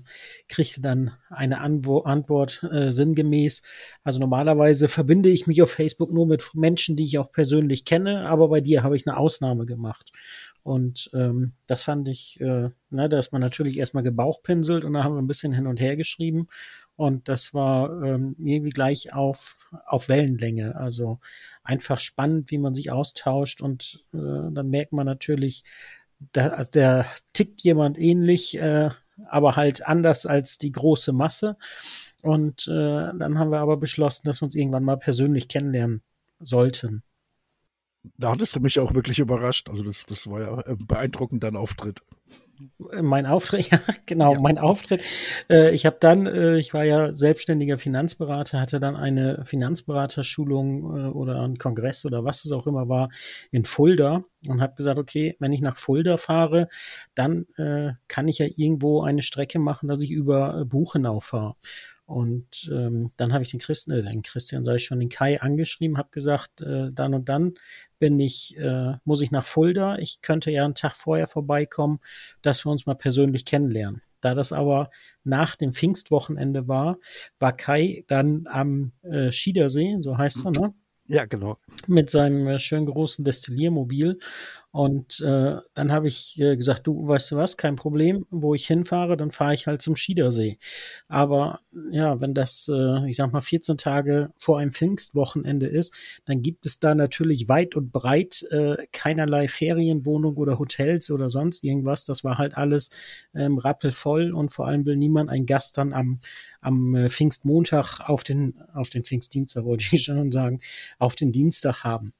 kriegte 0.47 0.81
dann 0.81 1.11
eine 1.29 1.59
Anwo 1.59 1.99
Antwort 1.99 2.63
äh, 2.71 2.91
sinngemäß. 2.91 3.61
Also 4.03 4.19
normalerweise 4.19 4.87
verbinde 4.87 5.29
ich 5.29 5.47
mich 5.47 5.61
auf 5.61 5.71
Facebook 5.71 6.11
nur 6.11 6.27
mit 6.27 6.43
Menschen, 6.53 6.95
die 6.95 7.03
ich 7.03 7.17
auch 7.19 7.31
persönlich 7.31 7.85
kenne, 7.85 8.27
aber 8.27 8.49
bei 8.49 8.61
dir 8.61 8.83
habe 8.83 8.95
ich 8.95 9.07
eine 9.07 9.17
Ausnahme 9.17 9.65
gemacht. 9.65 10.11
Und 10.65 11.11
ähm, 11.13 11.53
das 11.67 11.83
fand 11.83 12.07
ich, 12.07 12.41
äh, 12.41 12.69
ne, 12.89 13.07
dass 13.07 13.31
man 13.31 13.39
natürlich 13.39 13.77
erstmal 13.77 14.01
gebauchpinselt 14.01 14.83
und 14.83 14.93
dann 14.93 15.03
haben 15.03 15.13
wir 15.13 15.21
ein 15.21 15.27
bisschen 15.27 15.53
hin 15.53 15.67
und 15.67 15.79
her 15.79 15.95
geschrieben. 15.95 16.47
Und 16.95 17.27
das 17.27 17.53
war 17.53 18.01
ähm, 18.03 18.35
irgendwie 18.39 18.71
gleich 18.71 19.13
auf, 19.13 19.69
auf 19.85 20.09
Wellenlänge. 20.09 20.75
Also 20.75 21.19
einfach 21.65 21.99
spannend, 21.99 22.51
wie 22.51 22.57
man 22.57 22.75
sich 22.75 22.91
austauscht. 22.91 23.61
Und 23.61 24.05
äh, 24.13 24.17
dann 24.17 24.69
merkt 24.69 24.93
man 24.93 25.05
natürlich, 25.05 25.63
da, 26.31 26.63
der 26.63 27.05
tickt 27.33 27.61
jemand 27.61 27.97
ähnlich, 27.99 28.57
äh, 28.57 28.89
aber 29.27 29.55
halt 29.55 29.85
anders 29.85 30.25
als 30.25 30.57
die 30.57 30.71
große 30.71 31.11
Masse. 31.11 31.57
Und 32.21 32.67
äh, 32.67 32.71
dann 32.71 33.37
haben 33.37 33.51
wir 33.51 33.59
aber 33.59 33.77
beschlossen, 33.77 34.25
dass 34.25 34.41
wir 34.41 34.45
uns 34.45 34.55
irgendwann 34.55 34.83
mal 34.83 34.97
persönlich 34.97 35.47
kennenlernen 35.47 36.01
sollten. 36.39 37.03
Da 38.17 38.31
hattest 38.31 38.55
du 38.55 38.59
mich 38.59 38.79
auch 38.79 38.93
wirklich 38.93 39.19
überrascht. 39.19 39.69
Also 39.69 39.83
das, 39.83 40.05
das 40.05 40.29
war 40.29 40.41
ja 40.41 40.57
ein 40.57 40.77
beeindruckender 40.85 41.53
Auftritt. 41.55 42.01
Mein 43.01 43.25
Auftritt, 43.25 43.69
ja, 43.71 43.79
genau, 44.05 44.33
ja. 44.33 44.39
mein 44.39 44.57
Auftritt. 44.57 45.03
Äh, 45.49 45.73
ich 45.75 45.85
habe 45.85 45.97
dann, 45.99 46.25
äh, 46.25 46.57
ich 46.57 46.73
war 46.73 46.83
ja 46.83 47.13
selbstständiger 47.13 47.77
Finanzberater, 47.77 48.61
hatte 48.61 48.79
dann 48.79 48.95
eine 48.95 49.43
Finanzberaterschulung 49.45 50.83
äh, 50.83 51.09
oder 51.09 51.41
einen 51.41 51.57
Kongress 51.57 52.05
oder 52.05 52.23
was 52.23 52.45
es 52.45 52.51
auch 52.51 52.67
immer 52.67 52.87
war 52.87 53.09
in 53.51 53.65
Fulda 53.65 54.21
und 54.47 54.61
habe 54.61 54.75
gesagt, 54.75 54.99
okay, 54.99 55.35
wenn 55.39 55.51
ich 55.51 55.61
nach 55.61 55.77
Fulda 55.77 56.17
fahre, 56.17 56.67
dann 57.15 57.47
kann 58.07 58.27
ich 58.27 58.37
ja 58.37 58.45
irgendwo 58.55 59.01
eine 59.01 59.23
Strecke 59.23 59.57
machen, 59.57 59.89
dass 59.89 60.01
ich 60.01 60.11
über 60.11 60.65
Buchenau 60.65 61.19
fahre. 61.19 61.55
Und 62.05 62.69
ähm, 62.71 63.11
dann 63.17 63.33
habe 63.33 63.43
ich 63.43 63.49
den 63.49 63.59
Christian, 63.59 63.97
äh, 63.97 64.03
den 64.03 64.21
Christian 64.21 64.63
sage 64.63 64.77
ich 64.77 64.85
schon, 64.85 64.99
den 64.99 65.09
Kai 65.09 65.41
angeschrieben, 65.41 65.97
habe 65.97 66.09
gesagt, 66.11 66.61
äh, 66.61 66.91
dann 66.91 67.15
und 67.15 67.29
dann 67.29 67.55
bin 67.97 68.19
ich, 68.19 68.55
äh, 68.57 68.93
muss 69.05 69.21
ich 69.21 69.31
nach 69.31 69.43
Fulda. 69.43 69.97
Ich 69.97 70.21
könnte 70.21 70.51
ja 70.51 70.65
einen 70.65 70.75
Tag 70.75 70.93
vorher 70.95 71.25
vorbeikommen, 71.25 71.99
dass 72.43 72.63
wir 72.63 72.71
uns 72.71 72.85
mal 72.85 72.93
persönlich 72.93 73.43
kennenlernen. 73.45 74.01
Da 74.21 74.35
das 74.35 74.51
aber 74.51 74.91
nach 75.23 75.55
dem 75.55 75.73
Pfingstwochenende 75.73 76.67
war, 76.67 76.99
war 77.39 77.53
Kai 77.53 78.03
dann 78.07 78.45
am 78.47 78.91
äh, 79.01 79.31
Schiedersee, 79.31 79.95
so 79.99 80.17
heißt 80.17 80.45
er, 80.45 80.51
ne? 80.51 80.73
Ja, 81.07 81.25
genau. 81.25 81.59
Mit 81.87 82.09
seinem 82.09 82.47
äh, 82.47 82.57
schön 82.57 82.87
großen 82.87 83.23
Destilliermobil. 83.23 84.17
Und 84.75 85.21
äh, 85.21 85.55
dann 85.73 85.93
habe 85.93 86.09
ich 86.09 86.37
äh, 86.37 86.57
gesagt, 86.57 86.85
du 86.85 87.07
weißt 87.07 87.31
du 87.31 87.37
was, 87.37 87.55
kein 87.55 87.77
Problem, 87.77 88.25
wo 88.29 88.55
ich 88.55 88.67
hinfahre, 88.67 89.15
dann 89.15 89.31
fahre 89.31 89.53
ich 89.53 89.67
halt 89.67 89.81
zum 89.81 89.95
Schiedersee. 89.95 90.57
Aber 91.07 91.61
ja, 91.91 92.19
wenn 92.19 92.33
das, 92.33 92.69
äh, 92.69 93.09
ich 93.09 93.15
sag 93.15 93.31
mal, 93.31 93.39
14 93.39 93.77
Tage 93.77 94.33
vor 94.35 94.59
einem 94.59 94.73
Pfingstwochenende 94.73 95.67
ist, 95.67 95.95
dann 96.25 96.41
gibt 96.41 96.65
es 96.65 96.81
da 96.81 96.93
natürlich 96.93 97.47
weit 97.47 97.77
und 97.77 97.93
breit 97.93 98.45
äh, 98.51 98.75
keinerlei 98.91 99.47
Ferienwohnung 99.47 100.35
oder 100.35 100.59
Hotels 100.59 101.09
oder 101.09 101.29
sonst 101.29 101.63
irgendwas. 101.63 102.03
Das 102.03 102.25
war 102.25 102.37
halt 102.37 102.57
alles 102.57 102.89
ähm, 103.33 103.57
rappelvoll 103.57 104.33
und 104.33 104.51
vor 104.51 104.67
allem 104.67 104.85
will 104.85 104.97
niemand 104.97 105.29
einen 105.29 105.45
Gast 105.45 105.77
dann 105.77 105.93
am, 105.93 106.19
am 106.59 106.95
äh, 106.95 107.09
Pfingstmontag 107.09 108.09
auf 108.09 108.25
den, 108.25 108.61
auf 108.73 108.89
den 108.89 109.05
Pfingstdienstag, 109.05 109.63
wollte 109.63 109.85
ich 109.89 110.03
schon 110.03 110.33
sagen, 110.33 110.59
auf 110.99 111.15
den 111.15 111.31
Dienstag 111.31 111.85
haben. 111.85 112.11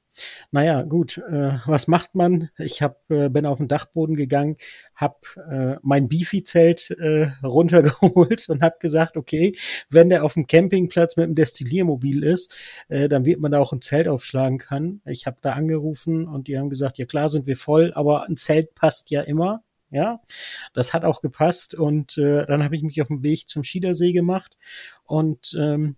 Naja, 0.50 0.82
gut, 0.82 1.18
äh, 1.18 1.58
was 1.66 1.88
macht 1.88 2.14
man? 2.14 2.50
Ich 2.58 2.82
hab, 2.82 3.10
äh, 3.10 3.28
bin 3.28 3.46
auf 3.46 3.58
den 3.58 3.68
Dachboden 3.68 4.16
gegangen, 4.16 4.56
habe 4.94 5.16
äh, 5.50 5.78
mein 5.82 6.08
Beefy-Zelt 6.08 6.90
äh, 6.92 7.30
runtergeholt 7.42 8.48
und 8.48 8.62
habe 8.62 8.76
gesagt, 8.80 9.16
okay, 9.16 9.56
wenn 9.88 10.08
der 10.08 10.24
auf 10.24 10.34
dem 10.34 10.46
Campingplatz 10.46 11.16
mit 11.16 11.26
dem 11.26 11.34
Destilliermobil 11.34 12.22
ist, 12.22 12.56
äh, 12.88 13.08
dann 13.08 13.24
wird 13.24 13.40
man 13.40 13.52
da 13.52 13.60
auch 13.60 13.72
ein 13.72 13.82
Zelt 13.82 14.08
aufschlagen 14.08 14.58
können. 14.58 15.02
Ich 15.04 15.26
habe 15.26 15.38
da 15.42 15.52
angerufen 15.52 16.26
und 16.26 16.48
die 16.48 16.58
haben 16.58 16.70
gesagt, 16.70 16.98
ja 16.98 17.06
klar 17.06 17.28
sind 17.28 17.46
wir 17.46 17.56
voll, 17.56 17.92
aber 17.94 18.26
ein 18.26 18.36
Zelt 18.36 18.74
passt 18.74 19.10
ja 19.10 19.22
immer. 19.22 19.62
Ja, 19.90 20.20
das 20.74 20.92
hat 20.92 21.04
auch 21.04 21.22
gepasst 21.22 21.74
und 21.76 22.18
äh, 22.18 22.44
dann 22.44 22.64
habe 22.64 22.74
ich 22.74 22.82
mich 22.82 23.00
auf 23.02 23.08
den 23.08 23.22
Weg 23.22 23.48
zum 23.48 23.62
Schiedersee 23.62 24.12
gemacht 24.12 24.58
und 25.04 25.56
ähm, 25.56 25.96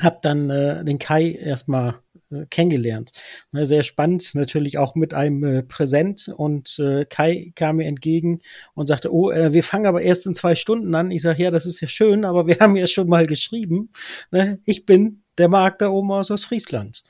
habe 0.00 0.18
dann 0.22 0.50
äh, 0.50 0.84
den 0.84 0.98
Kai 0.98 1.32
erstmal 1.32 1.96
äh, 2.30 2.46
kennengelernt. 2.50 3.12
Ne, 3.52 3.66
sehr 3.66 3.82
spannend, 3.82 4.34
natürlich 4.34 4.78
auch 4.78 4.94
mit 4.94 5.14
einem 5.14 5.44
äh, 5.44 5.62
Präsent 5.62 6.30
und 6.34 6.78
äh, 6.78 7.04
Kai 7.04 7.52
kam 7.54 7.76
mir 7.76 7.86
entgegen 7.86 8.40
und 8.74 8.86
sagte, 8.86 9.12
oh, 9.12 9.30
äh, 9.30 9.52
wir 9.52 9.62
fangen 9.62 9.86
aber 9.86 10.02
erst 10.02 10.26
in 10.26 10.34
zwei 10.34 10.54
Stunden 10.54 10.94
an. 10.94 11.10
Ich 11.10 11.22
sage, 11.22 11.42
ja, 11.42 11.50
das 11.50 11.66
ist 11.66 11.80
ja 11.80 11.88
schön, 11.88 12.24
aber 12.24 12.46
wir 12.46 12.56
haben 12.60 12.76
ja 12.76 12.86
schon 12.86 13.08
mal 13.08 13.26
geschrieben. 13.26 13.90
Ne? 14.30 14.60
Ich 14.64 14.86
bin 14.86 15.22
der 15.38 15.48
Marc 15.48 15.78
da 15.78 15.88
oben 15.88 16.10
aus 16.12 16.30
Ostfriesland. 16.30 17.02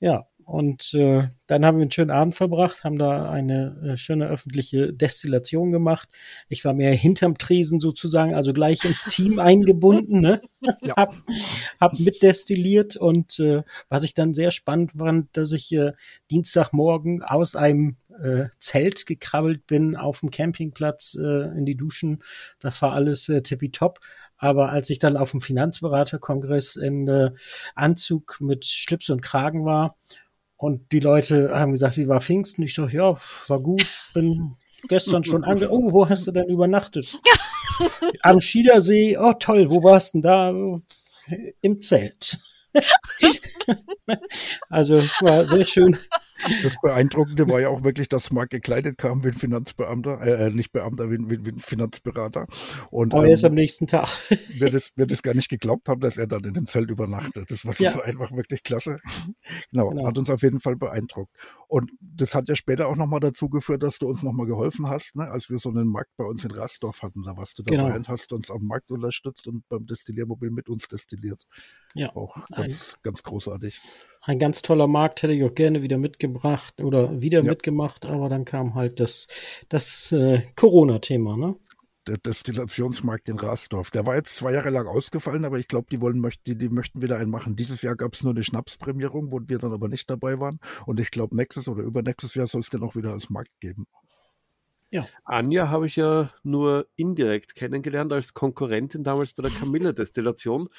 Ja, 0.00 0.26
und 0.48 0.94
äh, 0.94 1.28
dann 1.46 1.66
haben 1.66 1.76
wir 1.76 1.82
einen 1.82 1.90
schönen 1.90 2.10
Abend 2.10 2.34
verbracht, 2.34 2.82
haben 2.82 2.98
da 2.98 3.30
eine 3.30 3.76
äh, 3.84 3.96
schöne 3.98 4.28
öffentliche 4.28 4.94
Destillation 4.94 5.72
gemacht. 5.72 6.08
Ich 6.48 6.64
war 6.64 6.72
mehr 6.72 6.94
hinterm 6.94 7.36
Tresen 7.36 7.80
sozusagen, 7.80 8.34
also 8.34 8.54
gleich 8.54 8.82
ins 8.86 9.04
Team 9.04 9.38
eingebunden, 9.40 10.22
ne? 10.22 10.40
Ja. 10.80 10.96
hab, 10.96 11.14
hab 11.78 12.00
mitdestilliert 12.00 12.96
und 12.96 13.38
äh, 13.40 13.62
was 13.90 14.04
ich 14.04 14.14
dann 14.14 14.32
sehr 14.32 14.50
spannend 14.50 14.92
fand, 14.92 15.36
dass 15.36 15.52
ich 15.52 15.70
äh, 15.72 15.92
Dienstagmorgen 16.30 17.22
aus 17.22 17.54
einem 17.54 17.98
äh, 18.18 18.46
Zelt 18.58 19.04
gekrabbelt 19.04 19.66
bin 19.66 19.96
auf 19.96 20.20
dem 20.20 20.30
Campingplatz 20.30 21.14
äh, 21.20 21.58
in 21.58 21.66
die 21.66 21.76
Duschen. 21.76 22.22
Das 22.58 22.80
war 22.80 22.94
alles 22.94 23.28
äh, 23.28 23.42
tippitopp. 23.42 23.98
Aber 24.40 24.70
als 24.70 24.88
ich 24.88 25.00
dann 25.00 25.16
auf 25.16 25.32
dem 25.32 25.40
Finanzberaterkongress 25.40 26.76
in 26.76 27.06
äh, 27.08 27.32
Anzug 27.74 28.38
mit 28.40 28.64
Schlips 28.64 29.10
und 29.10 29.20
Kragen 29.20 29.64
war 29.66 29.96
und 30.58 30.90
die 30.92 31.00
Leute 31.00 31.52
haben 31.54 31.70
gesagt, 31.70 31.96
wie 31.96 32.08
war 32.08 32.20
Pfingsten? 32.20 32.64
Ich 32.64 32.74
sag, 32.74 32.92
ja, 32.92 33.14
war 33.46 33.60
gut, 33.60 34.00
bin 34.12 34.56
gestern 34.88 35.22
schon 35.22 35.44
ange... 35.44 35.70
Oh, 35.70 35.92
wo 35.92 36.08
hast 36.08 36.26
du 36.26 36.32
denn 36.32 36.48
übernachtet? 36.48 37.16
Am 38.22 38.40
Schiedersee. 38.40 39.16
Oh, 39.16 39.32
toll, 39.34 39.70
wo 39.70 39.84
warst 39.84 40.14
du 40.14 40.20
denn 40.20 40.22
da? 40.22 40.52
Im 41.60 41.80
Zelt. 41.80 42.38
also 44.68 44.96
es 44.96 45.16
war 45.22 45.46
sehr 45.46 45.64
schön, 45.64 45.96
Das 46.62 46.76
Beeindruckende 46.80 47.48
war 47.48 47.60
ja 47.60 47.68
auch 47.68 47.84
wirklich, 47.84 48.08
dass 48.08 48.30
Mark 48.30 48.50
gekleidet 48.50 48.98
kam 48.98 49.24
wie 49.24 49.28
ein 49.28 49.34
Finanzbeamter, 49.34 50.20
äh, 50.22 50.46
äh 50.46 50.50
nicht 50.50 50.72
Beamter, 50.72 51.10
wie, 51.10 51.18
wie, 51.28 51.44
wie 51.44 51.50
ein 51.50 51.58
Finanzberater. 51.58 52.46
Und, 52.90 53.14
Aber 53.14 53.24
ähm, 53.24 53.30
erst 53.30 53.44
am 53.44 53.54
nächsten 53.54 53.86
Tag. 53.86 54.08
wir, 54.48 54.70
das, 54.70 54.92
wir 54.96 55.06
das 55.06 55.22
gar 55.22 55.34
nicht 55.34 55.48
geglaubt 55.48 55.88
haben, 55.88 56.00
dass 56.00 56.16
er 56.16 56.26
dann 56.26 56.44
in 56.44 56.54
dem 56.54 56.66
Zelt 56.66 56.90
übernachtet. 56.90 57.50
Das 57.50 57.64
war, 57.64 57.72
das 57.72 57.80
ja. 57.80 57.94
war 57.94 58.04
einfach 58.04 58.32
wirklich 58.32 58.62
klasse. 58.62 59.00
Genau, 59.70 59.90
genau, 59.90 60.06
hat 60.06 60.18
uns 60.18 60.30
auf 60.30 60.42
jeden 60.42 60.60
Fall 60.60 60.76
beeindruckt. 60.76 61.32
Und 61.66 61.90
das 62.00 62.34
hat 62.34 62.48
ja 62.48 62.56
später 62.56 62.88
auch 62.88 62.96
nochmal 62.96 63.20
dazu 63.20 63.48
geführt, 63.48 63.82
dass 63.82 63.98
du 63.98 64.08
uns 64.08 64.22
nochmal 64.22 64.46
geholfen 64.46 64.88
hast, 64.88 65.16
ne? 65.16 65.28
als 65.28 65.50
wir 65.50 65.58
so 65.58 65.68
einen 65.68 65.88
Markt 65.88 66.10
bei 66.16 66.24
uns 66.24 66.44
in 66.44 66.50
Rastorf 66.50 67.02
hatten. 67.02 67.22
Da 67.22 67.36
warst 67.36 67.58
du 67.58 67.62
dabei 67.62 67.82
genau. 67.82 67.94
und 67.96 68.08
hast 68.08 68.32
uns 68.32 68.50
am 68.50 68.64
Markt 68.64 68.90
unterstützt 68.90 69.46
und 69.46 69.68
beim 69.68 69.86
Destilliermobil 69.86 70.50
mit 70.50 70.68
uns 70.68 70.88
destilliert. 70.88 71.46
Ja. 71.94 72.14
Auch 72.14 72.46
ganz, 72.48 72.94
ein, 72.94 73.00
ganz 73.02 73.22
großartig. 73.22 73.80
Ein 74.28 74.38
ganz 74.38 74.60
toller 74.60 74.88
Markt 74.88 75.22
hätte 75.22 75.32
ich 75.32 75.42
auch 75.42 75.54
gerne 75.54 75.80
wieder 75.80 75.96
mitgebracht 75.96 76.82
oder 76.82 77.22
wieder 77.22 77.42
ja. 77.42 77.48
mitgemacht, 77.48 78.04
aber 78.04 78.28
dann 78.28 78.44
kam 78.44 78.74
halt 78.74 79.00
das, 79.00 79.26
das 79.70 80.12
äh, 80.12 80.42
Corona-Thema, 80.54 81.38
ne? 81.38 81.56
der 82.06 82.18
Destillationsmarkt 82.18 83.30
in 83.30 83.38
Rasdorf. 83.38 83.90
Der 83.90 84.04
war 84.04 84.16
jetzt 84.16 84.36
zwei 84.36 84.52
Jahre 84.52 84.68
lang 84.68 84.86
ausgefallen, 84.86 85.46
aber 85.46 85.58
ich 85.58 85.66
glaube, 85.66 85.86
die 85.90 86.02
wollen 86.02 86.22
die, 86.46 86.58
die 86.58 86.68
möchten 86.68 87.00
wieder 87.00 87.16
einen 87.16 87.30
machen. 87.30 87.56
Dieses 87.56 87.80
Jahr 87.80 87.96
gab 87.96 88.12
es 88.12 88.22
nur 88.22 88.34
eine 88.34 88.44
Schnapsprämierung, 88.44 89.32
wo 89.32 89.40
wir 89.46 89.58
dann 89.58 89.72
aber 89.72 89.88
nicht 89.88 90.10
dabei 90.10 90.38
waren. 90.38 90.58
Und 90.84 91.00
ich 91.00 91.10
glaube, 91.10 91.34
nächstes 91.34 91.66
oder 91.66 91.82
übernächstes 91.82 92.34
Jahr 92.34 92.46
soll 92.46 92.60
es 92.60 92.68
den 92.68 92.82
auch 92.82 92.96
wieder 92.96 93.12
als 93.12 93.30
Markt 93.30 93.58
geben. 93.60 93.86
Ja. 94.90 95.06
Anja 95.24 95.68
habe 95.68 95.86
ich 95.86 95.96
ja 95.96 96.32
nur 96.42 96.88
indirekt 96.96 97.54
kennengelernt 97.54 98.10
als 98.10 98.32
Konkurrentin 98.32 99.04
damals 99.04 99.34
bei 99.34 99.42
der 99.42 99.52
Kamille-Destillation. 99.52 100.70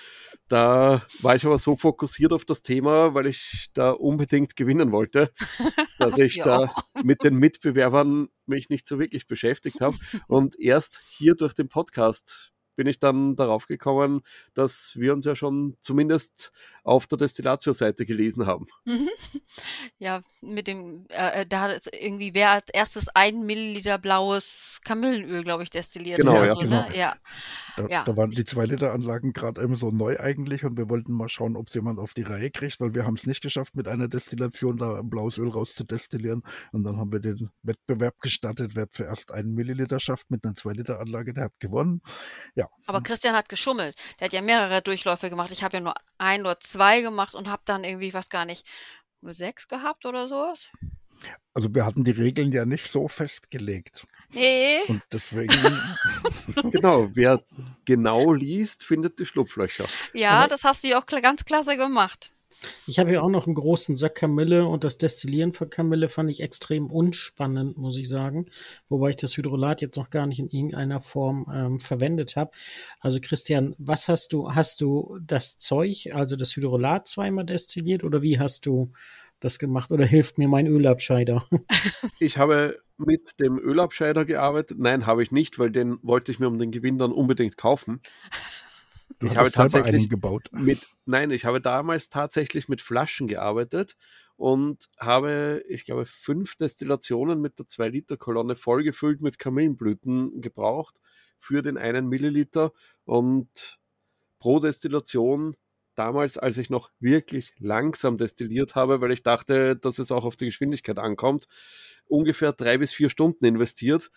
Da 0.47 1.01
war 1.21 1.35
ich 1.35 1.45
aber 1.45 1.59
so 1.59 1.75
fokussiert 1.75 2.33
auf 2.33 2.43
das 2.43 2.63
Thema, 2.63 3.13
weil 3.13 3.27
ich 3.27 3.69
da 3.73 3.91
unbedingt 3.91 4.55
gewinnen 4.55 4.91
wollte, 4.91 5.29
dass 5.99 6.17
ich 6.17 6.37
da 6.37 6.73
mit 7.03 7.23
den 7.23 7.35
Mitbewerbern 7.35 8.29
mich 8.47 8.69
nicht 8.69 8.87
so 8.87 8.97
wirklich 8.97 9.27
beschäftigt 9.27 9.79
habe. 9.79 9.95
Und 10.27 10.59
erst 10.59 10.99
hier 11.17 11.35
durch 11.35 11.53
den 11.53 11.69
Podcast 11.69 12.51
bin 12.79 12.87
ich 12.87 12.97
dann 12.97 13.35
darauf 13.35 13.67
gekommen, 13.67 14.21
dass 14.53 14.93
wir 14.95 15.13
uns 15.13 15.25
ja 15.25 15.35
schon 15.35 15.75
zumindest 15.81 16.51
auf 16.89 17.07
der 17.07 17.17
Destillatio-Seite 17.17 18.05
gelesen 18.05 18.45
haben. 18.45 18.67
Mhm. 18.85 19.09
Ja, 20.01 20.21
mit 20.41 20.67
dem, 20.67 21.07
äh, 21.09 21.41
äh, 21.41 21.45
da 21.45 21.61
hat 21.61 21.71
es 21.71 21.87
irgendwie, 21.87 22.33
wer 22.33 22.51
als 22.51 22.69
erstes 22.71 23.09
ein 23.09 23.45
Milliliter 23.45 23.97
blaues 23.97 24.79
Kamillenöl, 24.85 25.43
glaube 25.43 25.63
ich, 25.63 25.69
destilliert. 25.69 26.19
Genau, 26.19 26.41
ja. 26.41 26.53
So, 26.53 26.61
genau. 26.61 26.87
Ne? 26.87 26.97
ja. 26.97 27.15
Da, 27.75 27.87
ja. 27.87 28.03
da 28.05 28.15
waren 28.15 28.29
die 28.29 28.43
2-Liter-Anlagen 28.43 29.33
gerade 29.33 29.61
eben 29.61 29.75
so 29.75 29.89
neu 29.89 30.17
eigentlich 30.17 30.63
und 30.63 30.77
wir 30.77 30.89
wollten 30.89 31.11
mal 31.11 31.27
schauen, 31.27 31.57
ob 31.57 31.67
es 31.67 31.73
jemand 31.73 31.99
auf 31.99 32.13
die 32.13 32.21
Reihe 32.21 32.49
kriegt, 32.49 32.79
weil 32.79 32.93
wir 32.93 33.05
haben 33.05 33.15
es 33.15 33.27
nicht 33.27 33.41
geschafft, 33.41 33.75
mit 33.75 33.89
einer 33.89 34.07
Destillation 34.07 34.77
da 34.77 35.01
blaues 35.03 35.37
Öl 35.37 35.49
rauszudestillieren. 35.49 36.43
Und 36.71 36.83
dann 36.85 36.97
haben 36.97 37.11
wir 37.11 37.19
den 37.19 37.49
Wettbewerb 37.63 38.21
gestartet, 38.21 38.75
wer 38.75 38.89
zuerst 38.89 39.33
einen 39.33 39.53
Milliliter 39.53 39.99
schafft 39.99 40.31
mit 40.31 40.45
einer 40.45 40.53
2-Liter-Anlage, 40.53 41.33
der 41.33 41.45
hat 41.45 41.59
gewonnen. 41.59 42.01
Ja. 42.55 42.69
Aber 42.85 43.01
Christian 43.01 43.35
hat 43.35 43.49
geschummelt. 43.49 43.95
Der 44.19 44.25
hat 44.25 44.33
ja 44.33 44.41
mehrere 44.41 44.81
Durchläufe 44.81 45.29
gemacht. 45.29 45.51
Ich 45.51 45.63
habe 45.63 45.77
ja 45.77 45.83
nur 45.83 45.93
ein 46.17 46.41
oder 46.41 46.59
zwei 46.59 46.78
gemacht 47.01 47.35
und 47.35 47.47
habe 47.47 47.61
dann 47.65 47.83
irgendwie, 47.83 48.13
was 48.13 48.29
gar 48.29 48.45
nicht, 48.45 48.65
nur 49.21 49.33
sechs 49.33 49.67
gehabt 49.67 50.05
oder 50.05 50.27
sowas. 50.27 50.69
Also 51.53 51.73
wir 51.75 51.85
hatten 51.85 52.03
die 52.03 52.11
Regeln 52.11 52.51
ja 52.51 52.65
nicht 52.65 52.89
so 52.89 53.07
festgelegt. 53.07 54.05
Nee. 54.31 54.81
Und 54.87 55.01
deswegen. 55.11 55.53
genau, 56.71 57.09
wer 57.13 57.41
genau 57.85 58.33
liest, 58.33 58.83
findet 58.83 59.19
die 59.19 59.25
Schlupflöcher. 59.25 59.87
Ja, 60.13 60.31
Aber 60.31 60.47
das 60.47 60.63
hast 60.63 60.83
du 60.83 60.89
ja 60.89 60.99
auch 60.99 61.05
ganz 61.05 61.45
klasse 61.45 61.77
gemacht. 61.77 62.31
Ich 62.87 62.99
habe 62.99 63.09
hier 63.09 63.23
auch 63.23 63.29
noch 63.29 63.45
einen 63.45 63.55
großen 63.55 63.95
Sack 63.95 64.15
Kamille 64.15 64.65
und 64.65 64.83
das 64.83 64.97
Destillieren 64.97 65.53
von 65.53 65.69
Kamille 65.69 66.09
fand 66.09 66.29
ich 66.29 66.41
extrem 66.41 66.87
unspannend, 66.87 67.77
muss 67.77 67.97
ich 67.97 68.09
sagen. 68.09 68.47
Wobei 68.89 69.11
ich 69.11 69.15
das 69.15 69.37
Hydrolat 69.37 69.81
jetzt 69.81 69.95
noch 69.95 70.09
gar 70.09 70.27
nicht 70.27 70.39
in 70.39 70.49
irgendeiner 70.49 71.01
Form 71.01 71.45
ähm, 71.53 71.79
verwendet 71.79 72.35
habe. 72.35 72.51
Also 72.99 73.19
Christian, 73.21 73.75
was 73.77 74.07
hast 74.07 74.33
du? 74.33 74.53
Hast 74.53 74.81
du 74.81 75.19
das 75.21 75.57
Zeug, 75.57 76.09
also 76.13 76.35
das 76.35 76.55
Hydrolat 76.55 77.07
zweimal 77.07 77.45
destilliert 77.45 78.03
oder 78.03 78.21
wie 78.21 78.39
hast 78.39 78.65
du 78.65 78.91
das 79.39 79.59
gemacht 79.59 79.91
oder 79.91 80.05
hilft 80.05 80.37
mir 80.37 80.47
mein 80.47 80.67
Ölabscheider? 80.67 81.45
Ich 82.21 82.37
habe 82.37 82.79
mit 82.97 83.39
dem 83.39 83.57
Ölabscheider 83.57 84.25
gearbeitet. 84.25 84.77
Nein, 84.77 85.05
habe 85.05 85.23
ich 85.23 85.31
nicht, 85.31 85.57
weil 85.57 85.71
den 85.71 85.99
wollte 86.01 86.31
ich 86.31 86.39
mir 86.39 86.47
um 86.47 86.59
den 86.59 86.71
Gewinn 86.71 86.97
dann 86.97 87.13
unbedingt 87.13 87.55
kaufen. 87.55 88.01
Du 89.19 89.27
ich 89.27 89.37
habe 89.37 89.51
tatsächlich 89.51 90.09
gebaut. 90.09 90.49
Mit, 90.51 90.87
nein, 91.05 91.31
ich 91.31 91.45
habe 91.45 91.59
damals 91.59 92.09
tatsächlich 92.09 92.69
mit 92.69 92.81
Flaschen 92.81 93.27
gearbeitet 93.27 93.97
und 94.37 94.89
habe, 94.97 95.63
ich 95.67 95.83
glaube, 95.85 96.05
fünf 96.05 96.55
Destillationen 96.55 97.41
mit 97.41 97.59
der 97.59 97.65
2-Liter-Kolonne 97.65 98.55
vollgefüllt 98.55 99.19
mit 99.19 99.37
Kamillenblüten 99.37 100.39
gebraucht 100.41 101.01
für 101.37 101.61
den 101.61 101.77
einen 101.77 102.07
Milliliter 102.07 102.71
und 103.03 103.79
pro 104.39 104.59
Destillation 104.59 105.55
damals, 105.95 106.37
als 106.37 106.57
ich 106.57 106.69
noch 106.69 106.91
wirklich 107.01 107.53
langsam 107.59 108.17
destilliert 108.17 108.75
habe, 108.75 109.01
weil 109.01 109.11
ich 109.11 109.21
dachte, 109.21 109.75
dass 109.75 109.99
es 109.99 110.11
auch 110.11 110.23
auf 110.23 110.37
die 110.37 110.45
Geschwindigkeit 110.45 110.97
ankommt, 110.97 111.47
ungefähr 112.05 112.53
drei 112.53 112.77
bis 112.77 112.93
vier 112.93 113.09
Stunden 113.09 113.43
investiert. 113.45 114.09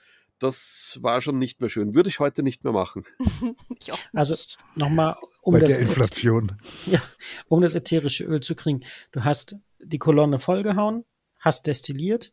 Das 0.42 0.98
war 1.00 1.20
schon 1.20 1.38
nicht 1.38 1.60
mehr 1.60 1.70
schön. 1.70 1.94
Würde 1.94 2.08
ich 2.08 2.18
heute 2.18 2.42
nicht 2.42 2.64
mehr 2.64 2.72
machen. 2.72 3.04
also 4.12 4.34
nochmal, 4.74 5.14
um 5.40 5.54
Bei 5.54 5.60
das, 5.60 5.74
der 5.74 5.82
Inflation. 5.82 6.56
Ja, 6.86 7.00
um 7.46 7.60
das 7.60 7.76
ätherische 7.76 8.24
Öl 8.24 8.40
zu 8.40 8.56
kriegen. 8.56 8.80
Du 9.12 9.22
hast 9.22 9.54
die 9.78 9.98
Kolonne 9.98 10.40
vollgehauen, 10.40 11.04
hast 11.38 11.68
destilliert, 11.68 12.32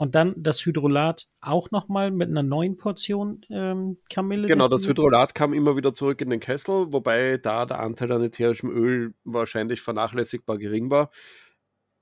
und 0.00 0.14
dann 0.14 0.32
das 0.38 0.64
Hydrolat 0.64 1.28
auch 1.42 1.70
nochmal 1.70 2.10
mit 2.10 2.30
einer 2.30 2.42
neuen 2.42 2.78
Portion 2.78 3.44
ähm, 3.50 3.98
Kamille. 4.10 4.48
Genau, 4.48 4.66
das 4.66 4.88
Hydrolat 4.88 5.34
kam 5.34 5.52
immer 5.52 5.76
wieder 5.76 5.92
zurück 5.92 6.22
in 6.22 6.30
den 6.30 6.40
Kessel, 6.40 6.90
wobei 6.94 7.36
da 7.36 7.66
der 7.66 7.80
Anteil 7.80 8.10
an 8.12 8.22
ätherischem 8.22 8.70
Öl 8.70 9.12
wahrscheinlich 9.24 9.82
vernachlässigbar 9.82 10.56
gering 10.56 10.88
war. 10.88 11.10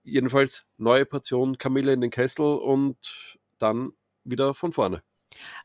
Jedenfalls 0.04 0.66
neue 0.76 1.06
Portion 1.06 1.58
Kamille 1.58 1.92
in 1.92 2.00
den 2.00 2.12
Kessel 2.12 2.44
und 2.44 3.36
dann 3.58 3.90
wieder 4.22 4.54
von 4.54 4.70
vorne. 4.70 5.02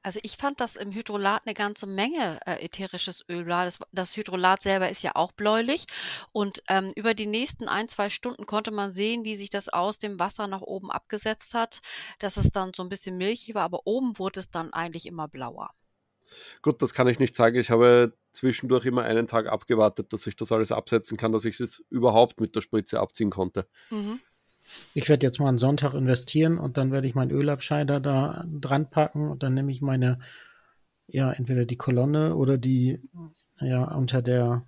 Also 0.02 0.20
ich 0.24 0.38
fand, 0.38 0.60
dass 0.60 0.76
im 0.76 0.92
Hydrolat 0.92 1.44
eine 1.46 1.54
ganze 1.54 1.88
Menge 1.88 2.40
äh, 2.46 2.64
ätherisches 2.64 3.24
Öl 3.30 3.48
war. 3.48 3.66
Das, 3.66 3.80
das 3.92 4.16
Hydrolat 4.16 4.62
selber 4.62 4.90
ist 4.90 5.04
ja 5.04 5.12
auch 5.16 5.32
bläulich. 5.32 5.86
Und 6.32 6.64
ähm, 6.70 6.92
über 6.96 7.14
die 7.14 7.26
nächsten 7.26 7.68
ein, 7.68 7.88
zwei 7.88 8.10
Stunden 8.10 8.46
konnte 8.46 8.72
man 8.72 8.94
sehen, 8.94 9.26
wie 9.26 9.36
sich 9.36 9.50
das 9.50 9.70
aus 9.70 10.00
dem 10.00 10.20
Wasser 10.20 10.48
nach 10.48 10.62
oben 10.62 10.92
abgesetzt 10.92 11.54
hat, 11.54 11.82
dass 12.20 12.38
es 12.38 12.52
dann 12.52 12.74
so 12.74 12.84
ein 12.84 12.90
bisschen 12.90 13.18
milchig 13.18 13.56
war, 13.56 13.64
aber 13.64 13.82
oben 13.86 14.18
wurde 14.20 14.40
es 14.40 14.50
dann 14.50 14.74
eigentlich 14.74 15.06
immer 15.06 15.28
blauer. 15.28 15.72
Gut, 16.62 16.82
das 16.82 16.94
kann 16.94 17.08
ich 17.08 17.20
nicht 17.20 17.36
sagen. 17.36 17.58
Ich 17.58 17.70
habe 17.70 18.14
zwischendurch 18.32 18.86
immer 18.86 19.04
einen 19.04 19.28
Tag 19.28 19.48
abgewartet, 19.48 20.14
dass 20.14 20.28
ich 20.28 20.36
das 20.36 20.52
alles 20.52 20.72
absetzen 20.72 21.18
kann, 21.18 21.32
dass 21.32 21.46
ich 21.46 21.60
es 21.60 21.84
überhaupt 21.90 22.42
mit 22.42 22.56
der 22.56 22.62
Spritze 22.62 23.00
abziehen 23.00 23.30
konnte. 23.30 23.68
Mhm. 23.90 24.20
Ich 24.94 25.10
werde 25.10 25.26
jetzt 25.26 25.40
mal 25.40 25.50
einen 25.50 25.58
Sonntag 25.58 25.94
investieren 25.94 26.58
und 26.58 26.78
dann 26.78 26.92
werde 26.92 27.08
ich 27.08 27.16
meinen 27.16 27.32
Ölabscheider 27.32 28.00
da 28.00 28.46
dran 28.48 28.90
packen 28.90 29.30
und 29.30 29.44
dann 29.44 29.54
nehme 29.54 29.72
ich 29.72 29.82
meine, 29.82 30.20
ja, 31.08 31.32
entweder 31.32 31.66
die 31.66 31.78
Kolonne 31.78 32.36
oder 32.36 32.58
die, 32.58 33.02
ja, 33.60 33.84
unter 33.84 34.22
der, 34.22 34.66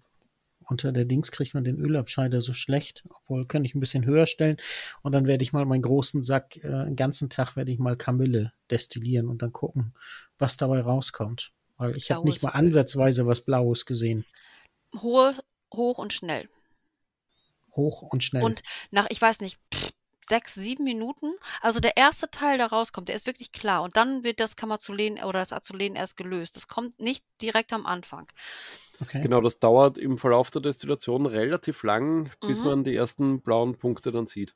unter 0.67 0.91
der 0.91 1.05
Dings 1.05 1.31
kriegt 1.31 1.53
man 1.53 1.63
den 1.63 1.77
Ölabscheider 1.77 2.41
so 2.41 2.53
schlecht, 2.53 3.03
obwohl 3.09 3.45
kann 3.45 3.65
ich 3.65 3.75
ein 3.75 3.79
bisschen 3.79 4.05
höher 4.05 4.25
stellen 4.25 4.57
und 5.01 5.11
dann 5.11 5.27
werde 5.27 5.43
ich 5.43 5.53
mal 5.53 5.65
meinen 5.65 5.81
großen 5.81 6.23
Sack, 6.23 6.57
äh, 6.57 6.85
den 6.85 6.95
ganzen 6.95 7.29
Tag 7.29 7.55
werde 7.55 7.71
ich 7.71 7.79
mal 7.79 7.95
Kamille 7.95 8.51
destillieren 8.69 9.29
und 9.29 9.41
dann 9.41 9.53
gucken, 9.53 9.93
was 10.37 10.57
dabei 10.57 10.81
rauskommt. 10.81 11.51
Weil 11.77 11.95
ich 11.97 12.09
habe 12.09 12.25
nicht 12.25 12.41
mal 12.41 12.51
ansatzweise 12.51 13.25
was 13.25 13.41
Blaues 13.41 13.85
gesehen. 13.85 14.25
Hohe, 15.01 15.35
hoch 15.73 15.97
und 15.97 16.13
schnell 16.13 16.47
hoch 17.75 18.01
und 18.01 18.23
schnell. 18.23 18.43
Und 18.43 18.61
nach, 18.91 19.07
ich 19.09 19.21
weiß 19.21 19.41
nicht, 19.41 19.59
sechs, 20.27 20.55
sieben 20.55 20.83
Minuten, 20.83 21.33
also 21.61 21.79
der 21.79 21.97
erste 21.97 22.29
Teil, 22.29 22.57
der 22.57 22.67
rauskommt, 22.67 23.09
der 23.09 23.15
ist 23.15 23.27
wirklich 23.27 23.51
klar. 23.51 23.83
Und 23.83 23.95
dann 23.95 24.23
wird 24.23 24.39
das 24.39 24.55
Kammerzulen 24.55 25.23
oder 25.23 25.39
das 25.39 25.53
Azulen 25.53 25.95
erst 25.95 26.17
gelöst. 26.17 26.55
Das 26.55 26.67
kommt 26.67 26.99
nicht 26.99 27.23
direkt 27.41 27.73
am 27.73 27.85
Anfang. 27.85 28.27
Okay. 29.01 29.21
Genau, 29.21 29.41
das 29.41 29.59
dauert 29.59 29.97
im 29.97 30.17
Verlauf 30.17 30.51
der 30.51 30.61
Destillation 30.61 31.25
relativ 31.25 31.83
lang, 31.83 32.31
bis 32.41 32.59
mhm. 32.59 32.65
man 32.65 32.83
die 32.83 32.95
ersten 32.95 33.41
blauen 33.41 33.77
Punkte 33.77 34.11
dann 34.11 34.27
sieht. 34.27 34.53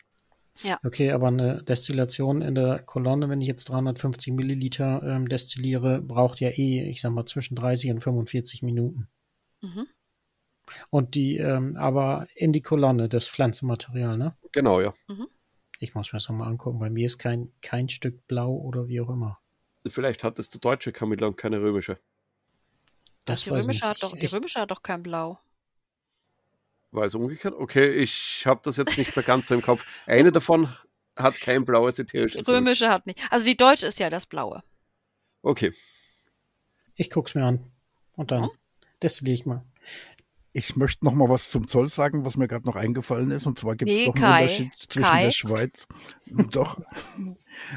Ja. 0.63 0.77
Okay, 0.83 1.11
aber 1.11 1.27
eine 1.27 1.63
Destillation 1.63 2.41
in 2.41 2.55
der 2.55 2.79
Kolonne, 2.79 3.29
wenn 3.29 3.41
ich 3.41 3.47
jetzt 3.47 3.69
350 3.69 4.33
Milliliter 4.33 5.01
ähm, 5.03 5.29
destilliere, 5.29 6.01
braucht 6.01 6.39
ja 6.39 6.49
eh, 6.49 6.89
ich 6.89 7.01
sag 7.01 7.11
mal, 7.11 7.25
zwischen 7.25 7.55
30 7.55 7.91
und 7.91 8.01
45 8.01 8.63
Minuten. 8.63 9.07
Mhm. 9.61 9.87
Und 10.89 11.15
die, 11.15 11.37
ähm, 11.37 11.77
aber 11.77 12.27
in 12.35 12.53
die 12.53 12.61
Kolonne, 12.61 13.09
das 13.09 13.27
Pflanzenmaterial, 13.27 14.17
ne? 14.17 14.35
Genau, 14.51 14.81
ja. 14.81 14.93
Mhm. 15.07 15.27
Ich 15.79 15.95
muss 15.95 16.11
mir 16.11 16.17
das 16.17 16.27
nochmal 16.29 16.49
angucken. 16.49 16.79
Bei 16.79 16.89
mir 16.89 17.05
ist 17.05 17.17
kein, 17.17 17.51
kein 17.61 17.89
Stück 17.89 18.27
blau 18.27 18.53
oder 18.53 18.87
wie 18.87 19.01
auch 19.01 19.09
immer. 19.09 19.39
Vielleicht 19.87 20.23
hattest 20.23 20.53
du 20.53 20.59
deutsche 20.59 20.91
Kamille 20.91 21.25
und 21.25 21.37
keine 21.37 21.61
römische. 21.61 21.97
Das 23.25 23.43
die, 23.43 23.49
römische 23.49 23.87
hat 23.87 24.03
doch, 24.03 24.17
die 24.17 24.25
römische 24.25 24.59
hat 24.59 24.71
doch 24.71 24.81
kein 24.81 25.03
Blau. 25.03 25.39
War 26.91 27.05
es 27.05 27.13
umgekehrt? 27.13 27.53
Okay, 27.53 27.91
ich 27.91 28.43
habe 28.45 28.61
das 28.63 28.77
jetzt 28.77 28.97
nicht 28.97 29.15
mehr 29.15 29.23
ganz 29.23 29.47
so 29.47 29.53
im 29.53 29.61
Kopf. 29.61 29.85
Eine 30.07 30.31
davon 30.31 30.75
hat 31.17 31.39
kein 31.39 31.63
blaues 31.63 31.99
ätherisches 31.99 32.47
Öl. 32.47 32.55
Römische 32.55 32.89
hat 32.89 33.05
nicht. 33.05 33.19
Also 33.29 33.45
die 33.45 33.55
deutsche 33.55 33.85
ist 33.85 33.99
ja 33.99 34.09
das 34.09 34.25
blaue. 34.25 34.63
Okay. 35.43 35.73
Ich 36.95 37.11
guck's 37.11 37.35
mir 37.35 37.45
an. 37.45 37.71
Und 38.15 38.31
dann 38.31 38.43
hm? 38.43 38.49
destilliere 39.03 39.35
ich 39.35 39.45
mal. 39.45 39.63
Ich 40.51 40.75
möchte 40.75 41.05
noch 41.05 41.13
mal 41.13 41.29
was 41.29 41.51
zum 41.51 41.67
Zoll 41.67 41.87
sagen, 41.87 42.25
was 42.25 42.35
mir 42.35 42.47
gerade 42.47 42.65
noch 42.65 42.75
eingefallen 42.75 43.29
ist. 43.31 43.45
Und 43.45 43.59
zwar 43.59 43.75
gibt 43.75 43.91
es 43.91 43.97
nee, 43.97 44.07
noch 44.07 44.15
einen 44.15 44.23
Kai, 44.23 44.41
Unterschied 44.43 44.71
zwischen 44.77 45.03
Kai. 45.03 45.23
der 45.25 45.31
Schweiz. 45.31 45.87
Doch. 46.51 46.79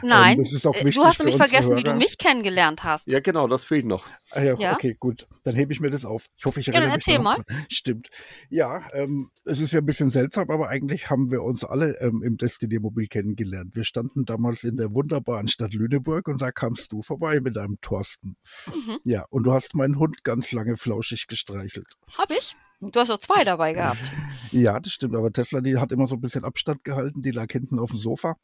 Nein, 0.02 0.38
ähm, 0.38 0.90
du 0.90 1.04
hast 1.04 1.18
nämlich 1.18 1.36
vergessen, 1.36 1.76
wie 1.76 1.82
du 1.82 1.94
mich 1.94 2.18
kennengelernt 2.18 2.84
hast. 2.84 3.10
Ja, 3.10 3.20
genau, 3.20 3.48
das 3.48 3.64
fehlt 3.64 3.84
noch. 3.84 4.06
Ah, 4.30 4.42
ja, 4.42 4.54
ja, 4.58 4.74
okay, 4.74 4.96
gut. 4.98 5.26
Dann 5.44 5.54
hebe 5.54 5.72
ich 5.72 5.80
mir 5.80 5.90
das 5.90 6.04
auf. 6.04 6.26
Ich 6.36 6.44
hoffe, 6.44 6.60
ich 6.60 6.68
erinnere 6.68 6.90
ja, 6.90 6.94
erzähl 6.94 7.18
mich 7.18 7.24
mal. 7.24 7.42
Stimmt. 7.68 8.08
Ja, 8.48 8.82
ähm, 8.92 9.30
es 9.44 9.60
ist 9.60 9.72
ja 9.72 9.80
ein 9.80 9.86
bisschen 9.86 10.10
seltsam, 10.10 10.50
aber 10.50 10.68
eigentlich 10.68 11.10
haben 11.10 11.30
wir 11.30 11.42
uns 11.42 11.64
alle 11.64 11.98
ähm, 12.00 12.22
im 12.22 12.36
Destiniermobil 12.36 13.08
kennengelernt. 13.08 13.74
Wir 13.74 13.84
standen 13.84 14.24
damals 14.24 14.64
in 14.64 14.76
der 14.76 14.94
wunderbaren 14.94 15.48
Stadt 15.48 15.72
Lüneburg 15.72 16.28
und 16.28 16.40
da 16.40 16.52
kamst 16.52 16.92
du 16.92 17.02
vorbei 17.02 17.40
mit 17.40 17.58
einem 17.58 17.78
Thorsten. 17.80 18.36
Mhm. 18.66 18.98
Ja, 19.04 19.24
und 19.30 19.44
du 19.44 19.52
hast 19.52 19.74
meinen 19.74 19.98
Hund 19.98 20.24
ganz 20.24 20.52
lange 20.52 20.76
flauschig 20.76 21.26
gestreichelt. 21.26 21.96
Hab 22.16 22.30
ich? 22.30 22.54
Du 22.90 22.98
hast 22.98 23.10
auch 23.10 23.18
zwei 23.18 23.44
dabei 23.44 23.74
gehabt. 23.74 24.10
Ja, 24.50 24.80
das 24.80 24.92
stimmt. 24.92 25.14
Aber 25.14 25.32
Tesla, 25.32 25.60
die 25.60 25.78
hat 25.78 25.92
immer 25.92 26.08
so 26.08 26.16
ein 26.16 26.20
bisschen 26.20 26.44
Abstand 26.44 26.82
gehalten. 26.82 27.22
Die 27.22 27.30
lag 27.30 27.50
hinten 27.50 27.78
auf 27.78 27.90
dem 27.90 27.98
Sofa. 27.98 28.36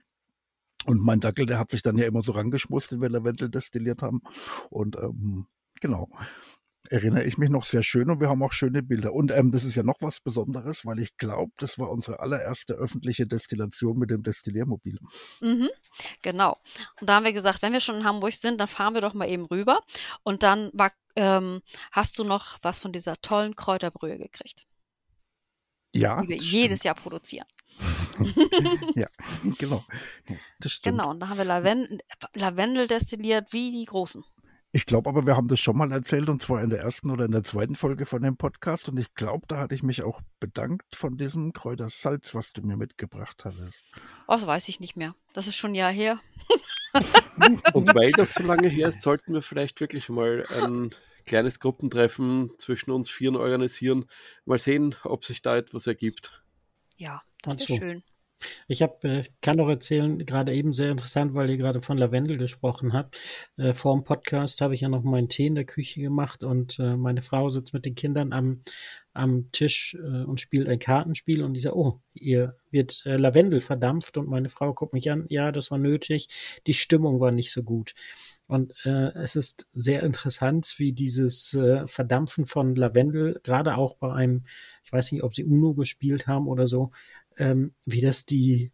Und 0.84 1.02
mein 1.02 1.20
Dackel, 1.20 1.44
der 1.44 1.58
hat 1.58 1.70
sich 1.70 1.82
dann 1.82 1.98
ja 1.98 2.06
immer 2.06 2.22
so 2.22 2.32
rangeschmust, 2.32 2.92
wenn 2.92 3.00
wir 3.00 3.08
Lavendel 3.08 3.50
destilliert 3.50 4.00
haben. 4.00 4.22
Und 4.70 4.96
ähm, 4.96 5.46
genau, 5.80 6.08
erinnere 6.90 7.24
ich 7.24 7.38
mich 7.38 7.50
noch 7.50 7.64
sehr 7.64 7.82
schön 7.82 8.10
und 8.10 8.20
wir 8.20 8.28
haben 8.28 8.42
auch 8.42 8.52
schöne 8.52 8.82
Bilder. 8.82 9.12
Und 9.12 9.30
ähm, 9.30 9.50
das 9.50 9.64
ist 9.64 9.74
ja 9.74 9.82
noch 9.82 9.96
was 10.00 10.20
Besonderes, 10.20 10.86
weil 10.86 10.98
ich 11.00 11.16
glaube, 11.16 11.52
das 11.58 11.78
war 11.78 11.90
unsere 11.90 12.20
allererste 12.20 12.74
öffentliche 12.74 13.26
Destillation 13.26 13.98
mit 13.98 14.10
dem 14.10 14.22
Destilliermobil. 14.22 14.98
Mhm, 15.40 15.68
genau. 16.22 16.56
Und 17.00 17.08
da 17.08 17.16
haben 17.16 17.24
wir 17.24 17.32
gesagt, 17.32 17.62
wenn 17.62 17.72
wir 17.72 17.80
schon 17.80 17.96
in 17.96 18.04
Hamburg 18.04 18.32
sind, 18.32 18.60
dann 18.60 18.68
fahren 18.68 18.94
wir 18.94 19.00
doch 19.00 19.14
mal 19.14 19.28
eben 19.28 19.44
rüber. 19.46 19.80
Und 20.22 20.42
dann 20.42 20.70
war, 20.72 20.92
ähm, 21.18 21.60
hast 21.90 22.18
du 22.18 22.24
noch 22.24 22.58
was 22.62 22.80
von 22.80 22.92
dieser 22.92 23.20
tollen 23.20 23.56
Kräuterbrühe 23.56 24.18
gekriegt. 24.18 24.66
Ja. 25.94 26.22
Die 26.22 26.28
wir 26.28 26.36
jedes 26.36 26.84
Jahr 26.84 26.94
produzieren. 26.94 27.46
ja, 28.94 29.08
genau. 29.58 29.84
Das 30.60 30.72
stimmt. 30.72 30.98
Genau, 30.98 31.10
und 31.10 31.20
da 31.20 31.28
haben 31.28 31.38
wir 31.38 31.44
Lavendel, 31.44 31.98
Lavendel 32.34 32.86
destilliert 32.86 33.52
wie 33.52 33.72
die 33.72 33.84
Großen. 33.84 34.24
Ich 34.70 34.86
glaube 34.86 35.08
aber, 35.08 35.26
wir 35.26 35.34
haben 35.34 35.48
das 35.48 35.60
schon 35.60 35.76
mal 35.76 35.90
erzählt 35.90 36.28
und 36.28 36.40
zwar 36.40 36.62
in 36.62 36.70
der 36.70 36.80
ersten 36.80 37.10
oder 37.10 37.24
in 37.24 37.32
der 37.32 37.42
zweiten 37.42 37.74
Folge 37.74 38.04
von 38.04 38.22
dem 38.22 38.36
Podcast 38.36 38.88
und 38.88 38.98
ich 38.98 39.14
glaube, 39.14 39.46
da 39.48 39.58
hatte 39.58 39.74
ich 39.74 39.82
mich 39.82 40.02
auch 40.02 40.20
bedankt 40.40 40.94
von 40.94 41.16
diesem 41.16 41.52
Kräutersalz, 41.52 42.34
was 42.34 42.52
du 42.52 42.62
mir 42.62 42.76
mitgebracht 42.76 43.44
hattest. 43.44 43.82
Oh, 44.26 44.34
das 44.34 44.46
weiß 44.46 44.68
ich 44.68 44.78
nicht 44.78 44.94
mehr. 44.96 45.14
Das 45.32 45.46
ist 45.46 45.56
schon 45.56 45.72
ein 45.72 45.76
Jahr 45.76 45.90
her. 45.90 46.20
und 47.72 47.94
weil 47.94 48.12
das 48.12 48.34
so 48.34 48.42
lange 48.42 48.68
her 48.68 48.88
ist, 48.88 49.00
sollten 49.00 49.32
wir 49.32 49.42
vielleicht 49.42 49.80
wirklich 49.80 50.10
mal 50.10 50.44
ein 50.60 50.94
kleines 51.28 51.60
Gruppentreffen 51.60 52.50
zwischen 52.58 52.90
uns 52.90 53.08
Vieren 53.10 53.36
organisieren. 53.36 54.06
Mal 54.44 54.58
sehen, 54.58 54.96
ob 55.04 55.24
sich 55.24 55.42
da 55.42 55.56
etwas 55.56 55.86
ergibt. 55.86 56.42
Ja, 56.96 57.22
das 57.42 57.58
wäre 57.58 57.68
so. 57.68 57.76
schön. 57.76 58.02
Ich 58.68 58.82
hab, 58.82 59.04
äh, 59.04 59.24
kann 59.40 59.56
doch 59.56 59.68
erzählen, 59.68 60.18
gerade 60.24 60.54
eben 60.54 60.72
sehr 60.72 60.90
interessant, 60.90 61.34
weil 61.34 61.50
ihr 61.50 61.56
gerade 61.56 61.80
von 61.80 61.98
Lavendel 61.98 62.36
gesprochen 62.36 62.92
habt. 62.92 63.18
Äh, 63.56 63.74
vor 63.74 63.94
dem 63.94 64.04
Podcast 64.04 64.60
habe 64.60 64.74
ich 64.74 64.82
ja 64.82 64.88
noch 64.88 65.02
meinen 65.02 65.28
Tee 65.28 65.46
in 65.46 65.54
der 65.54 65.64
Küche 65.64 66.00
gemacht 66.00 66.44
und 66.44 66.78
äh, 66.78 66.96
meine 66.96 67.22
Frau 67.22 67.50
sitzt 67.50 67.74
mit 67.74 67.84
den 67.84 67.94
Kindern 67.94 68.32
am, 68.32 68.62
am 69.12 69.50
Tisch 69.52 69.96
äh, 70.00 70.24
und 70.24 70.40
spielt 70.40 70.68
ein 70.68 70.78
Kartenspiel 70.78 71.42
und 71.42 71.54
ich 71.56 71.62
sage, 71.62 71.76
oh, 71.76 72.00
ihr 72.14 72.56
wird 72.70 73.02
äh, 73.06 73.16
Lavendel 73.16 73.60
verdampft 73.60 74.16
und 74.16 74.28
meine 74.28 74.48
Frau 74.48 74.72
guckt 74.72 74.92
mich 74.94 75.10
an, 75.10 75.26
ja, 75.28 75.50
das 75.50 75.70
war 75.70 75.78
nötig, 75.78 76.28
die 76.66 76.74
Stimmung 76.74 77.20
war 77.20 77.32
nicht 77.32 77.50
so 77.50 77.62
gut. 77.62 77.94
Und 78.48 78.74
äh, 78.86 79.12
es 79.12 79.36
ist 79.36 79.68
sehr 79.72 80.02
interessant, 80.02 80.74
wie 80.78 80.92
dieses 80.92 81.52
äh, 81.52 81.86
Verdampfen 81.86 82.46
von 82.46 82.74
Lavendel, 82.74 83.38
gerade 83.44 83.76
auch 83.76 83.94
bei 83.96 84.10
einem, 84.12 84.44
ich 84.82 84.90
weiß 84.90 85.12
nicht, 85.12 85.22
ob 85.22 85.34
sie 85.34 85.44
Uno 85.44 85.74
gespielt 85.74 86.26
haben 86.26 86.48
oder 86.48 86.66
so, 86.66 86.90
ähm, 87.36 87.74
wie 87.84 88.00
das 88.00 88.24
die, 88.24 88.72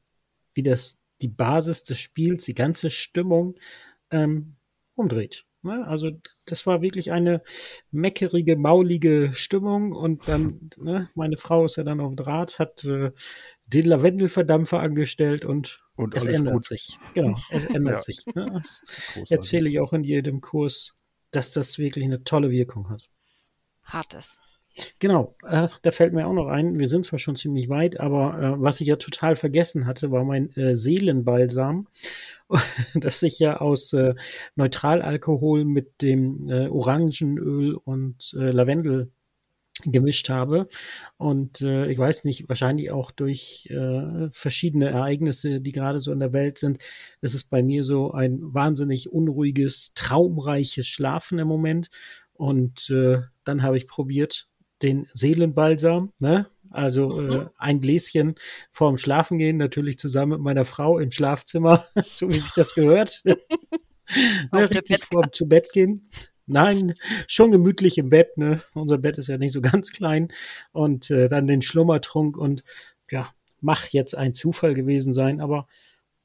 wie 0.55 0.63
das 0.63 1.03
die 1.21 1.29
Basis 1.29 1.83
des 1.83 1.99
Spiels, 1.99 2.45
die 2.45 2.55
ganze 2.55 2.89
Stimmung 2.89 3.57
ähm, 4.13 4.55
umdreht. 4.95 5.45
Ne? 5.63 5.85
Also 5.87 6.11
das 6.47 6.67
war 6.67 6.83
wirklich 6.83 7.11
eine 7.11 7.43
meckerige, 7.91 8.57
maulige 8.57 9.33
Stimmung 9.35 9.93
und 9.93 10.29
dann, 10.29 10.71
ne, 10.77 11.09
meine 11.15 11.37
Frau 11.37 11.65
ist 11.65 11.77
ja 11.77 11.85
dann 11.85 12.01
auf 12.01 12.15
Draht, 12.15 12.59
hat 12.59 12.85
äh, 12.85 13.11
den 13.67 13.87
Lavendelverdampfer 13.87 14.81
angestellt 14.81 15.45
und, 15.45 15.81
und 15.97 16.15
es 16.17 16.27
ändert 16.27 16.55
gut. 16.55 16.65
sich. 16.65 16.99
Genau, 17.15 17.39
es 17.51 17.65
ändert 17.65 17.95
ja. 17.95 18.01
sich. 18.01 18.27
Ne? 18.35 18.51
Das 18.53 18.83
erzähle 19.29 19.69
ich 19.69 19.81
auch 19.81 19.93
in 19.93 20.05
jedem 20.05 20.41
Kurs, 20.41 20.95
dass 21.31 21.53
das 21.53 21.79
wirklich 21.79 22.05
eine 22.05 22.25
tolle 22.25 22.51
Wirkung 22.51 22.91
hat. 22.91 23.09
Hat 23.83 24.15
es. 24.15 24.39
Genau, 24.99 25.37
äh, 25.45 25.69
da 25.83 25.91
fällt 25.93 26.13
mir 26.15 26.27
auch 26.27 26.33
noch 26.33 26.49
ein, 26.49 26.81
wir 26.81 26.89
sind 26.89 27.05
zwar 27.05 27.21
schon 27.21 27.37
ziemlich 27.37 27.69
weit, 27.69 28.01
aber 28.01 28.41
äh, 28.41 28.61
was 28.61 28.81
ich 28.81 28.89
ja 28.89 28.97
total 28.97 29.37
vergessen 29.37 29.87
hatte, 29.87 30.11
war 30.11 30.25
mein 30.25 30.51
äh, 30.57 30.75
Seelenbalsam, 30.75 31.87
das 32.95 33.23
ich 33.23 33.39
ja 33.39 33.61
aus 33.61 33.93
äh, 33.93 34.15
Neutralalkohol 34.57 35.65
mit 35.65 36.03
dem 36.03 36.49
äh, 36.51 36.67
Orangenöl 36.67 37.75
und 37.77 38.35
äh, 38.37 38.51
Lavendel 38.51 39.13
gemischt 39.85 40.29
habe. 40.29 40.67
Und 41.17 41.61
äh, 41.61 41.91
ich 41.91 41.99
weiß 41.99 42.25
nicht, 42.25 42.49
wahrscheinlich 42.49 42.91
auch 42.91 43.11
durch 43.11 43.69
äh, 43.71 44.31
verschiedene 44.31 44.89
Ereignisse, 44.91 45.61
die 45.61 45.73
gerade 45.73 46.01
so 46.01 46.13
in 46.13 46.21
der 46.21 46.33
Welt 46.33 46.59
sind, 46.59 46.79
ist 47.21 47.35
es 47.35 47.45
bei 47.45 47.63
mir 47.63 47.85
so 47.85 48.13
ein 48.13 48.39
wahnsinnig 48.43 49.13
unruhiges, 49.13 49.93
traumreiches 49.95 50.87
Schlafen 50.87 51.39
im 51.39 51.49
Moment. 51.49 51.91
Und 52.33 52.91
äh, 52.91 53.21
dann 53.45 53.63
habe 53.63 53.77
ich 53.77 53.87
probiert, 53.87 54.49
den 54.83 55.09
Seelenbalsam, 55.13 56.13
ne? 56.19 56.47
Also 56.71 57.09
mhm. 57.11 57.31
äh, 57.31 57.47
ein 57.57 57.81
Gläschen 57.81 58.35
vorm 58.73 58.99
Schlafengehen, 58.99 59.57
natürlich 59.57 59.97
zusammen 59.99 60.33
mit 60.33 60.41
meiner 60.41 60.65
Frau 60.65 60.99
im 60.99 61.13
Schlafzimmer, 61.13 61.87
so 62.11 62.29
wie 62.29 62.39
sich 62.39 62.53
das 62.55 62.75
gehört. 62.75 63.23
ne, 63.25 64.71
richtig 64.71 65.05
vorm 65.05 65.33
zu 65.33 65.49
Bett 65.49 65.69
gehen. 65.73 66.09
Nein, 66.47 66.95
schon 67.27 67.51
gemütlich 67.51 67.97
im 67.99 68.11
Bett, 68.11 68.37
ne? 68.37 68.63
Unser 68.75 68.99
Bett 68.99 69.19
ist 69.19 69.29
ja 69.29 69.39
nicht 69.39 69.53
so 69.53 69.61
ganz 69.63 69.93
klein. 69.93 70.29
Und 70.73 71.11
äh, 71.11 71.29
dann 71.29 71.47
den 71.47 71.63
Schlummertrunk 71.63 72.37
und 72.37 72.63
ja, 73.11 73.29
mach 73.61 73.87
jetzt 73.89 74.17
ein 74.17 74.35
Zufall 74.35 74.75
gewesen 74.75 75.13
sein, 75.13 75.41
aber 75.41 75.67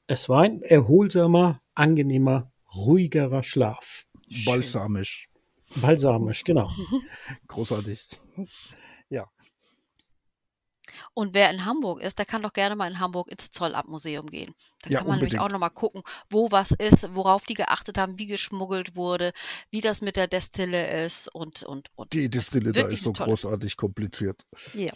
es 0.07 0.27
war 0.27 0.41
ein 0.41 0.61
erholsamer, 0.61 1.61
angenehmer, 1.75 2.51
ruhigerer 2.75 3.43
Schlaf. 3.43 4.05
Balsamisch. 4.45 5.29
Balsamisch, 5.75 6.43
genau. 6.43 6.69
Großartig. 7.47 8.07
Ja. 9.09 9.29
Und 11.19 11.33
wer 11.33 11.51
in 11.51 11.65
Hamburg 11.65 12.01
ist, 12.01 12.17
der 12.17 12.25
kann 12.25 12.43
doch 12.43 12.53
gerne 12.53 12.77
mal 12.77 12.89
in 12.89 12.97
Hamburg 12.97 13.29
ins 13.29 13.51
Zollabmuseum 13.51 14.27
gehen. 14.27 14.55
Da 14.83 14.89
ja, 14.89 14.99
kann 14.99 15.07
man 15.07 15.15
unbedingt. 15.15 15.33
nämlich 15.33 15.45
auch 15.45 15.51
nochmal 15.51 15.69
gucken, 15.69 16.01
wo 16.29 16.49
was 16.49 16.71
ist, 16.71 17.13
worauf 17.13 17.43
die 17.43 17.55
geachtet 17.55 17.97
haben, 17.97 18.17
wie 18.17 18.25
geschmuggelt 18.25 18.95
wurde, 18.95 19.33
wie 19.69 19.81
das 19.81 19.99
mit 19.99 20.15
der 20.15 20.27
Destille 20.27 21.03
ist 21.03 21.27
und, 21.27 21.63
und, 21.63 21.89
und. 21.95 22.13
Die 22.13 22.29
Destille 22.29 22.71
da 22.71 22.87
ist 22.87 23.03
so 23.03 23.11
großartig 23.11 23.75
kompliziert. 23.75 24.45
Ja. 24.73 24.93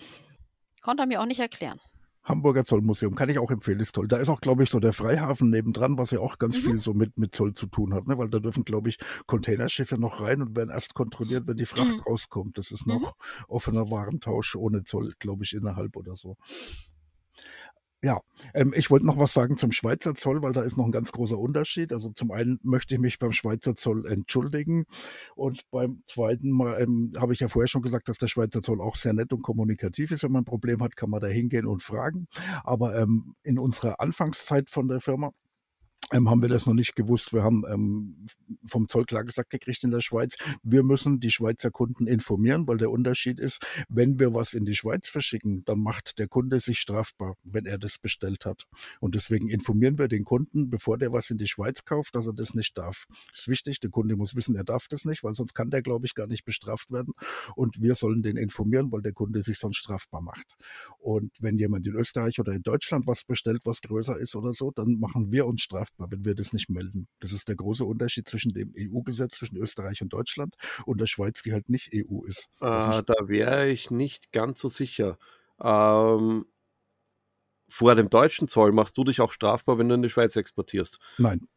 Konnte 0.81 1.03
er 1.03 1.07
mir 1.07 1.19
auch 1.19 1.25
nicht 1.25 1.41
erklären. 1.41 1.81
Hamburger 2.23 2.63
Zollmuseum 2.63 3.15
kann 3.15 3.29
ich 3.29 3.39
auch 3.39 3.51
empfehlen, 3.51 3.79
ist 3.79 3.95
toll. 3.95 4.07
Da 4.07 4.17
ist 4.17 4.29
auch, 4.29 4.39
glaube 4.39 4.63
ich, 4.63 4.69
so 4.69 4.79
der 4.79 4.93
Freihafen 4.93 5.49
nebendran, 5.49 5.97
was 5.97 6.11
ja 6.11 6.19
auch 6.19 6.37
ganz 6.37 6.57
mhm. 6.57 6.61
viel 6.61 6.79
so 6.79 6.93
mit, 6.93 7.17
mit 7.17 7.35
Zoll 7.35 7.53
zu 7.53 7.67
tun 7.67 7.93
hat, 7.93 8.07
ne? 8.07 8.17
weil 8.17 8.29
da 8.29 8.39
dürfen, 8.39 8.63
glaube 8.63 8.89
ich, 8.89 8.97
Containerschiffe 9.25 9.97
noch 9.97 10.21
rein 10.21 10.41
und 10.41 10.55
werden 10.55 10.69
erst 10.69 10.93
kontrolliert, 10.93 11.47
wenn 11.47 11.57
die 11.57 11.65
Fracht 11.65 11.97
mhm. 11.97 12.03
rauskommt. 12.07 12.57
Das 12.57 12.71
ist 12.71 12.87
noch 12.87 13.01
mhm. 13.01 13.45
offener 13.47 13.91
Warentausch 13.91 14.55
ohne 14.55 14.83
Zoll, 14.83 15.13
glaube 15.19 15.43
ich, 15.43 15.53
innerhalb 15.53 15.95
oder 15.97 16.15
so. 16.15 16.37
Ja, 18.03 18.19
ähm, 18.53 18.73
ich 18.75 18.91
wollte 18.91 19.05
noch 19.05 19.17
was 19.17 19.33
sagen 19.33 19.55
zum 19.55 19.71
Schweizer 19.71 20.13
Zoll, 20.13 20.43
weil 20.43 20.51
da 20.51 20.63
ist 20.63 20.75
noch 20.75 20.83
ein 20.83 20.91
ganz 20.91 21.13
großer 21.13 21.39
Unterschied. 21.39 21.93
Also 21.93 22.09
zum 22.09 22.31
einen 22.31 22.59
möchte 22.61 22.95
ich 22.95 22.99
mich 22.99 23.17
beim 23.17 23.31
Schweizer 23.31 23.75
Zoll 23.77 24.05
entschuldigen 24.05 24.83
und 25.37 25.61
beim 25.71 26.03
zweiten 26.05 26.51
Mal 26.51 26.81
ähm, 26.81 27.13
habe 27.17 27.31
ich 27.31 27.39
ja 27.39 27.47
vorher 27.47 27.69
schon 27.69 27.81
gesagt, 27.81 28.09
dass 28.09 28.17
der 28.17 28.27
Schweizer 28.27 28.61
Zoll 28.61 28.81
auch 28.81 28.97
sehr 28.97 29.13
nett 29.13 29.31
und 29.31 29.41
kommunikativ 29.41 30.11
ist. 30.11 30.23
Wenn 30.23 30.33
man 30.33 30.41
ein 30.41 30.45
Problem 30.45 30.83
hat, 30.83 30.97
kann 30.97 31.09
man 31.11 31.21
da 31.21 31.27
hingehen 31.27 31.65
und 31.65 31.81
fragen. 31.81 32.27
Aber 32.65 32.93
ähm, 32.99 33.35
in 33.41 33.57
unserer 33.57 34.01
Anfangszeit 34.01 34.69
von 34.69 34.89
der 34.89 34.99
Firma 34.99 35.31
ähm, 36.13 36.29
haben 36.29 36.41
wir 36.41 36.49
das 36.49 36.65
noch 36.65 36.73
nicht 36.73 36.95
gewusst. 36.95 37.33
Wir 37.33 37.43
haben 37.43 37.63
ähm, 37.67 38.25
vom 38.65 38.87
Zoll 38.87 39.05
klar 39.05 39.23
gesagt 39.23 39.49
gekriegt 39.49 39.83
in 39.83 39.91
der 39.91 40.01
Schweiz, 40.01 40.35
wir 40.61 40.83
müssen 40.83 41.19
die 41.19 41.31
Schweizer 41.31 41.71
Kunden 41.71 42.07
informieren, 42.07 42.67
weil 42.67 42.77
der 42.77 42.91
Unterschied 42.91 43.39
ist, 43.39 43.65
wenn 43.89 44.19
wir 44.19 44.33
was 44.33 44.53
in 44.53 44.65
die 44.65 44.75
Schweiz 44.75 45.07
verschicken, 45.07 45.63
dann 45.65 45.79
macht 45.79 46.19
der 46.19 46.27
Kunde 46.27 46.59
sich 46.59 46.79
strafbar, 46.79 47.35
wenn 47.43 47.65
er 47.65 47.79
das 47.79 47.97
bestellt 47.97 48.45
hat. 48.45 48.63
Und 48.99 49.15
deswegen 49.15 49.49
informieren 49.49 49.97
wir 49.97 50.07
den 50.07 50.23
Kunden, 50.23 50.69
bevor 50.69 50.97
der 50.97 51.11
was 51.11 51.29
in 51.29 51.37
die 51.37 51.47
Schweiz 51.47 51.83
kauft, 51.83 52.15
dass 52.15 52.27
er 52.27 52.33
das 52.33 52.53
nicht 52.53 52.77
darf. 52.77 53.05
Das 53.31 53.41
ist 53.41 53.47
wichtig, 53.47 53.79
der 53.79 53.89
Kunde 53.89 54.15
muss 54.15 54.35
wissen, 54.35 54.55
er 54.55 54.63
darf 54.63 54.87
das 54.87 55.05
nicht, 55.05 55.23
weil 55.23 55.33
sonst 55.33 55.53
kann 55.53 55.71
der, 55.71 55.81
glaube 55.81 56.05
ich, 56.05 56.13
gar 56.13 56.27
nicht 56.27 56.45
bestraft 56.45 56.91
werden. 56.91 57.13
Und 57.55 57.81
wir 57.81 57.95
sollen 57.95 58.21
den 58.21 58.37
informieren, 58.37 58.91
weil 58.91 59.01
der 59.01 59.13
Kunde 59.13 59.41
sich 59.41 59.57
sonst 59.57 59.77
strafbar 59.77 60.21
macht. 60.21 60.55
Und 60.99 61.31
wenn 61.39 61.57
jemand 61.57 61.87
in 61.87 61.95
Österreich 61.95 62.39
oder 62.39 62.53
in 62.53 62.61
Deutschland 62.61 63.07
was 63.07 63.23
bestellt, 63.23 63.61
was 63.65 63.81
größer 63.81 64.17
ist 64.19 64.35
oder 64.35 64.53
so, 64.53 64.69
dann 64.71 64.99
machen 64.99 65.31
wir 65.31 65.47
uns 65.47 65.61
strafbar 65.61 66.02
strafbar, 66.03 66.11
wenn 66.11 66.25
wir 66.25 66.35
das 66.35 66.53
nicht 66.53 66.69
melden. 66.69 67.07
Das 67.19 67.31
ist 67.31 67.47
der 67.47 67.55
große 67.55 67.85
Unterschied 67.85 68.27
zwischen 68.27 68.53
dem 68.53 68.73
EU-Gesetz 68.77 69.35
zwischen 69.35 69.57
Österreich 69.57 70.01
und 70.01 70.13
Deutschland 70.13 70.55
und 70.85 70.99
der 70.99 71.07
Schweiz, 71.07 71.41
die 71.41 71.53
halt 71.53 71.69
nicht 71.69 71.91
EU 71.93 72.23
ist. 72.25 72.49
Äh, 72.61 73.03
da 73.03 73.15
wäre 73.27 73.69
ich 73.69 73.91
nicht 73.91 74.31
ganz 74.31 74.59
so 74.59 74.69
sicher. 74.69 75.17
Ähm, 75.61 76.45
vor 77.69 77.95
dem 77.95 78.09
deutschen 78.09 78.47
Zoll 78.47 78.71
machst 78.71 78.97
du 78.97 79.03
dich 79.03 79.21
auch 79.21 79.31
strafbar, 79.31 79.77
wenn 79.77 79.89
du 79.89 79.95
in 79.95 80.03
die 80.03 80.09
Schweiz 80.09 80.35
exportierst? 80.35 80.99
Nein. 81.17 81.47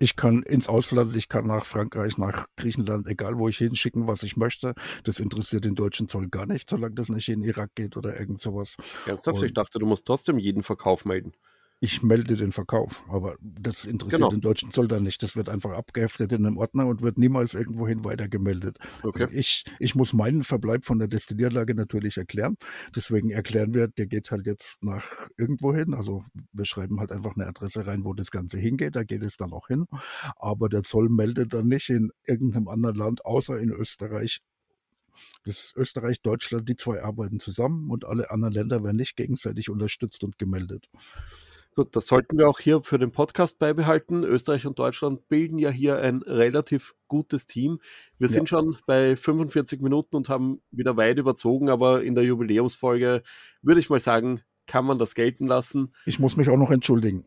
Ich 0.00 0.14
kann 0.14 0.44
ins 0.44 0.68
Ausland, 0.68 1.16
ich 1.16 1.28
kann 1.28 1.48
nach 1.48 1.66
Frankreich, 1.66 2.18
nach 2.18 2.46
Griechenland, 2.54 3.08
egal 3.08 3.40
wo 3.40 3.48
ich 3.48 3.58
hinschicken, 3.58 4.06
was 4.06 4.22
ich 4.22 4.36
möchte. 4.36 4.74
Das 5.02 5.18
interessiert 5.18 5.64
den 5.64 5.74
deutschen 5.74 6.06
Zoll 6.06 6.28
gar 6.28 6.46
nicht, 6.46 6.70
solange 6.70 6.94
das 6.94 7.08
nicht 7.08 7.28
in 7.28 7.42
Irak 7.42 7.70
geht 7.74 7.96
oder 7.96 8.18
irgend 8.18 8.40
sowas. 8.40 8.76
Ernsthaft? 9.06 9.38
Und 9.38 9.44
ich 9.44 9.54
dachte, 9.54 9.80
du 9.80 9.86
musst 9.86 10.06
trotzdem 10.06 10.38
jeden 10.38 10.62
Verkauf 10.62 11.04
melden 11.04 11.32
ich 11.80 12.02
melde 12.02 12.36
den 12.36 12.50
Verkauf. 12.50 13.04
Aber 13.08 13.36
das 13.40 13.84
interessiert 13.84 14.20
genau. 14.20 14.30
den 14.30 14.40
deutschen 14.40 14.70
Zoll 14.70 14.88
dann 14.88 15.04
nicht. 15.04 15.22
Das 15.22 15.36
wird 15.36 15.48
einfach 15.48 15.70
abgeheftet 15.70 16.32
in 16.32 16.44
einem 16.44 16.56
Ordner 16.56 16.86
und 16.86 17.02
wird 17.02 17.18
niemals 17.18 17.54
irgendwohin 17.54 18.04
weitergemeldet. 18.04 18.78
Okay. 19.02 19.24
Also 19.24 19.36
ich, 19.36 19.64
ich 19.78 19.94
muss 19.94 20.12
meinen 20.12 20.42
Verbleib 20.42 20.84
von 20.84 20.98
der 20.98 21.08
Destillierlage 21.08 21.74
natürlich 21.74 22.16
erklären. 22.16 22.56
Deswegen 22.94 23.30
erklären 23.30 23.74
wir, 23.74 23.88
der 23.88 24.06
geht 24.06 24.30
halt 24.30 24.46
jetzt 24.46 24.82
nach 24.82 25.28
irgendwo 25.36 25.72
hin. 25.72 25.94
Also 25.94 26.24
wir 26.52 26.64
schreiben 26.64 26.98
halt 26.98 27.12
einfach 27.12 27.36
eine 27.36 27.46
Adresse 27.46 27.86
rein, 27.86 28.04
wo 28.04 28.12
das 28.12 28.30
Ganze 28.30 28.58
hingeht. 28.58 28.96
Da 28.96 29.04
geht 29.04 29.22
es 29.22 29.36
dann 29.36 29.52
auch 29.52 29.68
hin. 29.68 29.86
Aber 30.36 30.68
der 30.68 30.82
Zoll 30.82 31.08
meldet 31.08 31.54
dann 31.54 31.68
nicht 31.68 31.90
in 31.90 32.10
irgendeinem 32.26 32.68
anderen 32.68 32.96
Land, 32.96 33.24
außer 33.24 33.58
in 33.60 33.70
Österreich, 33.70 34.40
das 35.44 35.72
Österreich, 35.76 36.22
Deutschland, 36.22 36.68
die 36.68 36.76
zwei 36.76 37.02
arbeiten 37.02 37.38
zusammen 37.38 37.90
und 37.90 38.04
alle 38.04 38.30
anderen 38.30 38.54
Länder 38.54 38.82
werden 38.84 38.96
nicht 38.96 39.16
gegenseitig 39.16 39.70
unterstützt 39.70 40.24
und 40.24 40.38
gemeldet. 40.38 40.88
Gut, 41.78 41.94
das 41.94 42.08
sollten 42.08 42.36
wir 42.36 42.48
auch 42.48 42.58
hier 42.58 42.82
für 42.82 42.98
den 42.98 43.12
Podcast 43.12 43.60
beibehalten. 43.60 44.24
Österreich 44.24 44.66
und 44.66 44.80
Deutschland 44.80 45.28
bilden 45.28 45.58
ja 45.58 45.70
hier 45.70 46.00
ein 46.00 46.22
relativ 46.22 46.96
gutes 47.06 47.46
Team. 47.46 47.78
Wir 48.18 48.26
ja. 48.26 48.34
sind 48.34 48.48
schon 48.48 48.78
bei 48.88 49.14
45 49.14 49.80
Minuten 49.80 50.16
und 50.16 50.28
haben 50.28 50.60
wieder 50.72 50.96
weit 50.96 51.18
überzogen, 51.18 51.70
aber 51.70 52.02
in 52.02 52.16
der 52.16 52.24
Jubiläumsfolge 52.24 53.22
würde 53.62 53.80
ich 53.80 53.90
mal 53.90 54.00
sagen, 54.00 54.40
kann 54.66 54.86
man 54.86 54.98
das 54.98 55.14
gelten 55.14 55.44
lassen. 55.44 55.94
Ich 56.04 56.18
muss 56.18 56.36
mich 56.36 56.48
auch 56.48 56.56
noch 56.56 56.72
entschuldigen 56.72 57.24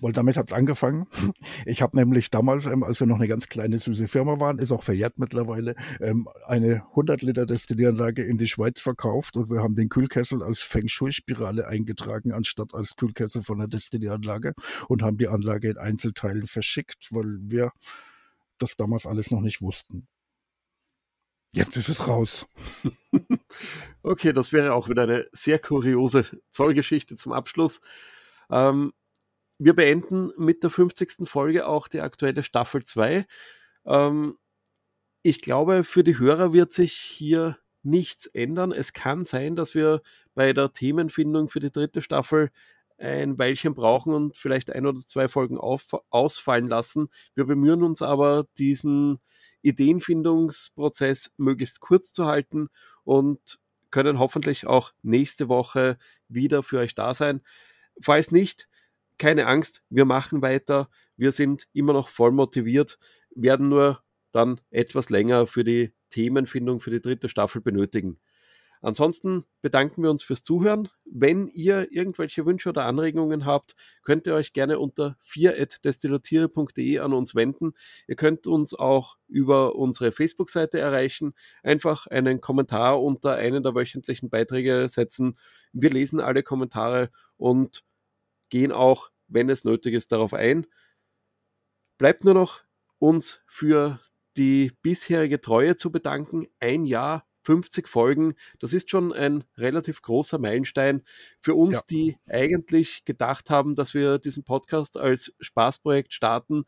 weil 0.00 0.12
damit 0.12 0.36
hat's 0.36 0.52
angefangen. 0.52 1.06
Ich 1.64 1.82
habe 1.82 1.96
nämlich 1.96 2.30
damals, 2.30 2.66
ähm, 2.66 2.82
als 2.82 3.00
wir 3.00 3.06
noch 3.06 3.16
eine 3.16 3.28
ganz 3.28 3.48
kleine 3.48 3.78
süße 3.78 4.08
Firma 4.08 4.38
waren, 4.40 4.58
ist 4.58 4.72
auch 4.72 4.82
verjährt 4.82 5.18
mittlerweile, 5.18 5.74
ähm, 6.00 6.28
eine 6.46 6.84
100 6.90 7.22
Liter 7.22 7.46
Destillieranlage 7.46 8.22
in 8.22 8.38
die 8.38 8.46
Schweiz 8.46 8.80
verkauft 8.80 9.36
und 9.36 9.50
wir 9.50 9.62
haben 9.62 9.74
den 9.74 9.88
Kühlkessel 9.88 10.42
als 10.42 10.60
Feng 10.60 10.88
Shui-Spirale 10.88 11.66
eingetragen, 11.66 12.32
anstatt 12.32 12.74
als 12.74 12.96
Kühlkessel 12.96 13.42
von 13.42 13.58
der 13.58 13.68
Destillieranlage 13.68 14.54
und 14.88 15.02
haben 15.02 15.18
die 15.18 15.28
Anlage 15.28 15.70
in 15.70 15.78
Einzelteilen 15.78 16.46
verschickt, 16.46 17.08
weil 17.10 17.38
wir 17.40 17.72
das 18.58 18.76
damals 18.76 19.06
alles 19.06 19.30
noch 19.30 19.40
nicht 19.40 19.60
wussten. 19.60 20.06
Jetzt 21.52 21.76
ist 21.76 21.88
es 21.88 22.06
raus. 22.06 22.46
okay, 24.02 24.32
das 24.32 24.52
wäre 24.52 24.74
auch 24.74 24.88
wieder 24.88 25.04
eine 25.04 25.26
sehr 25.32 25.58
kuriose 25.58 26.26
Zollgeschichte 26.50 27.16
zum 27.16 27.32
Abschluss. 27.32 27.80
Ähm, 28.50 28.92
wir 29.58 29.74
beenden 29.74 30.32
mit 30.36 30.62
der 30.62 30.70
50. 30.70 31.28
Folge 31.28 31.66
auch 31.66 31.88
die 31.88 32.00
aktuelle 32.00 32.42
Staffel 32.42 32.84
2. 32.84 33.26
Ähm, 33.86 34.38
ich 35.22 35.40
glaube, 35.40 35.84
für 35.84 36.04
die 36.04 36.18
Hörer 36.18 36.52
wird 36.52 36.72
sich 36.72 36.92
hier 36.92 37.58
nichts 37.82 38.26
ändern. 38.26 38.72
Es 38.72 38.92
kann 38.92 39.24
sein, 39.24 39.56
dass 39.56 39.74
wir 39.74 40.02
bei 40.34 40.52
der 40.52 40.72
Themenfindung 40.72 41.48
für 41.48 41.60
die 41.60 41.70
dritte 41.70 42.02
Staffel 42.02 42.50
ein 42.98 43.38
Weilchen 43.38 43.74
brauchen 43.74 44.14
und 44.14 44.36
vielleicht 44.36 44.70
ein 44.70 44.86
oder 44.86 45.00
zwei 45.06 45.28
Folgen 45.28 45.58
auf, 45.58 45.88
ausfallen 46.10 46.68
lassen. 46.68 47.08
Wir 47.34 47.44
bemühen 47.44 47.82
uns 47.82 48.02
aber, 48.02 48.46
diesen 48.58 49.20
Ideenfindungsprozess 49.62 51.34
möglichst 51.36 51.80
kurz 51.80 52.12
zu 52.12 52.26
halten 52.26 52.68
und 53.04 53.58
können 53.90 54.18
hoffentlich 54.18 54.66
auch 54.66 54.92
nächste 55.02 55.48
Woche 55.48 55.98
wieder 56.28 56.62
für 56.62 56.78
euch 56.78 56.94
da 56.94 57.14
sein. 57.14 57.42
Falls 58.00 58.30
nicht, 58.30 58.68
keine 59.18 59.46
Angst, 59.46 59.82
wir 59.90 60.04
machen 60.04 60.42
weiter, 60.42 60.88
wir 61.16 61.32
sind 61.32 61.68
immer 61.72 61.92
noch 61.92 62.08
voll 62.08 62.32
motiviert, 62.32 62.98
werden 63.34 63.68
nur 63.68 64.02
dann 64.32 64.60
etwas 64.70 65.08
länger 65.10 65.46
für 65.46 65.64
die 65.64 65.92
Themenfindung 66.10 66.80
für 66.80 66.90
die 66.90 67.00
dritte 67.00 67.28
Staffel 67.28 67.60
benötigen. 67.60 68.18
Ansonsten 68.82 69.44
bedanken 69.62 70.02
wir 70.02 70.10
uns 70.10 70.22
fürs 70.22 70.42
Zuhören. 70.42 70.88
Wenn 71.04 71.48
ihr 71.48 71.90
irgendwelche 71.90 72.44
Wünsche 72.46 72.68
oder 72.68 72.84
Anregungen 72.84 73.46
habt, 73.46 73.74
könnt 74.02 74.26
ihr 74.26 74.34
euch 74.34 74.52
gerne 74.52 74.78
unter 74.78 75.16
4.destillatiere.de 75.24 76.98
an 76.98 77.12
uns 77.12 77.34
wenden. 77.34 77.72
Ihr 78.06 78.16
könnt 78.16 78.46
uns 78.46 78.74
auch 78.74 79.16
über 79.28 79.74
unsere 79.74 80.12
Facebook-Seite 80.12 80.78
erreichen. 80.78 81.34
Einfach 81.62 82.06
einen 82.06 82.40
Kommentar 82.40 83.02
unter 83.02 83.34
einen 83.34 83.62
der 83.62 83.74
wöchentlichen 83.74 84.30
Beiträge 84.30 84.88
setzen. 84.88 85.38
Wir 85.72 85.90
lesen 85.90 86.20
alle 86.20 86.42
Kommentare 86.42 87.10
und 87.38 87.82
gehen 88.48 88.72
auch, 88.72 89.10
wenn 89.28 89.50
es 89.50 89.64
nötig 89.64 89.94
ist, 89.94 90.12
darauf 90.12 90.34
ein. 90.34 90.66
Bleibt 91.98 92.24
nur 92.24 92.34
noch 92.34 92.60
uns 92.98 93.40
für 93.46 94.00
die 94.36 94.72
bisherige 94.82 95.40
Treue 95.40 95.76
zu 95.76 95.90
bedanken. 95.90 96.46
Ein 96.60 96.84
Jahr, 96.84 97.26
50 97.42 97.88
Folgen, 97.88 98.34
das 98.58 98.72
ist 98.72 98.90
schon 98.90 99.12
ein 99.12 99.44
relativ 99.56 100.02
großer 100.02 100.38
Meilenstein 100.38 101.02
für 101.40 101.54
uns, 101.54 101.74
ja. 101.74 101.82
die 101.88 102.16
eigentlich 102.26 103.04
gedacht 103.04 103.50
haben, 103.50 103.76
dass 103.76 103.94
wir 103.94 104.18
diesen 104.18 104.42
Podcast 104.42 104.96
als 104.96 105.32
Spaßprojekt 105.40 106.12
starten, 106.12 106.64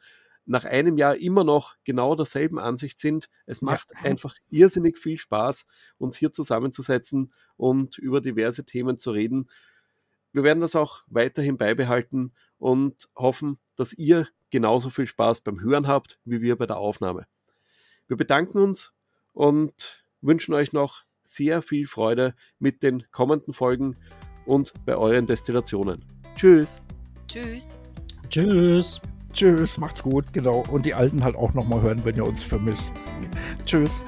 nach 0.49 0.65
einem 0.65 0.97
Jahr 0.97 1.17
immer 1.17 1.45
noch 1.45 1.75
genau 1.85 2.15
derselben 2.15 2.59
Ansicht 2.59 2.99
sind. 2.99 3.29
Es 3.45 3.61
macht 3.61 3.91
ja. 3.93 4.11
einfach 4.11 4.35
irrsinnig 4.49 4.97
viel 4.97 5.19
Spaß, 5.19 5.67
uns 5.99 6.17
hier 6.17 6.33
zusammenzusetzen 6.33 7.35
und 7.57 7.99
über 7.99 8.23
diverse 8.23 8.65
Themen 8.65 8.99
zu 8.99 9.11
reden. 9.11 9.51
Wir 10.33 10.43
werden 10.43 10.61
das 10.61 10.77
auch 10.77 11.03
weiterhin 11.07 11.57
beibehalten 11.57 12.33
und 12.59 13.09
hoffen, 13.17 13.59
dass 13.77 13.93
ihr 13.93 14.29
genauso 14.51 14.91
viel 14.91 15.07
Spaß 15.07 15.41
beim 15.41 15.61
Hören 15.61 15.87
habt, 15.87 16.19
wie 16.25 16.41
wir 16.41 16.57
bei 16.57 16.67
der 16.67 16.79
Aufnahme. 16.79 17.27
Wir 18.07 18.17
bedanken 18.17 18.59
uns 18.59 18.93
und 19.33 20.05
wünschen 20.21 20.55
euch 20.55 20.73
noch 20.73 21.05
sehr 21.23 21.63
viel 21.63 21.87
Freude 21.87 22.35
mit 22.59 22.83
den 22.83 23.05
kommenden 23.11 23.53
Folgen 23.53 23.97
und 24.47 24.73
bei 24.87 24.97
euren 24.97 25.27
Destillationen. 25.27 26.05
Tschüss. 26.35 26.81
Tschüss. 27.27 27.75
Tschüss. 28.31 29.01
Tschüss, 29.33 29.79
macht's 29.79 30.03
gut, 30.03 30.33
genau. 30.33 30.65
Und 30.71 30.87
die 30.87 30.95
Alten 30.95 31.23
halt 31.23 31.37
auch 31.37 31.53
nochmal 31.53 31.83
hören, 31.83 32.05
wenn 32.05 32.17
ihr 32.17 32.27
uns 32.27 32.43
vermisst. 32.45 32.95
Tschüss. 33.67 34.03